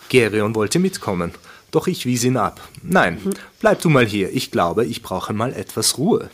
Gerion 0.09 0.55
wollte 0.55 0.79
mitkommen, 0.79 1.33
doch 1.71 1.87
ich 1.87 2.05
wies 2.05 2.25
ihn 2.25 2.37
ab. 2.37 2.61
Nein, 2.83 3.19
bleib 3.61 3.81
du 3.81 3.89
mal 3.89 4.07
hier. 4.07 4.31
Ich 4.33 4.51
glaube, 4.51 4.85
ich 4.85 5.03
brauche 5.03 5.33
mal 5.33 5.55
etwas 5.55 5.97
Ruhe. 5.97 6.31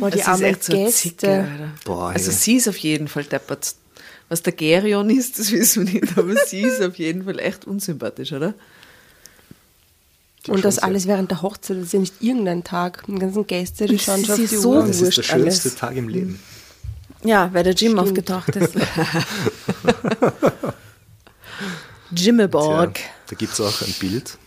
Boah, 0.00 0.10
die 0.10 0.18
Das 0.18 0.26
ist 0.26 0.28
armen 0.28 0.42
echt 0.42 0.64
so 0.64 0.72
eine 0.72 0.84
Gäste. 0.84 1.00
Zicke. 1.00 1.48
Boah, 1.84 2.08
also 2.10 2.30
ja. 2.30 2.36
sie 2.36 2.56
ist 2.56 2.68
auf 2.68 2.76
jeden 2.78 3.08
Fall 3.08 3.24
deppert. 3.24 3.74
Was 4.28 4.42
der 4.42 4.52
Gerion 4.52 5.08
ist, 5.08 5.38
das 5.38 5.52
wissen 5.52 5.86
wir 5.86 6.00
nicht, 6.00 6.18
aber 6.18 6.34
sie 6.46 6.62
ist 6.62 6.82
auf 6.82 6.96
jeden 6.96 7.24
Fall 7.24 7.38
echt 7.38 7.64
unsympathisch, 7.64 8.32
oder? 8.32 8.54
Und 10.48 10.64
das 10.64 10.78
alles 10.78 11.06
während 11.06 11.30
der 11.30 11.42
Hochzeit, 11.42 11.76
das 11.76 11.86
ist 11.86 11.92
ja 11.92 12.00
nicht 12.00 12.14
irgendein 12.20 12.64
Tag. 12.64 13.04
Die 13.06 13.14
ganzen 13.14 13.46
Gäste, 13.46 13.86
die 13.86 13.98
schauen 13.98 14.18
sie 14.18 14.24
schon 14.26 14.34
auf 14.34 14.50
die 14.50 14.56
so 14.56 14.70
Uhr. 14.70 14.86
Das 14.86 15.00
ist 15.00 15.18
der 15.18 15.22
schönste 15.22 15.68
alles. 15.68 15.76
Tag 15.76 15.96
im 15.96 16.08
Leben. 16.08 16.40
Ja, 17.26 17.50
weil 17.52 17.64
der 17.64 17.74
Jim 17.74 17.98
aufgetaucht 17.98 18.54
ist. 18.56 18.74
Jimmeborg. 22.12 22.94
Tja, 22.94 23.04
da 23.28 23.36
gibt 23.36 23.52
es 23.52 23.60
auch 23.60 23.82
ein 23.82 23.94
Bild. 23.98 24.38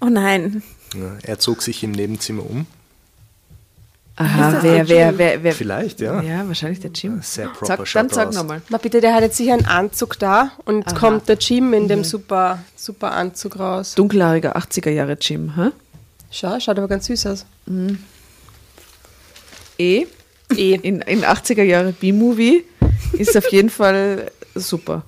Oh 0.00 0.06
nein. 0.06 0.62
Ja, 0.94 1.16
er 1.22 1.38
zog 1.38 1.62
sich 1.62 1.84
im 1.84 1.92
Nebenzimmer 1.92 2.44
um. 2.44 2.66
Aha, 4.16 4.58
wer, 4.60 4.88
wer, 4.88 5.16
wer, 5.16 5.42
wer. 5.42 5.54
Vielleicht, 5.54 6.00
ja. 6.00 6.20
Ja, 6.20 6.46
wahrscheinlich 6.46 6.80
der 6.80 6.90
Jim. 6.90 7.22
Sehr 7.22 7.48
proper 7.48 7.86
Sag, 7.86 7.92
dann 7.92 8.08
sag 8.10 8.32
nochmal. 8.34 8.60
Na 8.68 8.78
bitte, 8.78 9.00
der 9.00 9.14
hat 9.14 9.22
jetzt 9.22 9.36
sicher 9.36 9.54
einen 9.54 9.66
Anzug 9.66 10.18
da 10.18 10.52
und 10.64 10.86
Aha. 10.86 10.98
kommt 10.98 11.28
der 11.28 11.38
Jim 11.38 11.72
in 11.72 11.88
dem 11.88 12.04
super, 12.04 12.58
super 12.76 13.12
Anzug 13.12 13.58
raus. 13.58 13.94
Dunkelhaariger 13.94 14.56
80er 14.56 14.90
Jahre 14.90 15.16
Jim, 15.18 15.54
hä? 15.56 15.70
Schau, 16.30 16.58
schaut 16.60 16.78
aber 16.78 16.88
ganz 16.88 17.06
süß 17.06 17.26
aus. 17.26 17.46
Eh, 19.78 20.06
Eh. 20.58 20.74
in, 20.74 21.00
in 21.02 21.24
80er 21.24 21.62
Jahre 21.62 21.92
B-Movie 21.92 22.64
ist 23.12 23.36
auf 23.36 23.50
jeden 23.52 23.70
Fall 23.70 24.30
super. 24.54 25.04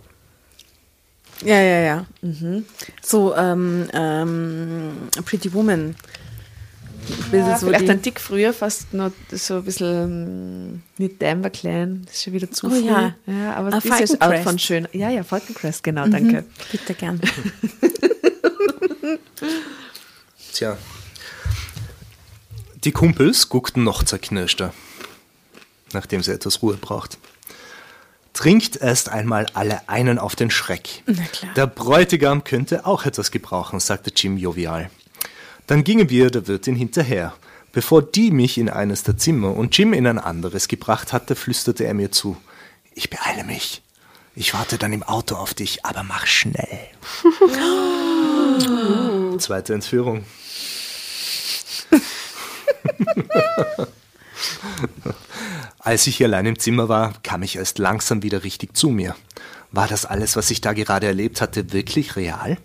Ja, 1.45 1.61
ja, 1.61 1.81
ja. 1.81 2.07
Mhm. 2.23 2.65
So, 3.03 3.35
ähm, 3.37 3.89
ähm, 3.93 4.93
Pretty 5.25 5.53
Woman. 5.53 5.95
Ja, 7.33 7.59
so 7.59 7.67
vielleicht 7.67 7.91
ein 7.91 8.01
Tick 8.01 8.19
früher, 8.19 8.53
fast 8.55 8.95
noch 8.95 9.11
so 9.31 9.57
ein 9.57 9.65
bisschen 9.65 10.73
mm, 10.77 10.83
nicht 10.97 11.21
Denver 11.21 11.51
Clan, 11.51 12.03
das 12.07 12.15
ist 12.15 12.23
schon 12.25 12.33
wieder 12.33 12.51
zu 12.51 12.67
Oh 12.67 12.71
früh. 12.71 12.87
ja. 12.87 13.15
ja 13.27 13.55
aber 13.55 13.69
Ah, 13.75 13.81
das 13.83 14.01
ist 14.01 14.23
auch 14.23 14.35
von 14.43 14.59
schön. 14.59 14.89
Ja, 14.93 15.11
ja, 15.11 15.23
Falkencrest, 15.23 15.83
genau, 15.83 16.09
danke. 16.09 16.45
Bitte 16.73 16.95
gern. 16.95 17.21
Tja. 20.55 20.79
Die 22.85 22.93
Kumpels 22.93 23.49
guckten 23.49 23.83
noch 23.83 24.03
zerknirschter, 24.03 24.73
nachdem 25.95 26.23
sie 26.23 26.33
etwas 26.33 26.63
Ruhe 26.63 26.77
braucht. 26.77 27.19
Trinkt 28.33 28.77
erst 28.77 29.09
einmal 29.09 29.47
alle 29.55 29.89
einen 29.89 30.19
auf 30.19 30.35
den 30.35 30.51
Schreck. 30.51 31.03
Na 31.07 31.23
klar. 31.25 31.55
Der 31.55 31.67
Bräutigam 31.69 32.43
könnte 32.43 32.85
auch 32.85 33.07
etwas 33.07 33.31
gebrauchen, 33.31 33.79
sagte 33.81 34.13
Jim 34.15 34.37
jovial. 34.37 34.91
Dann 35.67 35.85
gingen 35.85 36.11
wir 36.11 36.31
der 36.31 36.49
Wirtin 36.49 36.75
hinterher. 36.75 37.35
Bevor 37.73 38.03
die 38.03 38.31
mich 38.31 38.59
in 38.59 38.69
eines 38.69 39.03
der 39.03 39.17
Zimmer 39.17 39.57
und 39.57 39.77
Jim 39.77 39.93
in 39.93 40.07
ein 40.07 40.19
anderes 40.19 40.69
gebracht 40.69 41.13
hatte, 41.13 41.35
flüsterte 41.35 41.85
er 41.85 41.95
mir 41.95 42.13
zu. 42.13 42.37
Ich 42.95 43.11
beeile 43.11 43.45
mich. 43.45 43.83
Ich 44.37 44.53
warte 44.53 44.79
dann 44.79 44.93
im 44.93 45.05
Auto 45.05 45.37
auf 45.37 45.55
dich, 45.55 45.85
aber 45.85 46.03
mach 46.03 46.27
schnell. 46.27 46.89
Zweite 49.39 49.75
Entführung. 49.75 50.25
Als 55.79 56.07
ich 56.07 56.23
allein 56.23 56.47
im 56.47 56.59
Zimmer 56.59 56.89
war, 56.89 57.13
kam 57.23 57.43
ich 57.43 57.57
erst 57.57 57.79
langsam 57.79 58.23
wieder 58.23 58.45
richtig 58.45 58.77
zu 58.77 58.89
mir. 58.89 59.15
War 59.71 59.89
das 59.89 60.07
alles, 60.07 60.37
was 60.37 60.51
ich 60.51 60.61
da 60.61 60.73
gerade 60.73 61.07
erlebt 61.07 61.41
hatte, 61.41 61.73
wirklich 61.73 62.17
real? 62.17 62.57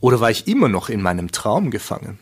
Oder 0.00 0.20
war 0.20 0.30
ich 0.30 0.48
immer 0.48 0.68
noch 0.68 0.88
in 0.88 1.02
meinem 1.02 1.30
Traum 1.30 1.70
gefangen? 1.70 2.18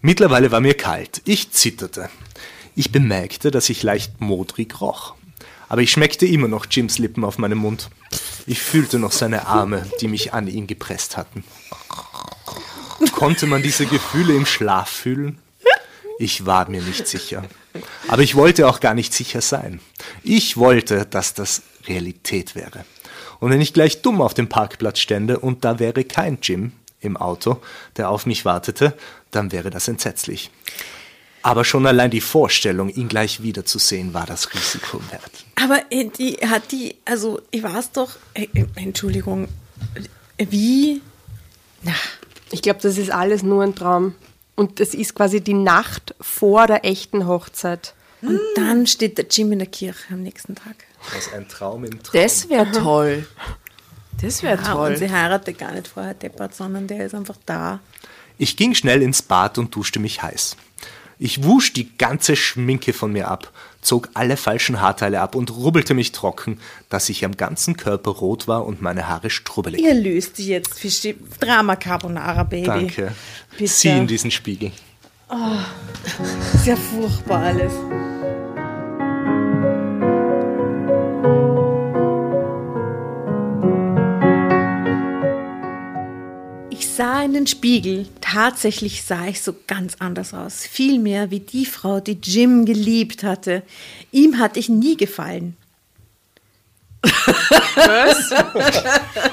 Mittlerweile 0.00 0.50
war 0.50 0.60
mir 0.60 0.74
kalt. 0.74 1.22
Ich 1.24 1.52
zitterte. 1.52 2.08
Ich 2.74 2.90
bemerkte, 2.90 3.50
dass 3.50 3.68
ich 3.68 3.82
leicht 3.82 4.20
modrig 4.20 4.80
roch. 4.80 5.14
Aber 5.68 5.82
ich 5.82 5.90
schmeckte 5.90 6.26
immer 6.26 6.48
noch 6.48 6.66
Jims 6.70 6.98
Lippen 6.98 7.24
auf 7.24 7.38
meinem 7.38 7.58
Mund. 7.58 7.90
Ich 8.46 8.60
fühlte 8.60 8.98
noch 8.98 9.12
seine 9.12 9.46
Arme, 9.46 9.86
die 10.00 10.08
mich 10.08 10.32
an 10.32 10.48
ihn 10.48 10.66
gepresst 10.66 11.16
hatten. 11.16 11.44
Konnte 13.12 13.46
man 13.46 13.62
diese 13.62 13.86
Gefühle 13.86 14.34
im 14.34 14.46
Schlaf 14.46 14.88
fühlen? 14.88 15.38
Ich 16.18 16.46
war 16.46 16.68
mir 16.68 16.82
nicht 16.82 17.06
sicher. 17.06 17.44
Aber 18.08 18.22
ich 18.22 18.34
wollte 18.34 18.68
auch 18.68 18.80
gar 18.80 18.94
nicht 18.94 19.12
sicher 19.14 19.40
sein. 19.40 19.80
Ich 20.22 20.56
wollte, 20.56 21.06
dass 21.06 21.34
das 21.34 21.62
Realität 21.86 22.54
wäre. 22.54 22.84
Und 23.40 23.50
wenn 23.50 23.60
ich 23.60 23.72
gleich 23.72 24.02
dumm 24.02 24.20
auf 24.20 24.34
dem 24.34 24.48
Parkplatz 24.48 25.00
stände 25.00 25.38
und 25.38 25.64
da 25.64 25.78
wäre 25.78 26.04
kein 26.04 26.38
Jim 26.42 26.72
im 27.00 27.16
Auto, 27.16 27.60
der 27.96 28.10
auf 28.10 28.26
mich 28.26 28.44
wartete, 28.44 28.94
dann 29.30 29.50
wäre 29.50 29.70
das 29.70 29.88
entsetzlich. 29.88 30.50
Aber 31.42 31.64
schon 31.64 31.86
allein 31.86 32.10
die 32.12 32.20
Vorstellung, 32.20 32.88
ihn 32.88 33.08
gleich 33.08 33.42
wiederzusehen, 33.42 34.14
war 34.14 34.26
das 34.26 34.54
Risiko 34.54 35.00
wert. 35.10 35.44
Aber 35.60 35.82
äh, 35.90 36.08
die 36.16 36.34
hat 36.46 36.70
die, 36.70 36.94
also 37.04 37.40
ich 37.50 37.64
weiß 37.64 37.90
doch, 37.92 38.10
äh, 38.34 38.46
äh, 38.54 38.66
Entschuldigung, 38.76 39.48
wie? 40.38 41.02
Na, 41.82 41.94
Ich 42.52 42.62
glaube, 42.62 42.78
das 42.80 42.96
ist 42.96 43.10
alles 43.10 43.42
nur 43.42 43.64
ein 43.64 43.74
Traum. 43.74 44.14
Und 44.62 44.78
das 44.78 44.94
ist 44.94 45.16
quasi 45.16 45.40
die 45.40 45.54
Nacht 45.54 46.14
vor 46.20 46.68
der 46.68 46.84
echten 46.84 47.26
Hochzeit. 47.26 47.94
und 48.22 48.38
dann 48.54 48.86
steht 48.86 49.18
der 49.18 49.26
Jim 49.28 49.50
in 49.50 49.58
der 49.58 49.66
Kirche 49.66 50.14
am 50.14 50.22
nächsten 50.22 50.54
Tag. 50.54 50.76
Was 51.12 51.32
ein 51.32 51.48
Traum 51.48 51.82
im 51.84 52.00
Traum. 52.00 52.22
Das 52.22 52.48
wäre 52.48 52.70
toll. 52.70 53.26
Das 54.20 54.44
wäre 54.44 54.62
Ja, 54.62 54.72
toll. 54.74 54.90
und 54.92 54.96
sie 54.98 55.10
heiratet 55.10 55.58
gar 55.58 55.72
nicht 55.72 55.88
vorher 55.88 56.14
deppert, 56.14 56.54
sondern 56.54 56.86
der 56.86 57.04
ist 57.06 57.14
einfach 57.16 57.34
da. 57.44 57.80
Ich 58.38 58.56
ging 58.56 58.74
schnell 58.76 59.02
ins 59.02 59.20
Bad 59.22 59.58
und 59.58 59.74
duschte 59.74 59.98
mich 59.98 60.22
heiß. 60.22 60.56
Ich 61.18 61.42
wusch 61.42 61.72
die 61.72 61.96
ganze 61.98 62.36
Schminke 62.36 62.92
von 62.92 63.10
mir 63.10 63.26
ab, 63.28 63.50
zog 63.82 64.08
alle 64.14 64.36
falschen 64.36 64.80
Haarteile 64.80 65.20
ab 65.20 65.34
und 65.34 65.50
rubbelte 65.50 65.92
mich 65.92 66.12
trocken, 66.12 66.58
dass 66.88 67.08
ich 67.08 67.24
am 67.24 67.36
ganzen 67.36 67.76
Körper 67.76 68.12
rot 68.12 68.48
war 68.48 68.64
und 68.64 68.80
meine 68.80 69.08
Haare 69.08 69.28
strubbelig. 69.28 69.82
Ihr 69.82 69.94
löst 69.94 70.38
die 70.38 70.46
jetzt, 70.46 70.78
Fischi. 70.78 71.16
Drama 71.40 71.76
Carbonara, 71.76 72.44
Baby. 72.44 72.66
Danke. 72.66 73.12
Bitte. 73.58 73.70
Sieh 73.70 73.90
in 73.90 74.06
diesen 74.06 74.30
Spiegel. 74.30 74.72
Ist 76.54 76.66
ja 76.66 76.76
furchtbar 76.76 77.42
alles. 77.42 77.72
Sah 87.02 87.24
in 87.24 87.32
den 87.34 87.48
Spiegel. 87.48 88.06
Tatsächlich 88.20 89.02
sah 89.02 89.26
ich 89.26 89.42
so 89.42 89.56
ganz 89.66 89.96
anders 89.98 90.34
aus. 90.34 90.64
Viel 90.64 91.00
mehr 91.00 91.32
wie 91.32 91.40
die 91.40 91.66
Frau, 91.66 91.98
die 91.98 92.16
Jim 92.22 92.64
geliebt 92.64 93.24
hatte. 93.24 93.64
Ihm 94.12 94.38
hatte 94.38 94.60
ich 94.60 94.68
nie 94.68 94.96
gefallen. 94.96 95.56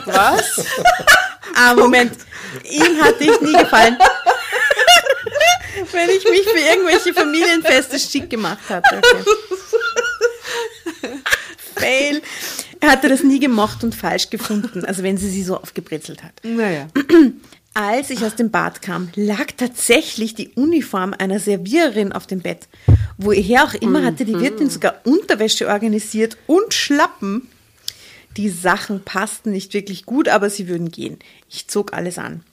Was? 0.07 0.65
Ah, 1.53 1.76
Moment. 1.76 2.13
Ihm 2.72 2.99
hatte 3.03 3.24
ich 3.24 3.39
nie 3.41 3.53
gefallen. 3.53 3.99
Wenn 5.91 6.09
ich 6.09 6.24
mich 6.24 6.47
für 6.47 6.59
irgendwelche 6.59 7.13
Familienfeste 7.13 7.99
schick 7.99 8.32
gemacht 8.32 8.67
hatte. 8.67 8.97
Okay. 8.97 9.24
Fail. 11.76 12.22
Er 12.80 12.91
hatte 12.91 13.09
das 13.09 13.24
nie 13.24 13.39
gemocht 13.39 13.84
und 13.84 13.93
falsch 13.93 14.32
gefunden, 14.32 14.86
also 14.86 15.03
wenn 15.03 15.17
sie 15.17 15.30
sie 15.30 15.43
so 15.43 15.57
aufgebrezelt 15.57 16.24
hat. 16.24 16.34
naja. 16.43 16.88
Als 17.82 18.09
ich 18.09 18.25
aus 18.25 18.36
dem 18.36 18.51
Bad 18.51 18.82
kam, 18.82 19.07
lag 19.15 19.53
tatsächlich 19.55 20.36
die 20.36 20.49
Uniform 20.49 21.15
einer 21.17 21.39
Serviererin 21.39 22.11
auf 22.11 22.27
dem 22.27 22.41
Bett. 22.41 22.67
Woher 23.17 23.63
auch 23.63 23.73
immer 23.73 24.03
hatte 24.03 24.25
die 24.25 24.38
Wirtin 24.38 24.69
sogar 24.69 24.95
Unterwäsche 25.05 25.69
organisiert 25.69 26.36
und 26.45 26.73
Schlappen. 26.73 27.47
Die 28.36 28.49
Sachen 28.49 29.05
passten 29.05 29.51
nicht 29.51 29.73
wirklich 29.73 30.05
gut, 30.05 30.27
aber 30.27 30.49
sie 30.49 30.67
würden 30.67 30.91
gehen. 30.91 31.19
Ich 31.49 31.69
zog 31.69 31.93
alles 31.93 32.17
an. 32.17 32.43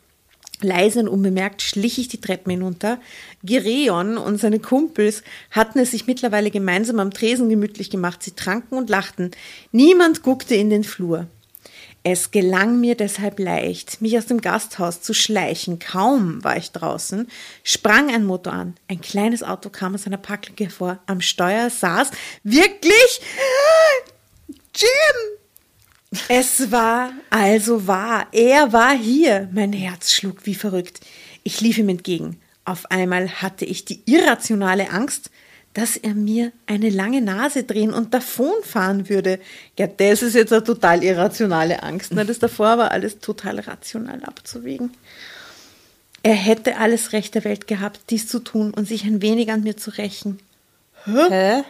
Leise 0.61 1.01
und 1.01 1.09
unbemerkt 1.09 1.61
schlich 1.61 1.99
ich 1.99 2.07
die 2.07 2.21
Treppen 2.21 2.53
hinunter. 2.53 3.01
Gireon 3.43 4.19
und 4.19 4.39
seine 4.39 4.61
Kumpels 4.61 5.25
hatten 5.51 5.81
es 5.81 5.91
sich 5.91 6.07
mittlerweile 6.07 6.53
gemeinsam 6.53 7.01
am 7.01 7.11
Tresen 7.11 7.49
gemütlich 7.49 7.91
gemacht. 7.91 8.23
Sie 8.23 8.37
tranken 8.37 8.79
und 8.79 8.91
lachten. 8.91 9.33
Niemand 9.73 10.23
guckte 10.23 10.55
in 10.55 10.71
den 10.71 10.85
Flur. 10.85 11.27
Es 12.09 12.31
gelang 12.31 12.79
mir 12.79 12.95
deshalb 12.95 13.41
leicht, 13.41 14.01
mich 14.01 14.17
aus 14.17 14.27
dem 14.27 14.41
Gasthaus 14.41 15.03
zu 15.03 15.13
schleichen. 15.13 15.81
Kaum 15.81 16.45
war 16.45 16.57
ich 16.57 16.71
draußen, 16.71 17.27
sprang 17.65 18.15
ein 18.15 18.25
Motor 18.25 18.53
an. 18.53 18.77
Ein 18.87 19.01
kleines 19.01 19.43
Auto 19.43 19.71
kam 19.71 19.97
aus 19.97 20.07
einer 20.07 20.17
Parklücke 20.17 20.67
hervor. 20.67 21.01
Am 21.07 21.21
Steuer 21.21 21.69
saß 21.69 22.13
wirklich 22.45 23.21
Jim. 24.77 26.21
Es 26.29 26.71
war 26.71 27.11
also 27.29 27.89
wahr. 27.89 28.29
Er 28.31 28.73
war 28.73 28.97
hier. 28.97 29.49
Mein 29.53 29.73
Herz 29.73 30.13
schlug 30.13 30.47
wie 30.47 30.55
verrückt. 30.55 31.01
Ich 31.43 31.61
lief 31.61 31.77
ihm 31.77 31.89
entgegen. 31.89 32.41
Auf 32.65 32.89
einmal 32.89 33.43
hatte 33.43 33.65
ich 33.65 33.85
die 33.85 34.03
irrationale 34.07 34.91
Angst, 34.91 35.33
dass 35.77 35.99
er 35.99 36.15
mir 36.15 36.53
eine 36.67 36.89
lange 36.89 37.21
Nase 37.21 37.65
drehen 37.65 37.93
und 37.93 38.15
davonfahren 38.15 39.11
würde. 39.11 39.39
Ja, 39.79 39.87
das 39.87 40.23
ist 40.23 40.35
jetzt 40.35 40.51
eine 40.51 40.65
total 40.65 41.05
irrationale 41.05 41.83
Angst. 41.83 42.15
Ne? 42.15 42.25
Das 42.25 42.39
davor 42.39 42.79
war 42.79 42.93
alles 42.93 43.19
total 43.19 43.61
rational 43.61 44.25
abzuwägen. 44.25 44.91
Er 46.23 46.33
hätte 46.33 46.79
alles 46.79 47.13
Recht 47.13 47.35
der 47.35 47.45
Welt 47.45 47.67
gehabt, 47.67 48.01
dies 48.09 48.27
zu 48.27 48.39
tun 48.39 48.73
und 48.73 48.89
sich 48.89 49.05
ein 49.05 49.21
wenig 49.21 49.53
an 49.53 49.65
mir 49.65 49.77
zu 49.77 49.91
rächen. 49.91 50.39
Hä? 51.05 51.63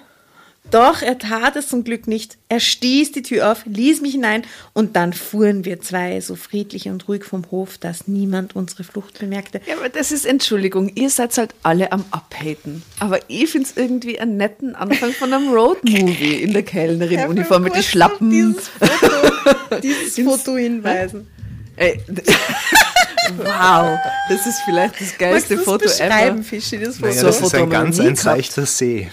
Doch 0.71 1.03
er 1.03 1.19
tat 1.19 1.57
es 1.57 1.69
zum 1.69 1.85
Glück 1.85 2.09
nicht. 2.09 2.39
Er 2.49 2.61
stieß 2.61 3.13
die 3.13 3.23
Tür 3.23 3.53
auf, 3.53 3.65
ließ 3.67 4.01
mich 4.01 4.13
hinein 4.13 4.43
und 4.73 4.97
dann 4.97 5.13
fuhren 5.13 5.65
wir 5.65 5.81
zwei 5.81 6.21
so 6.21 6.35
friedlich 6.35 6.89
und 6.89 7.07
ruhig 7.09 7.25
vom 7.25 7.45
Hof, 7.51 7.79
dass 7.79 8.09
niemand 8.09 8.57
unsere 8.57 8.83
Flucht 8.83 9.19
bemerkte. 9.19 9.61
Ja, 9.67 9.77
aber 9.77 9.89
das 9.89 10.11
ist 10.11 10.27
Entschuldigung, 10.27 10.91
ihr 10.95 11.11
seid 11.11 11.37
halt 11.39 11.55
alle 11.63 11.93
am 11.93 12.05
Abhaten. 12.11 12.83
Aber 12.99 13.21
ich 13.29 13.51
finde 13.51 13.69
es 13.69 13.77
irgendwie 13.77 14.19
einen 14.19 14.37
netten 14.37 14.75
Anfang 14.75 15.13
von 15.13 15.33
einem 15.33 15.51
Roadmovie 15.51 16.43
in 16.43 16.53
der 16.53 16.63
Kellnerin-Uniform 16.63 17.63
mit 17.63 17.75
den 17.75 17.83
Schlappen. 17.83 18.31
Dieses 18.31 18.69
Foto, 18.69 19.81
dieses 19.83 20.25
Foto 20.25 20.57
hinweisen. 20.57 21.29
Ey, 21.77 22.01
wow, 23.37 23.99
das 24.29 24.47
ist 24.47 24.61
vielleicht 24.65 25.01
das 25.01 25.17
geilste 25.17 25.59
Foto 25.59 25.85
ever. 25.85 26.43
Fischi, 26.43 26.79
das 26.79 26.97
Foto? 26.97 27.09
Naja, 27.09 27.23
das 27.23 27.37
ist 27.37 27.51
Foto 27.51 27.63
ein 27.63 27.71
ganz 27.71 28.01
ein 28.01 28.17
seichter 28.17 28.67
See. 28.67 29.09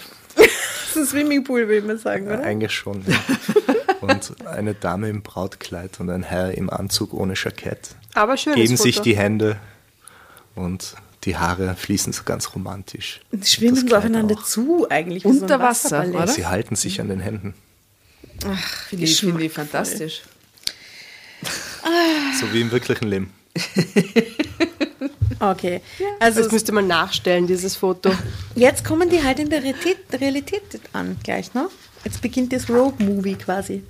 Das 0.94 1.02
ist 1.02 1.14
ein 1.14 1.18
Swimmingpool, 1.20 1.68
würde 1.68 1.86
man 1.86 1.98
sagen, 1.98 2.26
oder? 2.26 2.40
Eigentlich 2.42 2.72
schon. 2.72 3.04
Ja. 3.06 3.16
Und 4.00 4.46
eine 4.46 4.74
Dame 4.74 5.08
im 5.08 5.22
Brautkleid 5.22 5.98
und 5.98 6.10
ein 6.10 6.22
Herr 6.24 6.52
im 6.52 6.68
Anzug 6.68 7.14
ohne 7.14 7.32
Jackett 7.36 7.94
Aber 8.12 8.36
schönes 8.36 8.56
geben 8.56 8.76
Foto. 8.76 8.82
sich 8.82 9.00
die 9.00 9.16
Hände 9.16 9.56
und 10.54 10.94
die 11.24 11.38
Haare 11.38 11.74
fließen 11.74 12.12
so 12.12 12.22
ganz 12.24 12.54
romantisch. 12.54 13.20
Die 13.32 13.46
schwimmen 13.46 13.76
Das 13.80 13.88
so 13.88 13.96
aufeinander 13.96 14.34
auch. 14.36 14.42
zu 14.44 14.86
eigentlich. 14.90 15.24
Unter 15.24 15.48
so 15.48 15.54
Wasser, 15.54 15.60
Wasserballett. 16.00 16.14
oder? 16.16 16.26
Sie 16.28 16.44
halten 16.46 16.76
sich 16.76 17.00
an 17.00 17.08
den 17.08 17.20
Händen, 17.20 17.54
Finde 18.90 19.04
ich, 19.04 19.18
finde 19.20 19.42
ich 19.44 19.52
fantastisch. 19.52 20.20
so 22.40 22.52
wie 22.52 22.60
im 22.60 22.70
wirklichen 22.72 23.06
Leben. 23.08 23.32
Okay, 25.50 25.82
also 26.20 26.42
Das 26.42 26.52
müsste 26.52 26.72
man 26.72 26.86
nachstellen, 26.86 27.46
dieses 27.46 27.76
Foto. 27.76 28.10
jetzt 28.54 28.84
kommen 28.84 29.10
die 29.10 29.22
halt 29.22 29.38
in 29.38 29.50
der 29.50 29.62
Realität, 29.62 29.98
Realität 30.12 30.62
an 30.92 31.16
gleich, 31.22 31.52
ne? 31.52 31.68
Jetzt 32.04 32.22
beginnt 32.22 32.52
das 32.52 32.70
Rogue-Movie 32.70 33.34
quasi. 33.34 33.82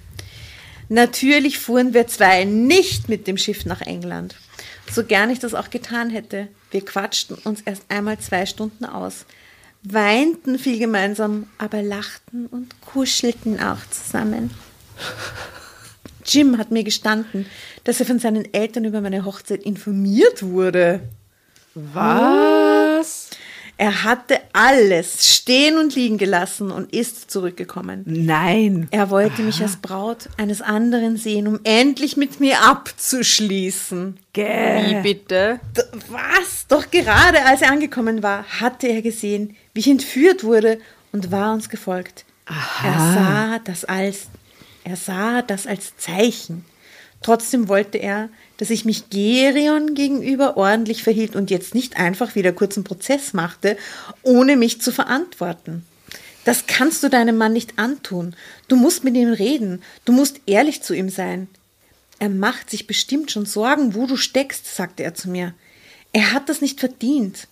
Natürlich 0.88 1.58
fuhren 1.58 1.94
wir 1.94 2.06
zwei 2.08 2.44
nicht 2.44 3.08
mit 3.08 3.26
dem 3.26 3.36
Schiff 3.36 3.64
nach 3.66 3.82
England. 3.82 4.34
So 4.90 5.04
gern 5.04 5.30
ich 5.30 5.38
das 5.38 5.54
auch 5.54 5.70
getan 5.70 6.10
hätte. 6.10 6.48
Wir 6.70 6.84
quatschten 6.84 7.36
uns 7.44 7.60
erst 7.62 7.84
einmal 7.88 8.18
zwei 8.18 8.46
Stunden 8.46 8.84
aus, 8.84 9.24
weinten 9.82 10.58
viel 10.58 10.78
gemeinsam, 10.78 11.46
aber 11.58 11.82
lachten 11.82 12.46
und 12.46 12.80
kuschelten 12.80 13.60
auch 13.60 13.78
zusammen. 13.90 14.50
Jim 16.24 16.58
hat 16.58 16.70
mir 16.70 16.84
gestanden, 16.84 17.46
dass 17.84 18.00
er 18.00 18.06
von 18.06 18.18
seinen 18.18 18.52
Eltern 18.52 18.84
über 18.84 19.00
meine 19.00 19.24
Hochzeit 19.24 19.62
informiert 19.62 20.42
wurde. 20.42 21.00
Was? 21.74 23.30
Er 23.76 24.04
hatte 24.04 24.40
alles 24.52 25.34
stehen 25.34 25.78
und 25.78 25.96
liegen 25.96 26.16
gelassen 26.16 26.70
und 26.70 26.92
ist 26.92 27.28
zurückgekommen. 27.28 28.02
Nein. 28.06 28.86
Er 28.92 29.10
wollte 29.10 29.42
mich 29.42 29.60
als 29.60 29.76
Braut 29.78 30.28
eines 30.36 30.62
anderen 30.62 31.16
sehen, 31.16 31.48
um 31.48 31.58
endlich 31.64 32.16
mit 32.16 32.38
mir 32.38 32.62
abzuschließen. 32.62 34.16
Wie 34.34 34.94
bitte? 35.02 35.58
D- 35.76 35.82
Was? 36.08 36.66
Doch 36.68 36.88
gerade 36.90 37.44
als 37.44 37.62
er 37.62 37.72
angekommen 37.72 38.22
war, 38.22 38.44
hatte 38.60 38.86
er 38.86 39.02
gesehen, 39.02 39.56
wie 39.72 39.80
ich 39.80 39.88
entführt 39.88 40.44
wurde 40.44 40.78
und 41.10 41.32
war 41.32 41.52
uns 41.52 41.68
gefolgt. 41.68 42.24
Er 42.46 42.92
sah 43.14 43.58
das 43.64 43.84
als 43.84 44.26
er 44.84 44.96
sah 44.96 45.40
das 45.42 45.66
als 45.66 45.96
Zeichen. 45.96 46.64
Trotzdem 47.22 47.68
wollte 47.68 47.96
er, 47.96 48.28
dass 48.58 48.70
ich 48.70 48.84
mich 48.84 49.10
Gerion 49.10 49.94
gegenüber 49.94 50.56
ordentlich 50.56 51.02
verhielt 51.02 51.36
und 51.36 51.50
jetzt 51.50 51.74
nicht 51.74 51.96
einfach 51.96 52.34
wieder 52.34 52.52
kurzen 52.52 52.84
Prozess 52.84 53.32
machte, 53.32 53.76
ohne 54.22 54.56
mich 54.56 54.80
zu 54.80 54.92
verantworten. 54.92 55.84
Das 56.44 56.66
kannst 56.66 57.02
du 57.02 57.08
deinem 57.08 57.36
Mann 57.36 57.52
nicht 57.52 57.78
antun. 57.78 58.36
Du 58.68 58.76
musst 58.76 59.02
mit 59.02 59.14
ihm 59.16 59.32
reden. 59.32 59.82
Du 60.04 60.12
musst 60.12 60.40
ehrlich 60.46 60.82
zu 60.82 60.94
ihm 60.94 61.08
sein. 61.08 61.48
Er 62.18 62.28
macht 62.28 62.70
sich 62.70 62.86
bestimmt 62.86 63.30
schon 63.30 63.46
Sorgen, 63.46 63.94
wo 63.94 64.06
du 64.06 64.16
steckst, 64.16 64.74
sagte 64.74 65.02
er 65.02 65.14
zu 65.14 65.30
mir. 65.30 65.54
Er 66.12 66.32
hat 66.32 66.48
das 66.48 66.60
nicht 66.60 66.80
verdient. 66.80 67.48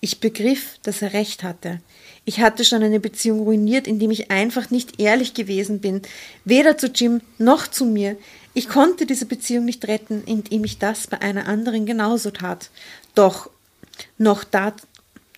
Ich 0.00 0.18
begriff, 0.18 0.78
dass 0.82 1.00
er 1.00 1.12
recht 1.12 1.44
hatte. 1.44 1.80
Ich 2.24 2.40
hatte 2.40 2.64
schon 2.64 2.82
eine 2.82 3.00
Beziehung 3.00 3.40
ruiniert, 3.40 3.86
indem 3.86 4.10
ich 4.10 4.30
einfach 4.30 4.70
nicht 4.70 5.00
ehrlich 5.00 5.32
gewesen 5.32 5.80
bin, 5.80 6.02
weder 6.44 6.76
zu 6.76 6.88
Jim 6.88 7.20
noch 7.38 7.68
zu 7.68 7.84
mir. 7.84 8.16
Ich 8.54 8.68
konnte 8.68 9.06
diese 9.06 9.26
Beziehung 9.26 9.64
nicht 9.64 9.86
retten, 9.88 10.22
indem 10.26 10.64
ich 10.64 10.78
das 10.78 11.06
bei 11.06 11.20
einer 11.20 11.46
anderen 11.48 11.86
genauso 11.86 12.30
tat. 12.30 12.68
Doch 13.14 13.48
noch, 14.18 14.44
da, 14.44 14.72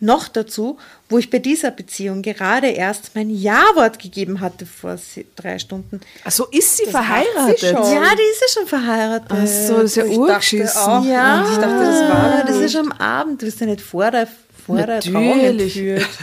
noch 0.00 0.26
dazu, 0.28 0.78
wo 1.08 1.18
ich 1.18 1.30
bei 1.30 1.38
dieser 1.38 1.70
Beziehung 1.70 2.22
gerade 2.22 2.68
erst 2.68 3.14
mein 3.14 3.30
Ja-Wort 3.30 3.98
gegeben 4.00 4.40
hatte 4.40 4.66
vor 4.66 4.96
drei 5.36 5.58
Stunden. 5.58 6.00
Ach 6.24 6.30
so, 6.32 6.46
ist 6.46 6.76
sie 6.76 6.84
hat 6.84 6.90
verheiratet? 6.90 7.58
sie 7.60 7.66
schon. 7.68 7.76
Ja, 7.76 8.14
die 8.14 8.22
ist 8.32 8.40
ja 8.40 8.48
schon 8.60 8.66
verheiratet. 8.66 9.28
Ach 9.30 9.46
so, 9.46 9.74
das 9.76 9.84
ist 9.84 9.96
ja 9.96 10.04
Ich 10.04 10.10
dachte 10.10 10.20
urgeschissen. 10.20 10.80
auch. 10.80 11.04
Ja, 11.04 11.48
Ich 11.50 11.56
dachte, 11.56 11.84
das 11.84 12.00
war 12.10 12.44
das 12.46 12.56
ist 12.56 12.76
am 12.76 12.92
Abend. 12.92 13.40
Du 13.42 13.46
bist 13.46 13.60
ja 13.60 13.66
nicht 13.66 13.80
vor 13.80 14.10
der, 14.10 14.26
vor 14.66 14.76
der 14.78 15.00
Trauung 15.00 15.36
Natürlich. 15.36 15.76
entführt. 15.76 16.08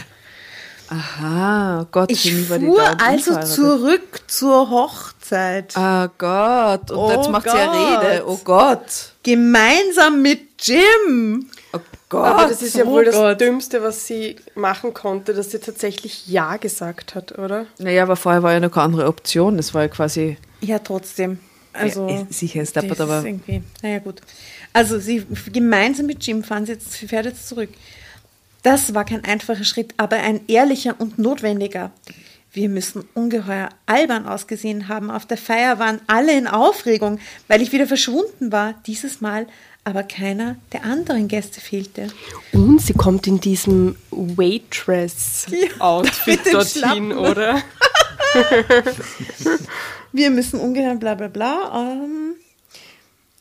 Aha, 0.92 1.86
Gott, 1.90 2.10
Ich 2.10 2.34
fuhr 2.46 2.82
also 3.02 3.40
zurück 3.40 4.20
zur 4.26 4.68
Hochzeit. 4.68 5.74
Ah 5.76 6.10
Gott, 6.18 6.90
und 6.90 6.98
Oh 6.98 7.10
jetzt 7.12 7.30
macht 7.30 7.48
sie 7.50 7.56
ja 7.56 7.66
Gott. 7.66 8.04
Rede. 8.04 8.24
Oh 8.26 8.38
Gott. 8.44 9.12
Gemeinsam 9.22 10.20
mit 10.20 10.40
Jim. 10.60 11.46
Oh 11.72 11.78
Gott. 12.10 12.26
Aber 12.26 12.46
das 12.48 12.60
ist 12.60 12.76
ja 12.76 12.84
oh 12.84 12.88
wohl 12.90 13.06
das 13.06 13.14
Gott. 13.14 13.40
Dümmste, 13.40 13.82
was 13.82 14.06
sie 14.06 14.36
machen 14.54 14.92
konnte, 14.92 15.32
dass 15.32 15.50
sie 15.50 15.60
tatsächlich 15.60 16.26
Ja 16.28 16.58
gesagt 16.58 17.14
hat, 17.14 17.38
oder? 17.38 17.64
Naja, 17.78 18.02
aber 18.02 18.16
vorher 18.16 18.42
war 18.42 18.52
ja 18.52 18.60
noch 18.60 18.70
keine 18.70 18.84
andere 18.84 19.06
Option. 19.06 19.56
Das 19.56 19.72
war 19.72 19.82
ja 19.82 19.88
quasi. 19.88 20.36
Ja, 20.60 20.78
trotzdem. 20.78 21.38
Also, 21.72 22.06
Ja, 22.06 22.26
sicher 22.28 22.60
ist 22.60 22.76
deppert, 22.76 23.00
das 23.00 23.08
aber- 23.08 23.24
irgendwie, 23.26 23.62
naja, 23.82 23.98
gut. 24.00 24.20
Also, 24.74 24.98
sie 24.98 25.24
gemeinsam 25.50 26.04
mit 26.04 26.22
Jim 26.26 26.44
fahren 26.44 26.66
sie 26.66 26.72
jetzt, 26.72 26.92
sie 26.92 27.08
fährt 27.08 27.24
jetzt 27.24 27.48
zurück. 27.48 27.70
Das 28.62 28.94
war 28.94 29.04
kein 29.04 29.24
einfacher 29.24 29.64
Schritt, 29.64 29.94
aber 29.96 30.16
ein 30.16 30.40
ehrlicher 30.46 30.94
und 30.98 31.18
notwendiger. 31.18 31.90
Wir 32.52 32.68
müssen 32.68 33.04
ungeheuer 33.14 33.70
albern 33.86 34.26
ausgesehen 34.26 34.88
haben. 34.88 35.10
Auf 35.10 35.24
der 35.24 35.38
Feier 35.38 35.78
waren 35.78 36.02
alle 36.06 36.36
in 36.36 36.46
Aufregung, 36.46 37.18
weil 37.48 37.62
ich 37.62 37.72
wieder 37.72 37.86
verschwunden 37.86 38.52
war. 38.52 38.74
Dieses 38.86 39.22
Mal 39.22 39.46
aber 39.84 40.04
keiner 40.04 40.56
der 40.72 40.84
anderen 40.84 41.28
Gäste 41.28 41.60
fehlte. 41.60 42.08
Und 42.52 42.80
sie 42.80 42.92
kommt 42.92 43.26
in 43.26 43.40
diesem 43.40 43.96
Waitress-Outfit 44.10 46.46
den 46.46 46.52
dorthin, 46.52 47.12
oder? 47.12 47.60
Wir 50.12 50.30
müssen 50.30 50.60
ungeheuer 50.60 50.94
bla 50.96 51.14
bla 51.14 51.28
bla. 51.28 51.72
Ähm, 51.74 52.34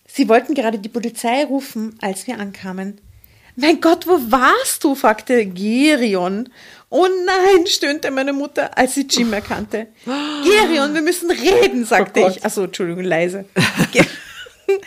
sie 0.08 0.30
wollten 0.30 0.56
gerade 0.56 0.80
die 0.80 0.90
Polizei 0.90 1.44
rufen, 1.44 1.98
als 2.02 2.26
wir 2.28 2.40
ankamen. 2.40 3.00
Mein 3.56 3.82
Gott, 3.82 4.08
wo 4.08 4.20
warst 4.32 4.84
du? 4.84 4.96
fragte 4.96 5.46
Gerion. 5.46 6.50
Oh 6.90 7.08
nein, 7.26 7.68
stöhnte 7.68 8.12
meine 8.12 8.34
Mutter, 8.34 8.78
als 8.78 8.96
sie 8.96 9.08
Jim 9.10 9.32
erkannte. 9.34 9.88
Gerion, 10.44 10.94
wir 10.94 11.02
müssen 11.02 11.32
reden, 11.32 11.86
sagte 11.86 12.22
Oh 12.24 12.28
ich. 12.30 12.44
Achso, 12.44 12.64
Entschuldigung, 12.66 13.04
leise. 13.04 13.46
Ge- 13.92 14.06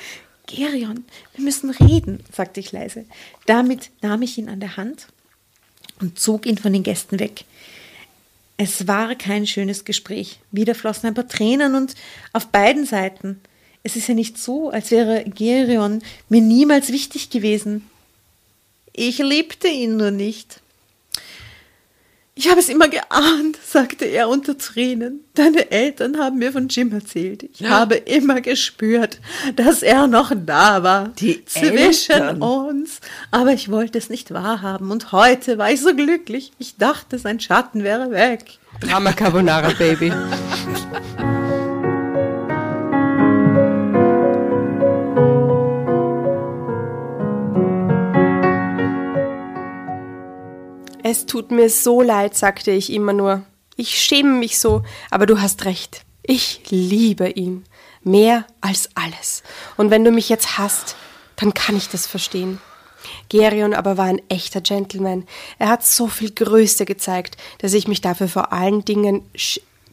Gerion, 0.47 1.05
wir 1.35 1.45
müssen 1.45 1.71
reden, 1.71 2.23
sagte 2.35 2.61
ich 2.61 2.73
leise. 2.73 3.07
Damit 3.47 3.91
nahm 4.03 4.23
ich 4.23 4.37
ihn 4.39 4.49
an 4.49 4.61
der 4.61 4.77
Hand 4.77 5.07
und 6.01 6.19
zog 6.19 6.47
ihn 6.47 6.59
von 6.59 6.73
den 6.73 6.83
Gästen 6.83 7.19
weg. 7.19 7.45
Es 8.57 8.87
war 8.87 9.15
kein 9.15 9.47
schönes 9.47 9.85
Gespräch. 9.85 10.39
Wieder 10.53 10.75
flossen 10.75 11.07
ein 11.09 11.15
paar 11.15 11.27
Tränen 11.29 11.75
und 11.75 11.95
auf 12.33 12.47
beiden 12.49 12.85
Seiten. 12.87 13.41
Es 13.83 13.97
ist 13.97 14.07
ja 14.09 14.15
nicht 14.15 14.39
so, 14.39 14.71
als 14.71 14.91
wäre 14.91 15.25
Gerion 15.25 16.03
mir 16.29 16.41
niemals 16.41 16.93
wichtig 16.93 17.31
gewesen. 17.31 17.89
Ich 18.97 19.19
liebte 19.19 19.67
ihn 19.69 19.97
nur 19.97 20.13
nicht. 20.13 20.61
Ich 22.37 22.49
habe 22.49 22.59
es 22.61 22.69
immer 22.69 22.89
geahnt, 22.89 23.59
sagte 23.65 24.05
er 24.05 24.29
unter 24.29 24.57
Tränen. 24.57 25.25
Deine 25.35 25.71
Eltern 25.71 26.19
haben 26.19 26.39
mir 26.39 26.53
von 26.53 26.69
Jim 26.69 26.93
erzählt. 26.93 27.45
Ich 27.45 27.65
habe 27.65 27.95
immer 27.97 28.41
gespürt, 28.41 29.21
dass 29.57 29.83
er 29.83 30.07
noch 30.07 30.33
da 30.35 30.83
war. 30.83 31.09
Die 31.19 31.45
zwischen 31.45 32.13
Eltern. 32.13 32.43
uns. 32.43 33.01
Aber 33.31 33.53
ich 33.53 33.71
wollte 33.71 33.99
es 33.99 34.11
nicht 34.11 34.33
wahrhaben. 34.33 34.91
Und 34.91 35.13
heute 35.13 35.59
war 35.59 35.71
ich 35.73 35.81
so 35.81 35.95
glücklich. 35.95 36.53
Ich 36.59 36.77
dachte, 36.77 37.19
sein 37.19 37.39
Schatten 37.39 37.85
wäre 37.85 38.11
weg. 38.13 38.59
Drama 38.81 39.13
Carbonara, 39.13 39.71
Baby. 39.79 40.13
Es 51.07 51.27
tut 51.27 51.51
mir 51.51 51.69
so 51.69 52.01
leid, 52.01 52.35
sagte 52.35 52.71
ich 52.71 52.91
immer 52.91 53.13
nur. 53.13 53.43
Ich 53.77 54.01
schäme 54.01 54.39
mich 54.39 54.59
so, 54.59 54.83
aber 55.11 55.27
du 55.27 55.39
hast 55.39 55.67
recht. 55.67 56.01
Ich 56.23 56.63
liebe 56.71 57.29
ihn. 57.29 57.65
Mehr 58.03 58.47
als 58.63 58.89
alles. 58.95 59.43
Und 59.77 59.91
wenn 59.91 60.03
du 60.03 60.11
mich 60.11 60.31
jetzt 60.31 60.57
hasst, 60.57 60.97
dann 61.37 61.53
kann 61.53 61.77
ich 61.77 61.91
das 61.91 62.07
verstehen. 62.07 62.59
Gerion 63.29 63.75
aber 63.75 63.99
war 63.99 64.07
ein 64.07 64.23
echter 64.31 64.63
Gentleman. 64.63 65.27
Er 65.59 65.69
hat 65.69 65.85
so 65.85 66.07
viel 66.07 66.31
Größe 66.31 66.87
gezeigt, 66.87 67.37
dass 67.59 67.75
ich 67.75 67.87
mich 67.87 68.01
dafür 68.01 68.29
vor 68.29 68.55
allen 68.55 68.83
Dingen, 68.87 69.29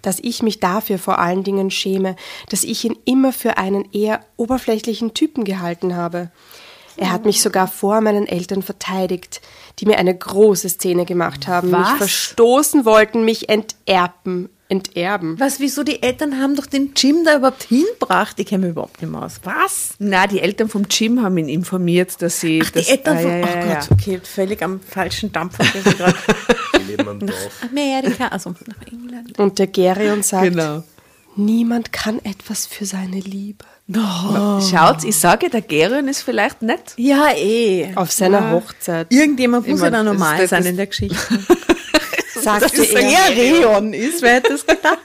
dass 0.02 0.18
ich 0.20 0.42
mich 0.42 0.62
dafür 0.62 0.98
vor 0.98 1.20
allen 1.20 1.44
Dingen 1.44 1.72
schäme, 1.72 2.16
dass 2.48 2.64
ich 2.64 2.86
ihn 2.86 2.98
immer 3.04 3.34
für 3.34 3.58
einen 3.58 3.92
eher 3.92 4.22
oberflächlichen 4.38 5.14
Typen 5.14 5.44
gehalten 5.44 5.94
habe. 5.94 6.32
Er 6.98 7.12
hat 7.12 7.26
mich 7.26 7.42
sogar 7.42 7.68
vor 7.68 8.02
meinen 8.02 8.28
Eltern 8.28 8.62
verteidigt, 8.62 9.42
die 9.80 9.86
mir 9.86 9.98
eine 9.98 10.16
große 10.16 10.70
Szene 10.70 11.06
gemacht 11.06 11.48
haben, 11.48 11.72
mich 11.72 11.80
Was? 11.80 11.98
verstoßen 11.98 12.86
wollten, 12.86 13.24
mich 13.26 13.50
enterben, 13.50 14.50
enterben. 14.70 15.40
Was, 15.40 15.60
wieso 15.60 15.84
die 15.84 16.02
Eltern 16.04 16.40
haben 16.40 16.56
doch 16.56 16.66
den 16.66 16.92
Jim 16.96 17.24
da 17.26 17.38
überhaupt 17.38 17.64
hinbracht? 17.64 18.40
Ich 18.40 18.46
kenne 18.48 18.66
mich 18.66 18.72
überhaupt 18.72 19.02
nicht 19.02 19.12
mehr 19.12 19.24
aus. 19.24 19.40
Was? 19.44 19.96
Na, 20.00 20.28
die 20.28 20.40
Eltern 20.42 20.70
vom 20.70 20.84
Jim 20.90 21.22
haben 21.22 21.38
ihn 21.38 21.50
informiert, 21.50 22.22
dass 22.22 22.40
sie. 22.40 22.62
Ach, 22.64 22.70
die 22.72 22.80
dass, 22.80 22.90
Eltern 22.90 23.18
ah, 23.18 23.22
von. 23.22 23.32
ja, 23.32 23.38
ja, 23.40 23.66
ja, 23.66 23.80
Gott, 23.80 23.92
okay, 23.92 24.22
völlig 24.24 24.62
am 24.62 24.80
falschen 24.82 25.32
Dampfer. 25.32 25.64
Die 26.80 26.84
leben 26.84 27.08
am 27.08 27.20
Dorf. 27.20 27.52
Amerika, 27.70 28.28
also 28.30 28.52
nach 28.66 28.88
England. 28.88 29.38
Und 29.38 29.60
der 29.60 29.68
Gerion 29.68 30.24
sagt, 30.24 30.46
Genau. 30.46 30.84
niemand 31.36 31.92
kann 31.94 32.20
etwas 32.24 32.66
für 32.66 32.86
seine 32.86 33.20
Liebe. 33.20 33.66
Schaut, 33.94 35.04
ich 35.04 35.16
sage, 35.18 35.50
der 35.50 35.62
Gerion 35.62 36.08
ist 36.08 36.22
vielleicht 36.22 36.62
nett. 36.62 36.94
Ja, 36.98 37.32
eh. 37.36 37.92
Auf 37.96 38.12
seiner 38.12 38.40
ja. 38.40 38.52
Hochzeit. 38.52 39.08
Irgendjemand 39.12 39.68
muss 39.68 39.80
ja 39.80 39.86
mein, 39.90 39.94
da 39.94 40.04
das- 40.04 40.14
normal 40.14 40.38
das- 40.40 40.50
sein 40.50 40.62
das- 40.62 40.70
in 40.70 40.78
der 40.78 40.88
Geschichte. 40.88 41.18
sagte 42.42 42.84
er. 42.86 43.34
Gerion 43.36 43.94
ist, 43.94 44.22
wer 44.22 44.36
hätte 44.36 44.50
das 44.54 44.66
gedacht? 44.66 45.00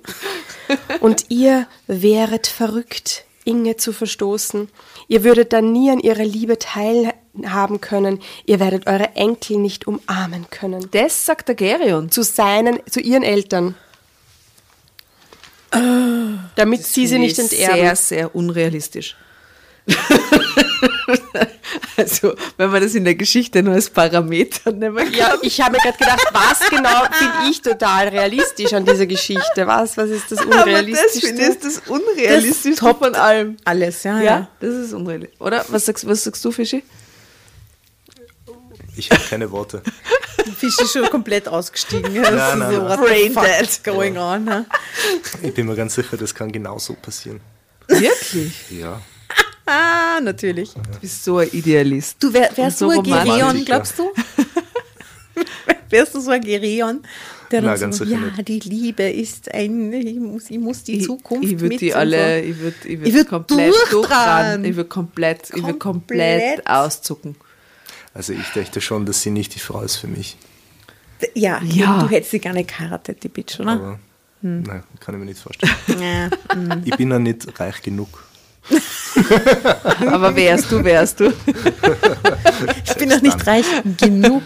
Und 1.00 1.26
ihr 1.28 1.66
wäret 1.86 2.46
verrückt, 2.46 3.24
Inge 3.44 3.76
zu 3.76 3.92
verstoßen. 3.92 4.68
Ihr 5.06 5.22
würdet 5.22 5.52
dann 5.52 5.70
nie 5.72 5.90
an 5.90 6.00
ihrer 6.00 6.24
Liebe 6.24 6.58
teilhaben 6.58 7.80
können. 7.82 8.20
Ihr 8.46 8.58
werdet 8.58 8.86
eure 8.86 9.14
Enkel 9.16 9.58
nicht 9.58 9.86
umarmen 9.86 10.46
können. 10.50 10.88
Das 10.92 11.26
sagt 11.26 11.48
der 11.48 11.54
Gerion. 11.54 12.10
Zu 12.10 12.22
seinen, 12.22 12.80
zu 12.90 13.00
ihren 13.00 13.22
Eltern. 13.22 13.74
Damit 16.54 16.84
sie 16.84 17.06
sie 17.06 17.18
nicht 17.18 17.38
enterben. 17.38 17.74
Sehr, 17.74 17.96
sehr 17.96 18.34
unrealistisch. 18.34 19.16
also, 21.96 22.34
wenn 22.56 22.70
man 22.70 22.80
das 22.82 22.94
in 22.94 23.04
der 23.04 23.14
Geschichte 23.14 23.62
nur 23.62 23.74
als 23.74 23.90
Parameter 23.90 24.72
nehmen 24.72 24.96
kann. 24.96 25.12
Ja, 25.12 25.36
ich 25.42 25.60
habe 25.60 25.72
mir 25.72 25.78
gerade 25.78 25.98
gedacht, 25.98 26.26
was 26.32 26.60
genau 26.70 27.04
finde 27.12 27.50
ich 27.50 27.60
total 27.60 28.08
realistisch 28.08 28.72
an 28.72 28.86
dieser 28.86 29.06
Geschichte? 29.06 29.66
Was, 29.66 29.96
was 29.96 30.10
ist 30.10 30.32
das 30.32 30.38
Aber 30.40 30.82
das 30.82 31.18
finde 31.18 31.42
ich 31.42 31.58
das 31.60 31.82
Unrealistischste 31.86 32.80
top 32.80 32.98
von 32.98 33.14
allem. 33.14 33.56
Alles, 33.64 34.02
ja, 34.04 34.18
Ja, 34.18 34.24
ja. 34.24 34.48
das 34.60 34.74
ist 34.74 34.92
unrealistisch. 34.94 35.40
Oder? 35.40 35.64
Was 35.68 35.84
sagst, 35.84 36.08
was 36.08 36.24
sagst 36.24 36.44
du, 36.44 36.50
Fischi? 36.50 36.82
Ich 38.96 39.10
habe 39.10 39.22
keine 39.28 39.50
Worte. 39.50 39.82
Fisch 40.56 40.78
ist 40.80 40.92
schon 40.92 41.08
komplett 41.10 41.48
ausgestiegen. 41.48 42.14
Das 42.14 42.30
Nein, 42.30 42.34
ist 42.34 42.56
nein, 42.58 42.72
so, 42.74 42.78
nein. 42.82 42.88
what 42.88 42.98
the 43.00 43.04
Brain 43.06 43.32
fuck 43.32 43.44
dead. 43.44 43.84
going 43.84 44.16
on? 44.18 44.44
Ne? 44.44 44.66
Ich 45.42 45.54
bin 45.54 45.66
mir 45.66 45.74
ganz 45.76 45.94
sicher, 45.94 46.16
das 46.16 46.34
kann 46.34 46.52
genauso 46.52 46.94
passieren. 46.94 47.40
Wirklich? 47.88 48.70
Ja. 48.70 49.00
Ah, 49.66 50.20
natürlich. 50.20 50.72
Du 50.74 50.98
bist 51.00 51.24
so 51.24 51.38
ein 51.38 51.48
Idealist. 51.52 52.16
Du 52.22 52.32
wär, 52.32 52.50
wärst 52.54 52.82
Und 52.82 52.88
du 53.06 53.10
so 53.10 53.14
ein 53.14 53.26
ja. 53.26 53.52
glaubst 53.64 53.98
du? 53.98 54.12
wärst 55.90 56.14
du 56.14 56.20
so 56.20 56.30
ein 56.30 56.42
Gerion, 56.42 57.02
der 57.50 57.62
Na, 57.62 57.70
dann 57.72 57.80
ganz 57.80 57.98
so, 57.98 58.04
ja, 58.04 58.18
nicht. 58.18 58.48
die 58.48 58.60
Liebe 58.60 59.04
ist 59.04 59.52
ein, 59.54 59.92
ich 59.92 60.16
muss, 60.16 60.50
ich 60.50 60.58
muss 60.58 60.82
die 60.82 61.00
Zukunft 61.00 61.44
ich 61.44 61.52
würde 61.52 61.68
mit 61.68 61.80
die 61.80 61.94
alle, 61.94 62.42
so. 62.42 62.48
ich 62.50 62.58
würde 62.58 62.76
ich 62.84 62.92
Ich 62.92 63.00
würd 63.00 63.14
würd 63.14 63.28
komplett 63.28 63.74
durchdrehen. 63.90 64.64
Ich 64.64 64.76
würde 64.76 64.88
komplett, 64.88 65.50
ich 65.54 65.64
würd 65.64 65.80
komplett 65.80 66.56
Komplett. 66.56 66.66
auszucken. 66.66 67.36
Also 68.14 68.32
ich 68.32 68.48
dachte 68.54 68.80
schon, 68.80 69.04
dass 69.06 69.22
sie 69.22 69.30
nicht 69.30 69.54
die 69.54 69.58
Frau 69.58 69.82
ist 69.82 69.96
für 69.96 70.06
mich. 70.06 70.36
Ja, 71.34 71.60
Ja. 71.62 72.00
du 72.02 72.08
hättest 72.08 72.30
sie 72.32 72.38
gar 72.38 72.52
nicht 72.52 72.68
geheiratet, 72.68 73.22
die 73.24 73.28
Bitch, 73.28 73.58
oder? 73.60 73.72
Aber 73.72 73.98
nein, 74.42 74.82
kann 75.00 75.14
ich 75.14 75.18
mir 75.20 75.24
nicht 75.26 75.40
vorstellen. 75.40 75.72
Ja. 76.00 76.30
Ich 76.84 76.96
bin 76.96 77.10
ja 77.10 77.18
nicht 77.18 77.58
reich 77.58 77.82
genug. 77.82 78.24
Aber 80.06 80.34
wärst 80.36 80.70
du, 80.72 80.82
wärst 80.84 81.20
du. 81.20 81.32
Ich 82.86 82.94
bin 82.94 83.08
noch 83.08 83.20
nicht 83.20 83.46
reich 83.46 83.66
genug. 83.98 84.42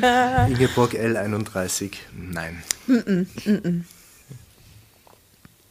Nein. 0.00 0.48
Ingeborg 0.50 0.94
L31. 0.94 1.90
Nein. 2.16 2.62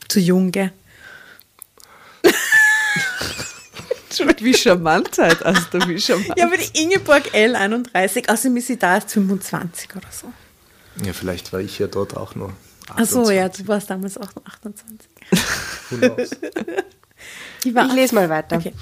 Zu 0.08 0.20
jung, 0.20 0.52
gell? 0.52 0.72
Wie 4.40 4.54
charmant 4.54 5.18
halt, 5.18 5.44
also 5.46 5.62
wie 5.88 6.00
charmant. 6.00 6.34
Ja, 6.38 6.46
aber 6.46 6.58
die 6.58 6.82
Ingeborg 6.84 7.34
L31, 7.34 8.30
außerdem 8.30 8.58
ist 8.58 8.68
sie 8.68 8.78
da 8.78 8.96
erst 8.96 9.12
25 9.12 9.96
oder 9.96 10.08
so. 10.12 10.32
Ja, 11.06 11.14
vielleicht 11.14 11.54
war 11.54 11.60
ich 11.60 11.80
ja 11.80 11.88
dort 11.88 12.18
auch 12.18 12.36
nur. 12.36 12.52
Ach 12.90 13.06
so, 13.06 13.22
28. 13.22 13.36
ja, 13.38 13.50
du 13.50 13.68
warst 13.68 13.90
damals 13.90 14.18
auch 14.18 14.36
noch 14.36 14.46
28. 14.46 15.10
Who 15.92 15.98
knows? 15.98 16.30
Ich, 17.64 17.76
Ich 17.76 17.94
lese 17.94 18.16
mal 18.16 18.30
weiter. 18.30 18.56
Okay. 18.56 18.74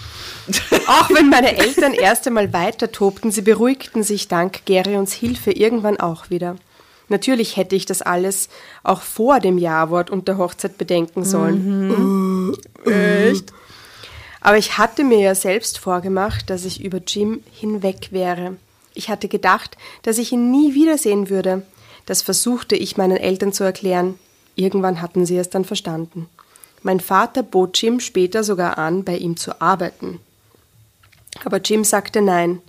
Auch 0.88 1.09
wenn 1.09 1.30
meine 1.30 1.57
Eltern 1.57 1.93
erst 1.93 2.28
einmal 2.28 2.53
weiter 2.53 2.91
tobten, 2.91 3.32
sie 3.32 3.41
beruhigten 3.41 4.03
sich 4.03 4.28
dank 4.28 4.65
Gerions 4.65 5.13
Hilfe 5.13 5.51
irgendwann 5.51 5.99
auch 5.99 6.30
wieder. 6.30 6.57
Natürlich 7.09 7.57
hätte 7.57 7.75
ich 7.75 7.86
das 7.86 8.01
alles 8.01 8.49
auch 8.84 9.01
vor 9.01 9.39
dem 9.39 9.57
Ja-Wort 9.57 10.09
und 10.09 10.28
der 10.28 10.38
Hochzeit 10.38 10.78
bedenken 10.78 11.23
sollen. 11.23 12.53
Echt? 12.86 13.51
Aber 14.41 14.57
ich 14.57 14.77
hatte 14.77 15.03
mir 15.03 15.19
ja 15.19 15.35
selbst 15.35 15.79
vorgemacht, 15.79 16.49
dass 16.49 16.65
ich 16.65 16.83
über 16.83 16.99
Jim 17.05 17.43
hinweg 17.51 18.09
wäre. 18.11 18.57
Ich 18.93 19.09
hatte 19.09 19.27
gedacht, 19.27 19.77
dass 20.03 20.17
ich 20.17 20.31
ihn 20.31 20.51
nie 20.51 20.73
wiedersehen 20.73 21.29
würde. 21.29 21.63
Das 22.05 22.21
versuchte 22.21 22.75
ich 22.75 22.97
meinen 22.97 23.17
Eltern 23.17 23.53
zu 23.53 23.63
erklären. 23.63 24.17
Irgendwann 24.55 25.01
hatten 25.01 25.25
sie 25.25 25.38
es 25.38 25.49
dann 25.49 25.65
verstanden. 25.65 26.27
Mein 26.81 26.99
Vater 26.99 27.43
bot 27.43 27.79
Jim 27.81 27.99
später 27.99 28.43
sogar 28.43 28.77
an, 28.77 29.03
bei 29.03 29.17
ihm 29.17 29.38
zu 29.38 29.61
arbeiten. 29.61 30.19
Aber 31.43 31.57
Jim 31.57 31.83
sagte 31.83 32.21
nein. 32.21 32.61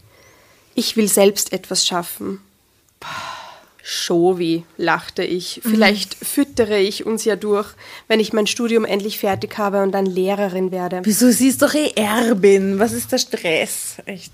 Ich 0.74 0.96
will 0.96 1.08
selbst 1.08 1.52
etwas 1.52 1.86
schaffen. 1.86 2.40
Schovi, 3.90 4.64
lachte 4.76 5.24
ich. 5.24 5.62
Vielleicht 5.62 6.14
füttere 6.14 6.78
ich 6.78 7.06
uns 7.06 7.24
ja 7.24 7.36
durch, 7.36 7.68
wenn 8.06 8.20
ich 8.20 8.34
mein 8.34 8.46
Studium 8.46 8.84
endlich 8.84 9.18
fertig 9.18 9.56
habe 9.56 9.82
und 9.82 9.92
dann 9.92 10.04
Lehrerin 10.04 10.70
werde. 10.70 11.00
Wieso, 11.04 11.30
sie 11.30 11.48
ist 11.48 11.62
doch 11.62 11.72
eh 11.72 11.92
Erbin. 11.96 12.78
Was 12.78 12.92
ist 12.92 13.10
der 13.12 13.16
Stress? 13.16 13.96
Echt. 14.04 14.32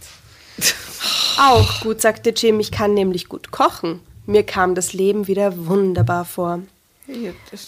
Auch 1.38 1.82
gut, 1.82 2.00
sagte 2.00 2.30
Jim, 2.30 2.58
ich 2.58 2.72
kann 2.72 2.94
nämlich 2.94 3.28
gut 3.28 3.52
kochen. 3.52 4.00
Mir 4.26 4.42
kam 4.42 4.74
das 4.74 4.92
Leben 4.92 5.28
wieder 5.28 5.66
wunderbar 5.68 6.24
vor. 6.24 6.60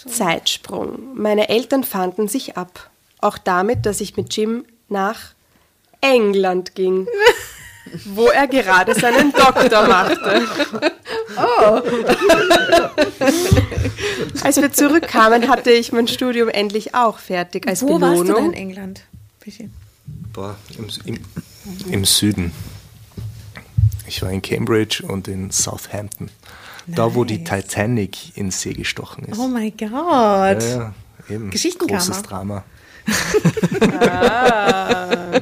Zeitsprung. 0.08 1.14
Meine 1.14 1.48
Eltern 1.48 1.84
fanden 1.84 2.26
sich 2.26 2.56
ab. 2.56 2.90
Auch 3.20 3.38
damit, 3.38 3.86
dass 3.86 4.00
ich 4.00 4.16
mit 4.16 4.36
Jim 4.36 4.64
nach 4.88 5.34
England 6.00 6.74
ging, 6.74 7.06
wo 8.04 8.26
er 8.26 8.46
gerade 8.46 8.94
seinen 8.94 9.32
Doktor 9.32 9.86
machte. 9.86 10.46
Als 14.42 14.56
wir 14.56 14.72
zurückkamen, 14.72 15.48
hatte 15.48 15.70
ich 15.70 15.92
mein 15.92 16.08
Studium 16.08 16.48
endlich 16.48 16.94
auch 16.94 17.18
fertig 17.18 17.66
als 17.66 17.82
Wo 17.82 18.00
warst 18.00 18.20
du 18.20 18.24
denn 18.24 18.28
in 18.28 18.34
Belohnung. 18.34 18.52
England? 18.54 19.02
Boah, 20.32 20.56
im, 20.76 20.88
im, 21.04 21.92
im 21.92 22.04
Süden. 22.04 22.52
Ich 24.06 24.22
war 24.22 24.30
in 24.30 24.42
Cambridge 24.42 25.04
und 25.06 25.28
in 25.28 25.50
Southampton. 25.50 26.30
Da, 26.86 27.14
wo 27.14 27.24
die 27.24 27.38
Nice. 27.38 27.64
Titanic 27.66 28.36
in 28.36 28.50
See 28.50 28.72
gestochen 28.72 29.24
ist. 29.24 29.38
Oh 29.38 29.48
mein 29.48 29.72
Gott. 29.76 29.90
ja, 29.90 30.58
ja, 30.60 30.94
eben. 31.28 31.50
Geschichtenkammer. 31.50 31.98
Großes 31.98 32.22
Drama. 32.22 32.64
Ah. 34.00 35.40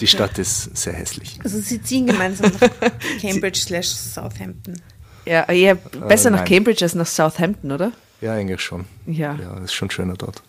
Die 0.00 0.06
Stadt 0.06 0.38
ist 0.38 0.76
sehr 0.76 0.92
hässlich. 0.92 1.38
Also 1.42 1.60
sie 1.60 1.82
ziehen 1.82 2.06
gemeinsam 2.06 2.52
nach 2.52 2.70
Cambridge 3.20 3.58
slash 3.60 3.88
Southampton. 3.88 4.80
Ja, 5.24 5.44
eher 5.48 5.74
besser 5.74 6.30
nach 6.30 6.40
nein. 6.40 6.48
Cambridge 6.48 6.84
als 6.84 6.94
nach 6.94 7.06
Southampton, 7.06 7.72
oder? 7.72 7.92
Ja, 8.20 8.34
eigentlich 8.34 8.60
schon. 8.60 8.84
Ja. 9.06 9.34
Ja, 9.40 9.58
ist 9.58 9.74
schon 9.74 9.90
schöner 9.90 10.14
dort. 10.14 10.42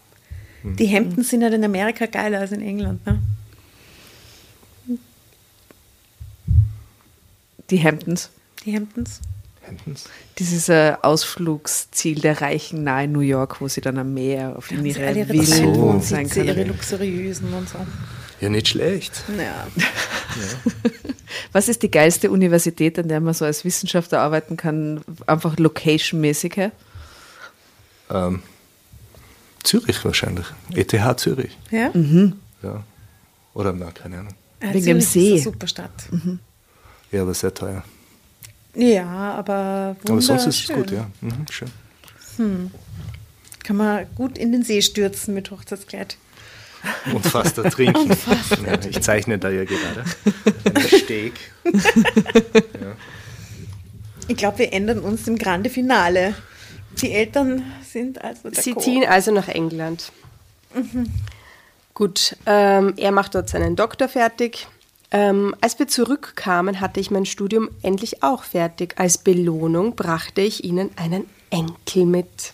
Die 0.63 0.93
Hamptons 0.93 1.29
sind 1.29 1.43
halt 1.43 1.53
in 1.53 1.63
Amerika 1.63 2.05
geiler 2.05 2.39
als 2.39 2.51
in 2.51 2.61
England, 2.61 3.05
ne? 3.05 3.19
Die 7.69 7.83
Hamptons. 7.83 8.29
Die 8.65 8.75
Hamptons. 8.75 9.21
Hamptons? 9.69 10.05
Dieses 10.37 10.67
äh, 10.69 10.95
Ausflugsziel 11.01 12.19
der 12.19 12.41
Reichen 12.41 12.83
nahe 12.83 13.07
New 13.07 13.21
York, 13.21 13.61
wo 13.61 13.67
sie 13.67 13.81
dann 13.81 13.97
am 13.97 14.13
Meer 14.13 14.55
auf 14.57 14.71
in 14.71 14.85
ihre 14.85 15.13
Villen 15.25 15.45
so. 15.45 15.53
sein 15.53 15.75
Wohnsitze, 15.75 16.43
ihre 16.43 16.55
können. 16.55 16.67
luxuriösen 16.69 17.53
und 17.53 17.69
so. 17.69 17.77
Ja, 18.41 18.49
nicht 18.49 18.69
schlecht. 18.69 19.23
Ja. 19.37 19.67
Was 21.51 21.67
ist 21.67 21.83
die 21.83 21.91
geilste 21.91 22.31
Universität, 22.31 22.97
an 22.99 23.07
der 23.07 23.19
man 23.19 23.33
so 23.33 23.45
als 23.45 23.65
Wissenschaftler 23.65 24.21
arbeiten 24.21 24.57
kann, 24.57 25.01
einfach 25.27 25.57
location-mäßig? 25.57 26.55
hä? 26.55 26.71
Ähm, 28.09 28.41
Zürich 29.63 30.03
wahrscheinlich. 30.05 30.45
ETH 30.73 31.19
Zürich. 31.19 31.57
Ja? 31.69 31.91
Ja. 32.63 32.83
Oder, 33.53 33.73
na, 33.73 33.91
keine 33.91 34.19
Ahnung. 34.19 34.33
Ja, 34.63 34.73
Wegen 34.73 34.85
dem 34.85 35.01
Zürich 35.01 35.09
See. 35.09 35.27
Ist 35.35 35.45
eine 35.47 35.53
super 35.53 35.67
Stadt. 35.67 35.91
Ja, 37.11 37.21
aber 37.23 37.33
sehr 37.33 37.53
teuer. 37.53 37.83
Ja, 38.79 39.33
aber 39.33 39.95
Aber 40.07 40.21
sonst 40.21 40.45
ist 40.45 40.69
es 40.69 40.75
gut, 40.75 40.91
ja. 40.91 41.09
Mhm, 41.21 41.45
schön. 41.49 42.71
Kann 43.63 43.75
man 43.75 44.07
gut 44.15 44.37
in 44.37 44.51
den 44.53 44.63
See 44.63 44.81
stürzen 44.81 45.33
mit 45.33 45.51
Hochzeitskleid. 45.51 46.15
Und 47.13 47.25
fast 47.25 47.57
ertrinken. 47.57 48.09
ja, 48.65 48.79
ich 48.89 49.01
zeichne 49.01 49.37
da 49.37 49.49
ja 49.49 49.65
gerade. 49.65 50.05
Einen 50.73 50.87
Steg. 50.87 51.33
Ich 54.29 54.37
glaube, 54.37 54.59
wir 54.59 54.71
ändern 54.71 54.99
uns 54.99 55.27
im 55.27 55.37
Grande 55.37 55.69
Finale. 55.69 56.35
Die 57.01 57.11
Eltern 57.11 57.63
sind 57.85 58.21
also 58.23 58.49
Sie 58.51 58.75
ziehen 58.77 59.03
also 59.05 59.31
nach 59.31 59.49
England. 59.49 60.11
Gut, 61.93 62.37
ähm, 62.45 62.93
er 62.95 63.11
macht 63.11 63.35
dort 63.35 63.49
seinen 63.49 63.75
Doktor 63.75 64.07
fertig. 64.07 64.67
Ähm, 65.11 65.55
als 65.59 65.79
wir 65.79 65.87
zurückkamen, 65.87 66.79
hatte 66.81 66.99
ich 66.99 67.09
mein 67.09 67.25
Studium 67.25 67.69
endlich 67.81 68.21
auch 68.21 68.43
fertig. 68.43 68.95
Als 68.97 69.17
Belohnung 69.17 69.95
brachte 69.95 70.41
ich 70.41 70.63
ihnen 70.63 70.91
einen 70.97 71.27
Enkel 71.49 72.05
mit. 72.05 72.53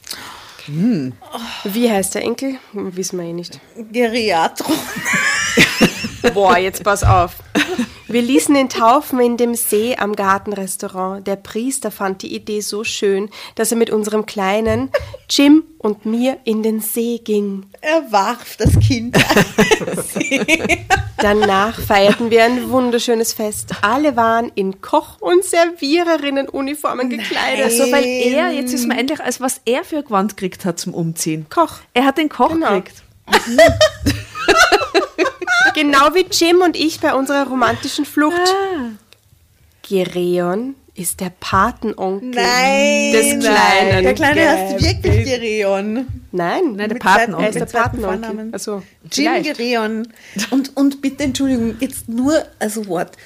Wie 1.63 1.91
heißt 1.91 2.15
der 2.15 2.23
Enkel? 2.23 2.55
Wissen 2.73 3.19
wir 3.19 3.25
eh 3.25 3.33
nicht. 3.33 3.59
Geriatron. 3.91 4.75
Boah, 6.33 6.57
jetzt 6.57 6.83
pass 6.83 7.03
auf. 7.03 7.35
Wir 8.07 8.21
ließen 8.21 8.55
ihn 8.55 8.69
taufen 8.69 9.19
in 9.19 9.35
dem 9.35 9.55
See 9.55 9.95
am 9.97 10.15
Gartenrestaurant. 10.15 11.25
Der 11.25 11.37
Priester 11.37 11.89
fand 11.89 12.21
die 12.21 12.35
Idee 12.35 12.61
so 12.61 12.83
schön, 12.83 13.29
dass 13.55 13.71
er 13.71 13.77
mit 13.77 13.89
unserem 13.89 14.27
Kleinen, 14.27 14.91
Jim 15.29 15.63
und 15.79 16.05
mir 16.05 16.37
in 16.43 16.61
den 16.61 16.81
See 16.81 17.19
ging. 17.23 17.65
Er 17.81 18.11
warf 18.11 18.57
das 18.57 18.77
Kind. 18.79 19.17
Danach 21.17 21.79
feierten 21.79 22.29
wir 22.29 22.43
ein 22.43 22.69
wunderschönes 22.69 23.33
Fest. 23.33 23.71
Alle 23.81 24.15
waren 24.15 24.51
in 24.53 24.81
Koch- 24.81 25.19
und 25.19 25.43
Serviererinnenuniformen 25.43 27.09
gekleidet. 27.09 27.65
Also, 27.65 27.91
weil 27.91 28.05
er, 28.05 28.51
jetzt 28.51 28.73
ist 28.73 28.85
mir 28.87 28.97
endlich, 28.99 29.19
als 29.19 29.41
was 29.41 29.61
er 29.65 29.83
für 29.83 29.97
ein 29.97 30.05
Gewand 30.05 30.37
gekriegt 30.37 30.63
hat 30.65 30.79
zum 30.79 30.93
Umziehen. 30.93 31.47
Koch. 31.49 31.79
Er 31.93 32.05
hat 32.05 32.17
den 32.19 32.29
Koch 32.29 32.49
Genau. 32.49 32.67
gekriegt. 32.75 33.01
Genau 33.45 33.63
wie 35.75 36.25
Jim 36.31 36.61
und 36.61 36.75
ich 36.77 36.99
bei 36.99 37.13
unserer 37.13 37.47
romantischen 37.47 38.05
Flucht. 38.05 38.41
Gereon 39.87 40.75
ist 40.95 41.19
der 41.19 41.31
Patenonkel 41.39 42.29
Nein. 42.29 43.11
des 43.11 43.45
Kleinen. 43.45 44.03
Der 44.03 44.13
Kleine 44.13 44.49
heißt 44.49 44.85
wirklich 44.85 45.25
Gereon. 45.25 46.07
Nein, 46.31 46.61
Nein, 46.75 46.89
der 46.89 46.95
Patenonkel. 46.95 47.45
er 47.45 47.49
ist 47.49 47.73
der 47.73 47.79
Patenonkel. 47.79 48.49
Also, 48.53 48.81
Jim 49.11 49.31
Vielleicht. 49.33 49.57
Gereon. 49.57 50.07
Und, 50.51 50.75
und 50.77 51.01
bitte, 51.01 51.23
Entschuldigung, 51.23 51.75
jetzt 51.79 52.07
nur, 52.07 52.45
also 52.59 52.87
Wort. 52.87 53.17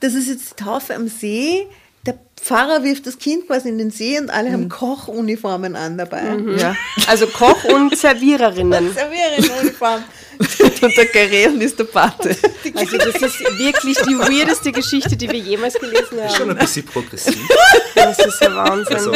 Das 0.00 0.14
ist 0.14 0.28
jetzt 0.28 0.58
die 0.58 0.64
Taufe 0.64 0.94
am 0.94 1.08
See. 1.08 1.66
Der 2.04 2.18
Pfarrer 2.36 2.82
wirft 2.82 3.06
das 3.06 3.18
Kind 3.18 3.46
quasi 3.46 3.68
in 3.68 3.78
den 3.78 3.90
See 3.90 4.18
und 4.18 4.30
alle 4.30 4.52
haben 4.52 4.68
Kochuniformen 4.68 5.76
an 5.76 5.96
dabei. 5.96 6.22
Ja. 6.58 6.76
also 7.06 7.26
Koch 7.28 7.64
und 7.64 7.96
Serviererinnen. 7.96 8.92
Serviererinnenuniform. 8.94 10.02
Und 10.82 10.96
der 10.96 11.06
Gereon 11.06 11.60
ist 11.60 11.78
der 11.78 11.84
Pate. 11.84 12.36
Also 12.74 12.96
das 12.98 13.14
ist 13.22 13.40
wirklich 13.58 13.96
die 13.98 14.18
weirdeste 14.18 14.72
Geschichte, 14.72 15.16
die 15.16 15.30
wir 15.30 15.38
jemals 15.38 15.74
gelesen 15.74 16.18
Schon 16.34 16.40
haben. 16.40 16.50
ein 16.50 16.58
bisschen 16.58 16.84
progressiv. 16.84 17.38
Das 17.94 18.18
ist 18.18 18.42
ein 18.42 18.54
Wahnsinn. 18.54 18.96
Also, 18.96 19.12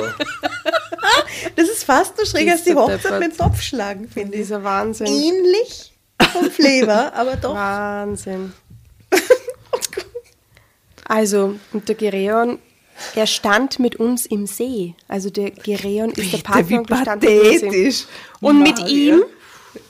Das 1.56 1.68
ist 1.68 1.84
fast 1.84 2.16
so 2.16 2.24
schräg 2.24 2.48
als 2.50 2.64
die 2.64 2.70
Ist 2.70 2.76
Hochzeit 2.76 3.04
Deppert. 3.04 3.20
mit 3.20 3.36
Topfschlagen, 3.38 4.08
finde 4.08 4.34
ich. 4.34 4.42
Dieser 4.42 4.62
Wahnsinn. 4.62 5.06
Ähnlich 5.06 5.92
vom 6.32 6.50
Flavor, 6.50 7.12
aber 7.14 7.36
doch. 7.36 7.54
Wahnsinn. 7.54 8.52
Also, 11.04 11.56
und 11.72 11.88
der 11.88 11.96
Gereon, 11.96 12.60
er 13.16 13.26
stand 13.26 13.80
mit 13.80 13.96
uns 13.96 14.26
im 14.26 14.46
See. 14.46 14.94
Also 15.08 15.28
der 15.28 15.50
Gereon 15.50 16.10
ist 16.12 16.32
der 16.32 16.38
Patenonkel, 16.38 16.96
stand 17.02 17.22
mit 17.22 17.30
uns 17.32 17.62
im 17.62 17.68
pathetisch. 17.68 18.04
Und 18.40 18.62
mit 18.62 18.78
ihm 18.88 19.22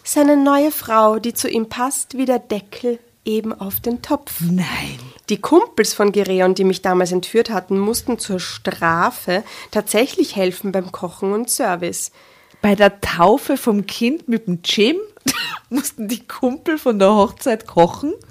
seine 0.04 0.36
neue 0.36 0.70
Frau, 0.70 1.18
die 1.18 1.34
zu 1.34 1.48
ihm 1.48 1.68
passt, 1.68 2.16
wie 2.16 2.24
der 2.24 2.38
Deckel 2.38 2.98
eben 3.24 3.52
auf 3.58 3.80
den 3.80 4.02
Topf. 4.02 4.40
Nein. 4.40 4.98
Die 5.28 5.40
Kumpels 5.40 5.94
von 5.94 6.12
Gereon, 6.12 6.54
die 6.54 6.64
mich 6.64 6.82
damals 6.82 7.12
entführt 7.12 7.50
hatten, 7.50 7.78
mussten 7.78 8.18
zur 8.18 8.40
Strafe 8.40 9.44
tatsächlich 9.70 10.36
helfen 10.36 10.72
beim 10.72 10.90
Kochen 10.90 11.32
und 11.32 11.50
Service. 11.50 12.10
Bei 12.62 12.74
der 12.74 13.00
Taufe 13.00 13.56
vom 13.56 13.86
Kind 13.86 14.28
mit 14.28 14.46
dem 14.46 14.60
Jim 14.64 14.96
mussten 15.70 16.08
die 16.08 16.26
Kumpel 16.26 16.78
von 16.78 16.98
der 16.98 17.14
Hochzeit 17.14 17.66
kochen. 17.66 18.12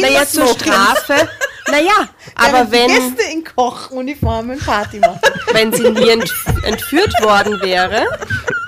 Naja, 0.00 0.26
zur 0.26 0.48
Strafe. 0.48 1.28
Naja, 1.70 2.08
aber 2.34 2.70
wenn, 2.70 2.88
Gäste 2.88 3.30
in 3.32 3.44
Kochuniformen 3.44 4.58
Party 4.58 4.98
machen. 4.98 5.20
wenn 5.52 5.72
sie 5.72 5.90
nie 5.90 6.08
ent 6.08 6.32
entführt 6.62 7.12
worden 7.22 7.60
wäre. 7.60 8.06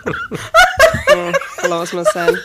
Hm, 0.06 1.34
lass 1.68 1.92
mal 1.92 2.04
sein. 2.04 2.38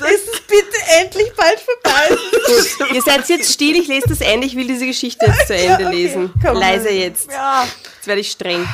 ist 0.00 0.46
bitte 0.46 0.76
endlich 1.00 1.32
bald 1.34 1.60
vorbei. 1.60 2.16
Gut, 2.46 2.94
ihr 2.94 3.02
seid 3.02 3.28
jetzt 3.28 3.52
still, 3.52 3.76
ich 3.76 3.88
lese 3.88 4.08
das 4.08 4.20
Ende, 4.20 4.46
ich 4.46 4.56
will 4.56 4.66
diese 4.66 4.86
Geschichte 4.86 5.26
jetzt 5.26 5.46
zu 5.46 5.54
Ende 5.54 5.86
okay. 5.86 5.94
lesen. 5.94 6.32
Komm. 6.44 6.56
Leise 6.56 6.90
jetzt. 6.90 7.30
Ja. 7.30 7.66
Jetzt 7.96 8.06
werde 8.06 8.20
ich 8.20 8.30
streng. 8.30 8.66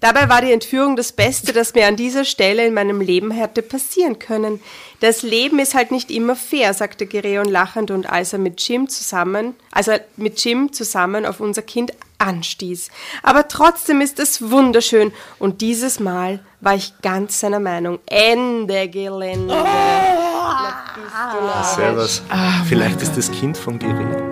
Dabei 0.00 0.28
war 0.28 0.40
die 0.40 0.52
Entführung 0.52 0.96
das 0.96 1.12
Beste, 1.12 1.52
das 1.52 1.74
mir 1.74 1.86
an 1.86 1.94
dieser 1.94 2.24
Stelle 2.24 2.66
in 2.66 2.74
meinem 2.74 3.00
Leben 3.00 3.30
hätte 3.30 3.62
passieren 3.62 4.18
können. 4.18 4.60
Das 5.02 5.22
Leben 5.22 5.58
ist 5.58 5.74
halt 5.74 5.90
nicht 5.90 6.12
immer 6.12 6.36
fair, 6.36 6.72
sagte 6.74 7.06
Gereon 7.06 7.46
lachend 7.46 7.90
und 7.90 8.08
als 8.08 8.32
er 8.32 8.38
mit 8.38 8.60
Jim 8.60 8.88
zusammen, 8.88 9.56
als 9.72 9.88
er 9.88 10.02
mit 10.16 10.42
Jim 10.44 10.72
zusammen 10.72 11.26
auf 11.26 11.40
unser 11.40 11.62
Kind 11.62 11.90
anstieß. 12.18 12.88
Aber 13.24 13.48
trotzdem 13.48 14.00
ist 14.00 14.20
es 14.20 14.50
wunderschön 14.52 15.12
und 15.40 15.60
dieses 15.60 15.98
Mal 15.98 16.38
war 16.60 16.76
ich 16.76 16.94
ganz 17.02 17.40
seiner 17.40 17.58
Meinung. 17.58 17.98
Ende 18.06 18.88
Gelände. 18.88 19.48
Na, 19.48 20.84
bist 20.94 21.14
du 21.32 21.46
narrisch. 21.46 21.74
Servus. 21.74 22.22
Vielleicht 22.68 23.02
ist 23.02 23.16
das 23.16 23.28
Kind 23.32 23.58
vom 23.58 23.80
Gerät. 23.80 24.31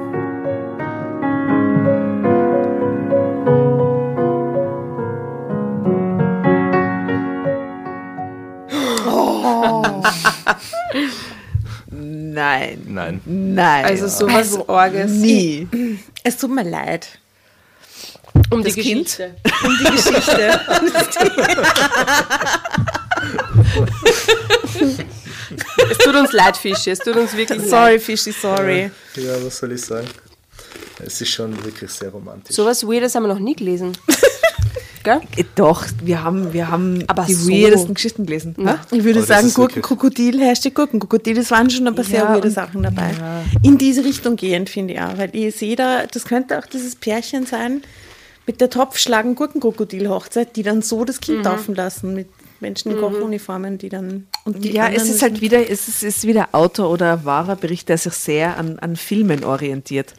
Nein. 12.40 12.82
Nein. 12.88 13.20
Nein. 13.26 13.84
Also 13.84 14.08
sowas 14.08 14.56
Orges. 14.66 15.10
nie. 15.10 15.68
Es 16.24 16.36
tut 16.38 16.50
mir 16.50 16.64
leid. 16.64 17.18
Um 18.50 18.62
Das 18.64 18.74
die 18.74 18.80
Kind? 18.82 19.04
Geschichte. 19.06 19.36
Um 19.64 19.76
die 19.78 19.84
Geschichte. 19.90 20.60
Es 25.90 25.98
tut 25.98 26.14
uns 26.14 26.32
leid, 26.32 26.56
Fische. 26.56 26.90
Es 26.92 26.98
tut 27.00 27.16
uns 27.16 27.36
wirklich 27.36 27.58
leid. 27.58 27.68
sorry, 27.68 27.98
Fischi, 27.98 28.32
sorry. 28.32 28.90
Ja, 29.16 29.44
was 29.44 29.58
soll 29.58 29.72
ich 29.72 29.82
sagen? 29.82 30.06
Es 31.04 31.20
ist 31.20 31.30
schon 31.30 31.52
wirklich 31.64 31.90
sehr 31.90 32.10
romantisch. 32.10 32.54
Sowas 32.54 32.86
Weirdes 32.86 33.14
haben 33.14 33.24
wir 33.24 33.28
noch 33.34 33.38
nie 33.38 33.54
gelesen. 33.56 33.92
Gell? 35.02 35.20
Äh, 35.36 35.44
Doch, 35.54 35.86
wir 36.02 36.22
haben, 36.22 36.52
wir 36.52 36.68
haben 36.68 37.04
Aber 37.06 37.24
die 37.24 37.34
so. 37.34 37.50
weirdesten 37.50 37.94
Geschichten 37.94 38.26
gelesen. 38.26 38.54
Ha? 38.64 38.80
Ich 38.90 39.04
würde 39.04 39.20
Aber 39.20 39.26
sagen, 39.26 39.52
Gurkenkrokodil, 39.52 40.40
Hashtag 40.40 40.74
Gurkenkrokodil, 40.74 41.38
es 41.38 41.50
waren 41.50 41.70
schon 41.70 41.86
ein 41.86 41.94
paar 41.94 42.04
sehr 42.04 42.20
Ja, 42.20 42.28
weirde 42.34 42.50
Sachen 42.50 42.82
dabei. 42.82 43.12
In 43.62 43.78
diese 43.78 44.04
Richtung 44.04 44.36
gehend, 44.36 44.68
finde 44.68 44.94
ich 44.94 45.00
auch, 45.00 45.16
weil 45.16 45.34
ich 45.34 45.56
sehe 45.56 45.76
da, 45.76 46.06
das 46.06 46.24
könnte 46.24 46.58
auch 46.58 46.66
dieses 46.66 46.96
Pärchen 46.96 47.46
sein 47.46 47.82
mit 48.46 48.60
der 48.60 48.68
Topfschlagen 48.70 49.34
Gurkenkrokodil-Hochzeit, 49.36 50.56
die 50.56 50.62
dann 50.62 50.82
so 50.82 51.04
das 51.04 51.20
Kind 51.20 51.44
taufen 51.44 51.74
lassen 51.74 52.14
mit 52.14 52.28
Menschen 52.60 52.92
in 52.92 52.98
Kochuniformen, 52.98 53.78
die 53.78 53.88
dann 53.88 54.26
und 54.44 54.62
die 54.62 54.72
Ja, 54.72 54.88
es 54.88 55.08
ist 55.08 55.22
halt 55.22 55.40
wieder, 55.40 55.70
es 55.70 55.88
ist, 55.88 56.02
es 56.02 56.18
ist 56.18 56.26
wieder 56.26 56.48
Autor 56.52 56.90
oder 56.90 57.24
wahrer 57.24 57.56
Bericht, 57.56 57.88
der 57.88 57.96
sich 57.96 58.12
sehr 58.12 58.58
an, 58.58 58.78
an 58.78 58.96
Filmen 58.96 59.44
orientiert. 59.44 60.14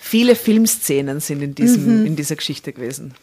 Viele 0.00 0.36
Filmszenen 0.36 1.20
sind 1.20 1.42
in, 1.42 1.54
diesem, 1.54 2.06
in 2.06 2.16
dieser 2.16 2.36
Geschichte 2.36 2.72
gewesen. 2.72 3.14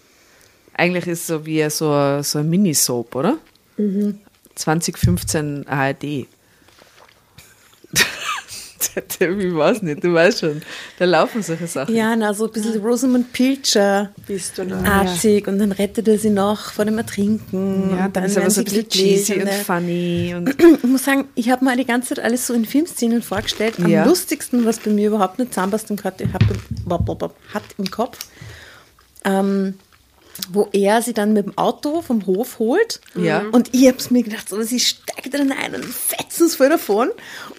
Eigentlich 0.78 1.08
ist 1.08 1.22
es 1.22 1.28
so 1.28 1.46
wie 1.46 1.68
so, 1.70 2.22
so 2.22 2.40
ein 2.40 2.50
Minisoap, 2.50 3.16
oder? 3.16 3.38
2015 4.56 5.68
ARD. 5.68 6.28
Wie 9.20 9.56
weiß 9.56 9.82
nicht, 9.84 10.04
du 10.04 10.14
weißt 10.14 10.40
schon. 10.40 10.62
Da 11.00 11.06
laufen 11.06 11.42
solche 11.44 11.68
Sachen. 11.68 11.96
Ja, 11.96 12.16
na, 12.16 12.34
so 12.34 12.46
ein 12.46 12.52
bisschen 12.52 12.82
Rosamund 12.82 13.32
Pilcher 13.34 14.12
Bist 14.28 14.58
du 14.58 14.66
da? 14.66 14.82
artig 14.82 15.48
und 15.48 15.60
dann 15.60 15.72
rettet 15.72 16.08
er 16.08 16.18
sie 16.18 16.30
noch 16.32 16.72
vor 16.74 16.86
dem 16.86 16.98
Ertrinken. 16.98 17.96
Ja, 17.96 18.06
und 18.06 18.16
dann 18.16 18.24
ist 18.26 18.38
aber 18.38 18.50
so 18.50 18.62
ein 18.62 18.66
bisschen 18.66 18.90
cheesy 18.90 19.34
und 19.36 19.48
äh, 19.48 19.52
funny. 19.64 20.34
Und 20.36 20.50
Ich 20.84 20.84
muss 20.84 21.04
sagen, 21.06 21.26
ich 21.36 21.50
habe 21.50 21.64
mir 21.66 21.76
die 21.76 21.86
ganze 21.86 22.16
Zeit 22.16 22.24
alles 22.24 22.48
so 22.48 22.54
in 22.54 22.66
Filmszenen 22.66 23.22
vorgestellt. 23.22 23.76
Am 23.80 23.88
Ja. 23.90 24.06
lustigsten, 24.06 24.66
was 24.66 24.80
bei 24.80 24.92
mir 24.92 25.08
überhaupt 25.10 25.38
nicht 25.40 25.54
zusammenpasst 25.54 25.90
und 25.92 26.04
hat, 26.04 26.20
hat, 26.22 26.44
hat 27.54 27.64
im 27.78 27.90
Kopf, 27.92 28.20
ähm, 29.26 29.76
wo 30.50 30.70
er 30.72 31.02
sie 31.02 31.14
dann 31.14 31.34
mit 31.34 31.46
dem 31.46 31.58
Auto 31.58 32.02
vom 32.02 32.26
Hof 32.26 32.60
holt. 32.60 33.02
Ja. 33.16 33.46
Und 33.52 33.74
ich 33.74 33.88
habe 33.88 33.98
es 33.98 34.12
mir 34.12 34.24
gedacht, 34.24 34.50
so, 34.50 34.62
sie 34.62 34.80
steigt 34.80 35.34
dann 35.34 35.52
ein 35.52 35.76
und 35.76 35.86
fetzen 35.86 36.48
es 36.48 36.56
voll 36.56 36.70
davon. 36.70 37.10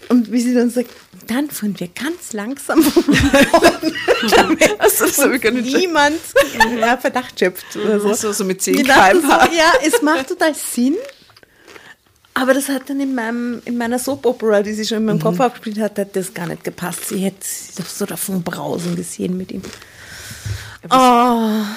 Und 0.09 0.33
wie 0.33 0.41
sie 0.41 0.55
dann 0.55 0.71
sagt, 0.71 0.91
dann 1.27 1.51
fahren 1.51 1.79
wir 1.79 1.89
ganz 1.89 2.33
langsam 2.33 2.83
vom 2.83 3.05
also, 4.79 5.31
ich 5.31 5.43
gar 5.43 5.53
nicht 5.53 5.77
niemand 5.77 6.17
ja, 6.81 6.97
Verdacht 6.97 7.39
schöpft 7.39 7.77
oder 7.77 8.01
so. 8.01 8.15
so, 8.15 8.33
so 8.33 8.45
mit 8.45 8.63
10 8.63 8.75
Ich 8.79 8.87
dachte 8.87 9.21
km/h. 9.21 9.47
so, 9.47 9.57
ja, 9.57 9.73
es 9.85 10.01
macht 10.03 10.29
total 10.29 10.55
Sinn. 10.55 10.97
Aber 12.35 12.55
das 12.55 12.69
hat 12.69 12.89
dann 12.89 13.01
in, 13.01 13.15
meinem, 13.15 13.61
in 13.65 13.77
meiner 13.77 13.99
Soap-Opera, 13.99 14.63
die 14.63 14.73
sie 14.73 14.85
schon 14.85 14.99
in 14.99 15.05
meinem 15.07 15.21
Kopf 15.21 15.41
abgespielt 15.41 15.81
hat, 15.81 15.99
hat 15.99 16.15
das 16.15 16.33
gar 16.33 16.47
nicht 16.47 16.63
gepasst. 16.63 17.09
Sie 17.09 17.19
hätte 17.19 17.45
so 17.45 18.07
davon 18.07 18.45
brausen 18.45 18.95
gesehen 18.95 19.37
mit 19.37 19.51
ihm. 19.51 19.63
Oh, 20.85 20.95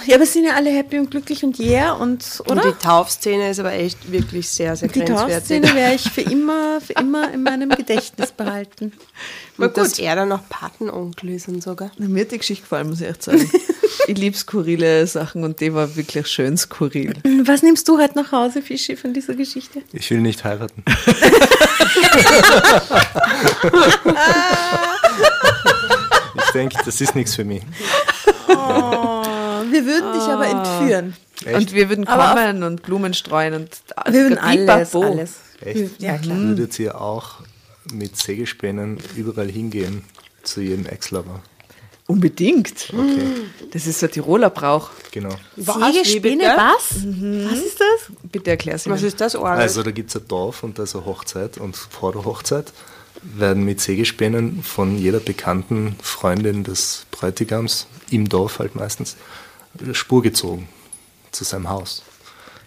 ja, 0.05 0.15
aber 0.15 0.25
sind 0.27 0.45
ja 0.45 0.53
alle 0.53 0.69
happy 0.69 0.99
und 0.99 1.09
glücklich 1.09 1.43
und 1.43 1.59
yeah 1.59 1.93
und, 1.93 2.39
Und 2.45 2.51
oder? 2.51 2.71
die 2.71 2.77
Taufszene 2.77 3.49
ist 3.49 3.59
aber 3.59 3.73
echt 3.73 4.11
wirklich 4.11 4.47
sehr, 4.47 4.75
sehr 4.75 4.89
Die 4.89 4.99
grenzwertig. 4.99 5.35
Tauschszene 5.37 5.73
werde 5.75 5.95
ich 5.95 6.09
für 6.09 6.21
immer, 6.21 6.79
für 6.81 6.93
immer 6.93 7.33
in 7.33 7.41
meinem 7.43 7.69
Gedächtnis 7.69 8.31
behalten. 8.31 8.93
Und 9.57 9.75
dass 9.77 9.99
er 9.99 10.15
dann 10.15 10.29
noch 10.29 10.47
Patenonkel 10.49 11.29
ist 11.29 11.47
und 11.47 11.61
sogar. 11.61 11.91
Mir 11.99 12.21
hat 12.23 12.31
die 12.31 12.39
Geschichte 12.39 12.63
gefallen, 12.63 12.89
muss 12.89 12.99
ich 13.01 13.07
echt 13.07 13.21
sagen. 13.21 13.47
ich 14.07 14.17
liebe 14.17 14.35
skurrile 14.35 15.05
Sachen 15.05 15.43
und 15.43 15.59
die 15.59 15.71
war 15.75 15.95
wirklich 15.95 16.25
schön 16.27 16.57
skurril. 16.57 17.13
Was 17.45 17.61
nimmst 17.61 17.87
du 17.87 17.99
heute 17.99 18.15
nach 18.15 18.31
Hause, 18.31 18.63
Fischi, 18.63 18.95
von 18.95 19.13
dieser 19.13 19.35
Geschichte? 19.35 19.83
Ich 19.93 20.09
will 20.09 20.21
nicht 20.21 20.43
heiraten. 20.43 20.83
ich 26.35 26.51
denke, 26.53 26.77
das 26.83 26.99
ist 27.01 27.15
nichts 27.15 27.35
für 27.35 27.43
mich. 27.43 27.61
Wir 29.71 29.85
würden 29.85 30.13
dich 30.13 30.21
aber 30.23 30.47
entführen. 30.47 31.15
Echt? 31.45 31.55
Und 31.57 31.73
wir 31.73 31.89
würden 31.89 32.07
Aber 32.07 32.35
kommen 32.39 32.63
und 32.63 32.83
Blumen 32.83 33.13
streuen 33.13 33.53
und 33.53 33.69
Wir 34.09 34.13
würden 34.23 34.37
alles, 34.37 34.95
alles. 34.95 35.33
Echt? 35.61 36.01
Ja, 36.01 36.17
klar. 36.17 36.37
Würdet 36.37 36.77
ihr 36.79 36.99
auch 36.99 37.35
mit 37.91 38.17
Sägespänen 38.17 38.97
überall 39.15 39.49
hingehen 39.49 40.03
zu 40.43 40.61
jedem 40.61 40.85
Ex-Lover? 40.85 41.41
Unbedingt. 42.07 42.89
Okay, 42.91 43.27
Das 43.71 43.87
ist 43.87 43.99
so 43.99 44.05
ein 44.07 44.11
Tiroler 44.11 44.49
Brauch. 44.49 44.89
genau. 45.11 45.29
Sägespäne, 45.55 46.43
was? 46.57 46.95
Was 47.05 47.59
ist 47.59 47.79
das? 47.79 48.11
Bitte 48.23 48.49
erklär's 48.51 48.89
Was 48.89 49.01
mir. 49.01 49.07
ist 49.07 49.21
das, 49.21 49.35
Orgel? 49.35 49.59
Also 49.61 49.81
da 49.81 49.91
gibt 49.91 50.09
es 50.09 50.17
ein 50.17 50.27
Dorf 50.27 50.63
und 50.63 50.77
da 50.77 50.83
ist 50.83 50.95
eine 50.95 51.05
Hochzeit 51.05 51.57
und 51.57 51.75
vor 51.77 52.11
der 52.11 52.25
Hochzeit 52.25 52.73
werden 53.21 53.63
mit 53.63 53.79
Sägespänen 53.79 54.63
von 54.63 54.97
jeder 54.97 55.19
bekannten 55.19 55.95
Freundin 56.01 56.63
des 56.63 57.05
Bräutigams, 57.11 57.87
im 58.09 58.27
Dorf 58.27 58.59
halt 58.59 58.75
meistens, 58.75 59.15
Spur 59.93 60.21
gezogen 60.21 60.67
zu 61.31 61.43
seinem 61.43 61.69
Haus. 61.69 62.03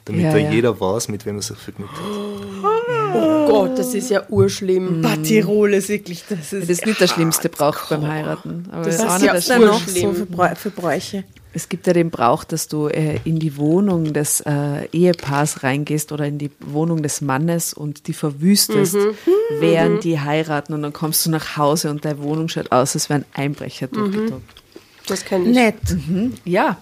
Damit 0.05 0.23
Ja, 0.23 0.33
da 0.33 0.39
ja. 0.39 0.51
jeder 0.51 0.81
weiß, 0.81 1.09
mit 1.09 1.27
wem 1.27 1.37
er 1.37 1.43
sich 1.43 1.57
vergnügt 1.57 1.93
hat. 1.93 2.74
Oh 3.15 3.47
Gott, 3.49 3.79
das 3.79 3.95
ist 3.95 4.11
ja 4.11 4.23
urschlimm. 4.29 5.03
Bad 5.03 5.23
Tirol 5.25 5.75
ist 5.75 5.89
wirklich, 5.89 6.25
das 6.29 6.53
ist. 6.53 6.63
Das 6.63 6.69
ist 6.71 6.87
nicht 6.87 7.01
der 7.01 7.09
schlimmste 7.09 7.49
Brauch 7.49 7.89
beim 7.89 8.07
Heiraten. 8.07 8.67
Aber 8.71 8.85
Das 8.85 8.99
das 8.99 9.05
ist 9.05 9.11
auch 9.11 9.15
ist 9.17 9.23
nicht 9.23 9.27
ja 9.27 9.33
der 9.33 9.39
Was 9.39 9.47
da 9.47 9.59
noch 9.59 9.87
urschlimm. 9.87 10.11
so 10.11 10.13
für, 10.15 10.27
Bräu 10.27 10.55
für 10.55 10.71
Bräuche? 10.71 11.25
Es 11.57 11.69
gibt 11.69 11.87
ja 11.87 11.93
den 11.93 12.11
Brauch, 12.11 12.43
dass 12.43 12.67
du 12.67 12.89
äh, 12.89 13.21
in 13.25 13.39
die 13.39 13.57
Wohnung 13.57 14.13
des 14.13 14.41
äh, 14.41 14.87
Ehepaars 14.93 15.63
reingehst 15.63 16.11
oder 16.11 16.27
in 16.27 16.37
die 16.39 16.51
Wohnung 16.59 17.03
des 17.05 17.21
Mannes 17.21 17.73
und 17.75 18.09
die 18.09 18.13
verwüstest, 18.13 18.97
während 19.61 20.03
die 20.03 20.19
heiraten 20.19 20.73
und 20.75 20.83
dann 20.83 20.93
kommst 20.93 21.25
du 21.27 21.31
nach 21.31 21.57
Hause 21.57 21.91
und 21.91 22.05
deine 22.05 22.21
Wohnung 22.23 22.49
schaut 22.49 22.73
aus, 22.73 22.95
als 22.97 23.09
wären 23.09 23.25
Einbrecher 23.35 23.87
durchgetobt. 23.87 24.43
Das 25.07 25.25
kenne 25.25 25.49
ich. 25.51 25.55
Nett. 25.55 25.77
Ja. 26.45 26.79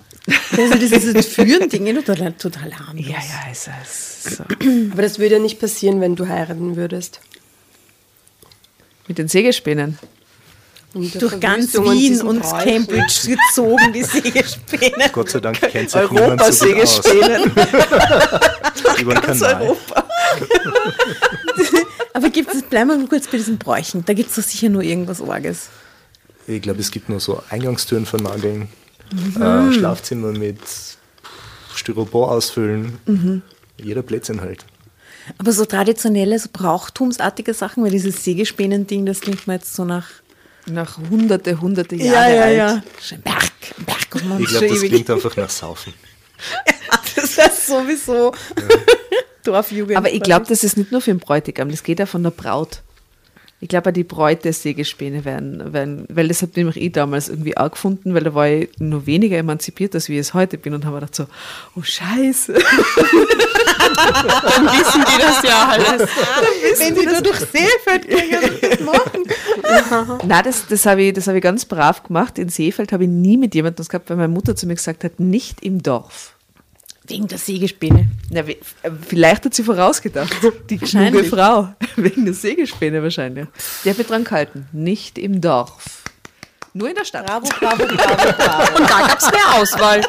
Also 0.57 0.79
dieses 0.79 1.15
Entführen-Ding 1.15 2.05
total, 2.05 2.33
total 2.35 2.73
harmlos. 2.79 3.07
Ja, 3.07 3.17
ja, 3.17 3.51
ist 3.51 3.69
es. 3.83 4.37
So. 4.37 4.45
Aber 4.93 5.03
das 5.03 5.19
würde 5.19 5.35
ja 5.37 5.41
nicht 5.41 5.59
passieren, 5.59 6.01
wenn 6.01 6.15
du 6.15 6.29
heiraten 6.29 6.77
würdest. 6.77 7.21
Mit 9.09 9.19
den 9.19 9.27
Sägespänen. 9.29 9.99
Durch 10.95 11.41
ganz 11.41 11.75
Wien 11.75 12.21
und. 12.21 12.43
Cambridge 12.43 13.37
gezogen, 13.37 13.93
die 13.95 14.03
Sägespäne. 14.03 15.11
Gott 15.13 15.31
sei 15.31 15.41
Dank 15.41 15.59
kennt 15.61 15.91
sich 15.91 16.11
niemand 16.11 16.41
so 16.41 16.47
aus 16.47 16.61
über 19.01 19.15
den 19.15 19.23
Kanal. 19.23 19.77
Aber 22.15 22.29
gibt 22.29 22.55
es, 22.55 22.63
bleiben 22.63 22.91
wir 22.91 22.99
mal 22.99 23.09
kurz 23.09 23.27
bei 23.27 23.39
diesen 23.39 23.57
Bräuchen. 23.59 24.05
Da 24.05 24.13
gibt 24.13 24.29
es 24.31 24.37
doch 24.37 24.43
sicher 24.43 24.69
nur 24.69 24.83
irgendwas 24.83 25.23
Orges. 25.23 25.71
Ich 26.47 26.61
glaube, 26.61 26.81
es 26.81 26.91
gibt 26.91 27.09
nur 27.09 27.21
so 27.21 27.43
Eingangstüren 27.49 28.05
vernageln, 28.05 28.69
Mhm. 29.13 29.43
äh, 29.43 29.73
Schlafzimmer 29.73 30.33
mit 30.33 30.59
Styropor 31.75 32.31
ausfüllen. 32.31 32.99
Mhm. 33.07 33.43
Jeder 33.83 34.03
Plätzchen 34.03 34.41
halt. 34.41 34.65
Aber 35.39 35.53
so 35.53 35.65
traditionelle, 35.65 36.39
so 36.39 36.49
brauchtumsartige 36.53 37.55
Sachen, 37.55 37.85
weil 37.85 37.91
dieses 37.91 38.25
Sägespänen-Ding, 38.25 39.07
das 39.07 39.21
klingt 39.21 39.47
mir 39.47 39.55
jetzt 39.55 39.75
so 39.75 39.85
nach. 39.85 40.09
Nach 40.67 40.99
hunderte, 41.11 41.61
hunderte 41.61 41.97
Jahre 41.97 42.43
alt. 42.43 42.83
Schon 43.01 43.19
ein 43.19 43.23
Berg, 43.23 43.53
ein 43.79 43.85
Berg 43.85 44.15
und 44.15 44.29
man 44.29 44.41
Ich 44.41 44.49
glaube, 44.49 44.69
das 44.69 44.81
klingt 44.81 45.11
einfach 45.11 45.37
nach 45.37 45.51
Saufen. 45.51 45.93
Das 47.15 47.37
ist 47.39 47.67
sowieso 47.67 48.33
Dorfjugend. 49.45 49.97
Aber 49.97 50.13
ich 50.13 50.23
glaube, 50.23 50.47
das 50.49 50.65
ist 50.65 50.77
nicht 50.77 50.93
nur 50.93 51.01
für 51.01 51.11
den 51.11 51.19
Bräutigam, 51.19 51.71
das 51.71 51.83
geht 51.83 52.01
auch 52.01 52.09
von 52.09 52.23
der 52.23 52.31
Braut. 52.31 52.83
Ich 53.63 53.69
glaube, 53.69 53.91
auch 53.91 53.95
die 53.95 54.03
Bräute 54.03 54.53
Sägespäne 54.53 55.25
werden, 55.25 55.73
werden, 55.73 56.05
weil 56.09 56.27
das 56.27 56.43
habe 56.43 56.51
nämlich 56.57 56.77
ich 56.77 56.91
damals 56.91 57.29
irgendwie 57.29 57.57
auch 57.57 57.71
gefunden, 57.71 58.13
weil 58.13 58.25
da 58.25 58.35
war 58.35 58.49
ich 58.49 58.71
nur 58.81 59.07
weniger 59.07 59.39
emanzipiert, 59.39 59.95
als 59.95 60.09
wie 60.09 60.15
ich 60.15 60.19
es 60.19 60.35
heute 60.35 60.59
bin 60.59 60.75
und 60.75 60.85
habe 60.85 60.97
mir 60.97 61.03
gedacht 61.03 61.15
so, 61.15 61.27
oh 61.77 61.83
Scheiße. 61.83 62.55
Dann 62.55 62.65
wissen 64.67 65.05
die 65.07 65.23
das 65.23 65.43
ja 65.45 65.69
alles. 65.69 66.09
wenn 66.81 66.95
die 66.97 67.07
da 67.07 67.21
durch 67.21 67.39
Seefeld 67.39 68.09
gehen, 68.09 68.51
das 68.61 68.81
machen. 68.81 70.19
Nein, 70.27 70.43
das, 70.45 70.67
das 70.67 70.85
habe 70.85 71.03
ich, 71.03 71.13
das 71.13 71.29
hab 71.29 71.37
ich 71.37 71.43
ganz 71.43 71.65
brav 71.65 72.03
gemacht. 72.03 72.41
In 72.41 72.49
Seefeld 72.49 72.91
habe 72.91 73.05
ich 73.05 73.11
nie 73.11 73.37
mit 73.37 73.55
jemandem 73.55 73.77
das 73.77 73.89
gehabt, 73.89 74.11
weil 74.11 74.17
meine 74.17 74.33
Mutter 74.33 74.57
zu 74.57 74.67
mir 74.67 74.75
gesagt 74.75 75.05
hat, 75.05 75.21
nicht 75.21 75.63
im 75.63 75.85
Dorf. 75.85 76.35
Wegen 77.13 77.29
der 77.29 77.37
Sägespäne. 77.37 78.07
Na, 78.31 78.43
vielleicht 79.07 79.45
hat 79.45 79.53
sie 79.53 79.63
vorausgedacht. 79.63 80.35
Die 80.71 80.79
kluge. 80.79 81.25
Frau. 81.25 81.69
Wegen 81.97 82.25
der 82.25 82.33
Sägespäne 82.33 83.03
wahrscheinlich. 83.03 83.47
Die 83.85 83.91
hat 83.91 83.99
mich 83.99 84.07
dran 84.07 84.25
gehalten. 84.25 84.67
Nicht 84.73 85.19
im 85.19 85.43
Dorf. 85.43 86.03
Nur 86.73 86.89
in 86.89 86.95
der 86.95 87.05
Stadt. 87.05 87.27
Bravo, 87.27 87.47
bravo, 87.61 87.85
bravo, 87.85 88.33
bravo. 88.33 88.77
Und 88.79 88.89
da 88.89 89.07
gab 89.07 89.19
es 89.19 89.31
mehr 89.31 89.55
Auswahl. 89.57 90.01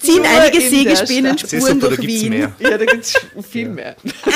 Ziehen 0.00 0.22
Nur 0.22 0.28
einige 0.28 0.58
der 0.58 0.68
Sägespänen-Spuren 0.70 1.78
du, 1.80 1.88
da 1.88 1.94
durch 1.94 2.00
gibt 2.00 2.12
es 2.12 2.22
Wien. 2.22 2.30
mehr, 2.30 2.52
Ja, 2.58 2.76
da 2.78 2.84
gibt 2.84 3.04
es 3.04 3.14
viel 3.48 3.68
mehr. 3.68 3.94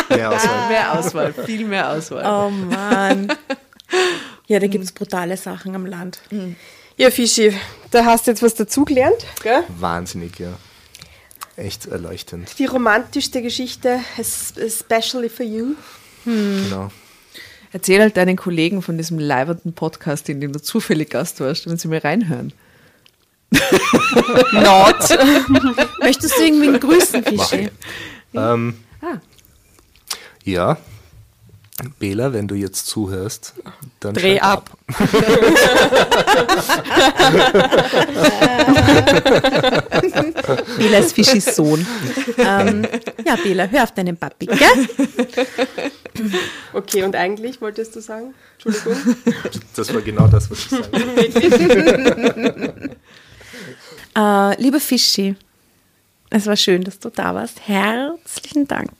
mehr 0.08 0.30
Auswahl. 0.36 0.68
Mehr 0.68 0.98
Auswahl, 0.98 1.32
viel 1.46 1.66
mehr 1.66 1.90
Auswahl. 1.90 2.24
Oh 2.46 2.50
Mann. 2.50 3.32
Ja, 4.46 4.60
da 4.60 4.68
gibt 4.68 4.84
es 4.84 4.92
brutale 4.92 5.36
Sachen 5.36 5.74
am 5.74 5.84
Land. 5.86 6.20
Ja, 7.00 7.10
Fischi, 7.10 7.50
da 7.90 8.04
hast 8.04 8.26
du 8.26 8.30
jetzt 8.32 8.42
was 8.42 8.54
dazugelernt. 8.54 9.24
Gell? 9.42 9.64
Wahnsinnig, 9.78 10.38
ja. 10.38 10.52
Echt 11.56 11.86
erleuchtend. 11.86 12.58
Die 12.58 12.66
romantischste 12.66 13.40
Geschichte, 13.40 14.00
es- 14.18 14.52
especially 14.58 15.30
for 15.30 15.46
you. 15.46 15.76
Genau. 16.26 16.90
Erzähl 17.72 18.00
halt 18.02 18.18
deinen 18.18 18.36
Kollegen 18.36 18.82
von 18.82 18.98
diesem 18.98 19.18
leibernden 19.18 19.72
Podcast, 19.72 20.28
in 20.28 20.42
dem 20.42 20.52
du 20.52 20.60
zufällig 20.60 21.08
Gast 21.08 21.40
warst, 21.40 21.66
wenn 21.70 21.78
sie 21.78 21.88
mir 21.88 22.04
reinhören. 22.04 22.52
Not. 24.52 25.18
Möchtest 26.02 26.36
du 26.36 26.42
irgendwen 26.42 26.78
grüßen, 26.78 27.24
Fischi? 27.24 27.70
Ähm, 28.34 28.74
Ah. 29.00 29.16
ja. 30.44 30.76
Bela, 31.98 32.32
wenn 32.32 32.48
du 32.48 32.54
jetzt 32.54 32.86
zuhörst, 32.86 33.52
dann 34.00 34.14
Dreh 34.14 34.38
schalt 34.38 34.42
ab. 34.42 34.70
Bela 40.78 40.98
ist 40.98 41.14
Fischis 41.14 41.56
Sohn. 41.56 41.86
ähm, 42.38 42.86
ja, 43.24 43.36
Bela, 43.36 43.66
hör 43.66 43.84
auf 43.84 43.92
deinen 43.92 44.16
Papi, 44.16 44.46
gell? 44.46 44.58
Okay, 46.72 47.02
und 47.02 47.14
eigentlich 47.16 47.60
wolltest 47.60 47.94
du 47.96 48.00
sagen? 48.00 48.34
Entschuldigung. 48.54 49.16
Das 49.74 49.92
war 49.94 50.02
genau 50.02 50.28
das, 50.28 50.50
was 50.50 50.58
ich 50.58 50.68
sagen 50.68 50.92
wollte. 50.92 52.90
Äh, 54.16 54.60
lieber 54.60 54.80
Fischi, 54.80 55.36
es 56.30 56.46
war 56.46 56.56
schön, 56.56 56.82
dass 56.82 56.98
du 56.98 57.10
da 57.10 57.34
warst. 57.34 57.66
Herzlichen 57.68 58.66
Dank. 58.66 58.90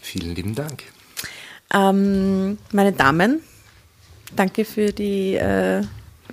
Vielen 0.00 0.34
lieben 0.34 0.54
Dank. 0.54 0.84
Ähm, 1.72 2.58
meine 2.72 2.92
Damen, 2.92 3.40
danke 4.34 4.64
für 4.64 4.92
die, 4.92 5.34
äh, 5.34 5.82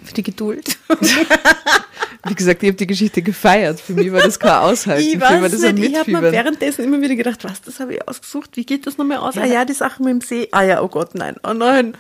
für 0.04 0.14
die 0.14 0.24
Geduld. 0.24 0.78
Wie 2.28 2.34
gesagt, 2.34 2.64
ich 2.64 2.70
habe 2.70 2.78
die 2.78 2.88
Geschichte 2.88 3.22
gefeiert. 3.22 3.80
Für 3.80 3.94
mich 3.94 4.12
war 4.12 4.22
das 4.22 4.40
kein 4.40 4.52
Aushalten. 4.64 5.04
Ich 5.04 5.12
Für 5.12 5.18
mich 5.18 5.30
war 5.30 5.42
weiß 5.42 5.54
ich 5.54 5.96
habe 5.96 6.12
mir 6.12 6.32
währenddessen 6.32 6.84
immer 6.84 7.00
wieder 7.02 7.16
gedacht, 7.16 7.44
was, 7.44 7.62
das 7.62 7.80
habe 7.80 7.96
ich 7.96 8.08
ausgesucht, 8.08 8.52
wie 8.56 8.66
geht 8.66 8.88
das 8.88 8.98
nochmal 8.98 9.18
aus? 9.18 9.38
Ah 9.38 9.46
ja, 9.46 9.64
die 9.64 9.74
Sache 9.74 10.02
mit 10.02 10.12
dem 10.12 10.22
See. 10.22 10.48
Ah 10.52 10.64
ja, 10.64 10.82
oh 10.82 10.88
Gott, 10.88 11.14
nein, 11.14 11.36
oh 11.44 11.54
nein. 11.54 11.96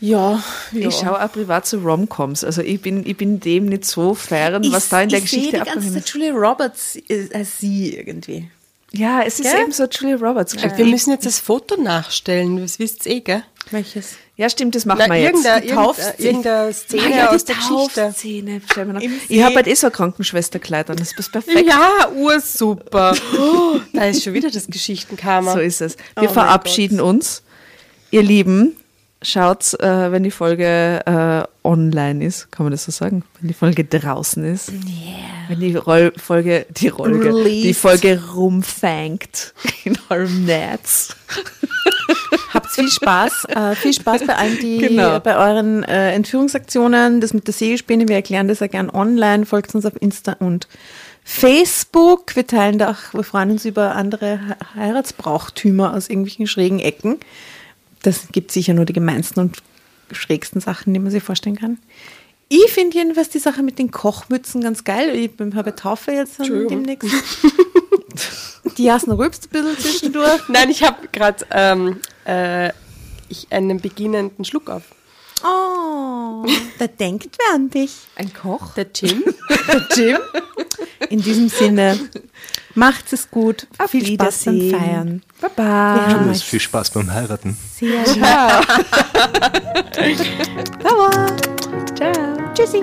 Ja, 0.00 0.42
ja. 0.70 0.88
Ich 0.88 0.94
schaue 0.94 1.20
auch 1.20 1.32
privat 1.32 1.66
zu 1.66 1.78
Romcoms. 1.78 2.44
Also 2.44 2.62
ich 2.62 2.80
bin, 2.80 3.04
ich 3.04 3.16
bin 3.16 3.40
dem 3.40 3.66
nicht 3.66 3.84
so 3.84 4.14
fern, 4.14 4.64
was 4.70 4.88
da 4.88 5.02
in 5.02 5.08
der 5.08 5.18
ich 5.18 5.28
sehe 5.28 5.40
Geschichte 5.40 5.64
die 5.64 5.70
ganze 5.70 5.92
Zeit 5.92 6.04
ist. 6.04 6.14
Julia 6.14 6.32
Roberts 6.32 6.96
äh, 7.08 7.28
als 7.34 7.58
sie 7.58 7.96
irgendwie. 7.96 8.48
Ja, 8.92 9.22
es 9.22 9.38
ist 9.38 9.50
Gell? 9.52 9.62
eben 9.62 9.72
so 9.72 9.84
Julia 9.84 10.16
Roberts. 10.16 10.54
Wir 10.56 10.84
müssen 10.86 11.10
jetzt 11.10 11.26
das 11.26 11.38
Foto 11.40 11.76
nachstellen, 11.80 12.56
das 12.56 12.78
wisst 12.78 13.04
ihr 13.06 13.16
eh, 13.16 13.20
gell? 13.20 13.42
Welches? 13.70 14.14
Ja, 14.36 14.48
stimmt, 14.48 14.74
das 14.76 14.86
machen 14.86 15.04
Na, 15.08 15.14
wir 15.14 15.20
jetzt. 15.20 15.44
irgendeine, 15.44 15.60
Die 15.60 15.66
irgendeine, 15.68 15.86
Taufszene. 15.88 16.28
irgendeine 16.28 16.72
Szene 16.72 17.02
Ah, 17.04 17.08
ja, 17.18 17.30
aus 17.30 17.44
der. 17.44 17.56
Taufszene. 17.56 18.60
Ich 19.28 19.42
habe 19.42 19.54
halt 19.56 19.66
eh 19.66 19.74
so 19.74 19.88
ein 19.88 19.92
Krankenschwesterkleid 19.92 20.88
an, 20.88 20.96
das 20.96 21.12
ist 21.12 21.30
perfekt. 21.32 21.66
Ja, 21.68 22.08
ursuper. 22.14 23.14
Oh, 23.38 23.78
da 23.92 24.06
ist 24.06 24.22
schon 24.24 24.32
wieder 24.32 24.50
das 24.50 24.66
Geschichtenkammer. 24.68 25.52
So 25.52 25.58
ist 25.58 25.82
es. 25.82 25.96
Oh 26.16 26.22
Wir 26.22 26.28
mein 26.28 26.32
verabschieden 26.34 27.00
uns. 27.00 27.42
Ihr 28.10 28.22
Lieben, 28.22 28.74
schaut, 29.22 29.74
äh, 29.80 30.12
wenn 30.12 30.22
die 30.22 30.30
Folge 30.30 31.00
äh, 31.04 31.66
online 31.66 32.24
ist, 32.24 32.50
kann 32.52 32.64
man 32.64 32.70
das 32.70 32.84
so 32.84 32.92
sagen? 32.92 33.24
Wenn 33.40 33.48
die 33.48 33.54
Folge 33.54 33.84
draußen 33.84 34.44
ist. 34.44 34.72
Wenn 35.48 35.60
die 35.60 35.74
Roll 35.76 36.12
Folge, 36.16 36.66
die 36.70 36.90
Folge, 36.90 37.44
die. 37.44 37.74
Folge 37.74 38.22
rumfängt 38.34 39.54
in 39.84 39.98
eurem 40.08 40.44
Netz. 40.44 41.16
Habt 42.54 42.70
viel 42.70 42.88
Spaß. 42.88 43.44
Äh, 43.46 43.74
viel 43.74 43.92
Spaß 43.92 44.26
bei 44.26 44.36
allen, 44.36 44.58
die 44.60 44.78
Genau. 44.78 45.20
bei 45.20 45.36
euren 45.36 45.82
äh, 45.84 46.12
Entführungsaktionen, 46.12 47.20
das 47.20 47.34
mit 47.34 47.46
der 47.46 47.54
Sägespäne, 47.54 48.08
wir 48.08 48.16
erklären 48.16 48.48
das 48.48 48.60
ja 48.60 48.66
gern 48.68 48.88
online, 48.90 49.44
folgt 49.46 49.74
uns 49.74 49.84
auf 49.84 49.94
Insta 50.00 50.34
und 50.38 50.68
Facebook. 51.24 52.34
Wir 52.36 52.46
teilen 52.46 52.78
da 52.78 52.92
auch, 52.92 53.14
wir 53.14 53.22
freuen 53.24 53.50
uns 53.50 53.64
über 53.66 53.94
andere 53.94 54.38
He- 54.38 54.80
Heiratsbrauchtümer 54.80 55.92
aus 55.94 56.08
irgendwelchen 56.08 56.46
schrägen 56.46 56.78
Ecken. 56.80 57.18
Das 58.02 58.28
gibt 58.32 58.52
sicher 58.52 58.74
nur 58.74 58.84
die 58.84 58.92
gemeinsten 58.92 59.40
und 59.40 59.58
schrägsten 60.12 60.60
Sachen, 60.60 60.94
die 60.94 61.00
man 61.00 61.10
sich 61.10 61.22
vorstellen 61.22 61.56
kann. 61.56 61.78
Ich 62.48 62.72
finde 62.72 62.96
jedenfalls 62.96 63.28
die 63.28 63.38
Sache 63.38 63.62
mit 63.62 63.78
den 63.78 63.90
Kochmützen 63.90 64.62
ganz 64.62 64.84
geil. 64.84 65.14
Ich 65.14 65.30
habe 65.54 65.74
Taufe 65.74 66.12
jetzt 66.12 66.38
demnächst. 66.38 67.08
Die 68.78 68.84
Jasna 68.84 69.14
rülpst 69.14 69.46
ein 69.46 69.50
bisschen 69.50 69.78
zwischendurch. 69.78 70.48
Nein, 70.48 70.70
ich 70.70 70.82
habe 70.82 71.08
gerade 71.12 71.44
ähm, 71.50 72.00
äh, 72.24 72.70
einen 73.50 73.80
beginnenden 73.80 74.44
Schluck 74.44 74.70
auf. 74.70 74.82
Oh, 75.44 76.44
da 76.78 76.86
denkt 76.86 77.36
wer 77.38 77.54
an 77.54 77.70
dich. 77.70 77.92
Ein 78.16 78.32
Koch? 78.34 78.74
Der 78.74 78.86
Jim. 78.94 79.22
Der 79.68 79.86
Jim. 79.96 80.18
In 81.10 81.22
diesem 81.22 81.48
Sinne, 81.48 81.98
macht 82.74 83.12
es 83.12 83.30
gut. 83.30 83.66
viel 83.88 84.04
Spaß 84.06 84.44
beim 84.44 84.54
Wiedersehen. 84.54 84.74
Feiern. 84.80 85.22
Baba. 85.40 86.28
Euch 86.30 86.44
viel 86.44 86.60
Spaß 86.60 86.90
beim 86.90 87.12
Heiraten. 87.12 87.56
sehr 87.78 88.04
lieb. 88.14 88.20
Baba. 90.82 91.26
Ciao. 91.94 92.36
Tschüssi. 92.54 92.82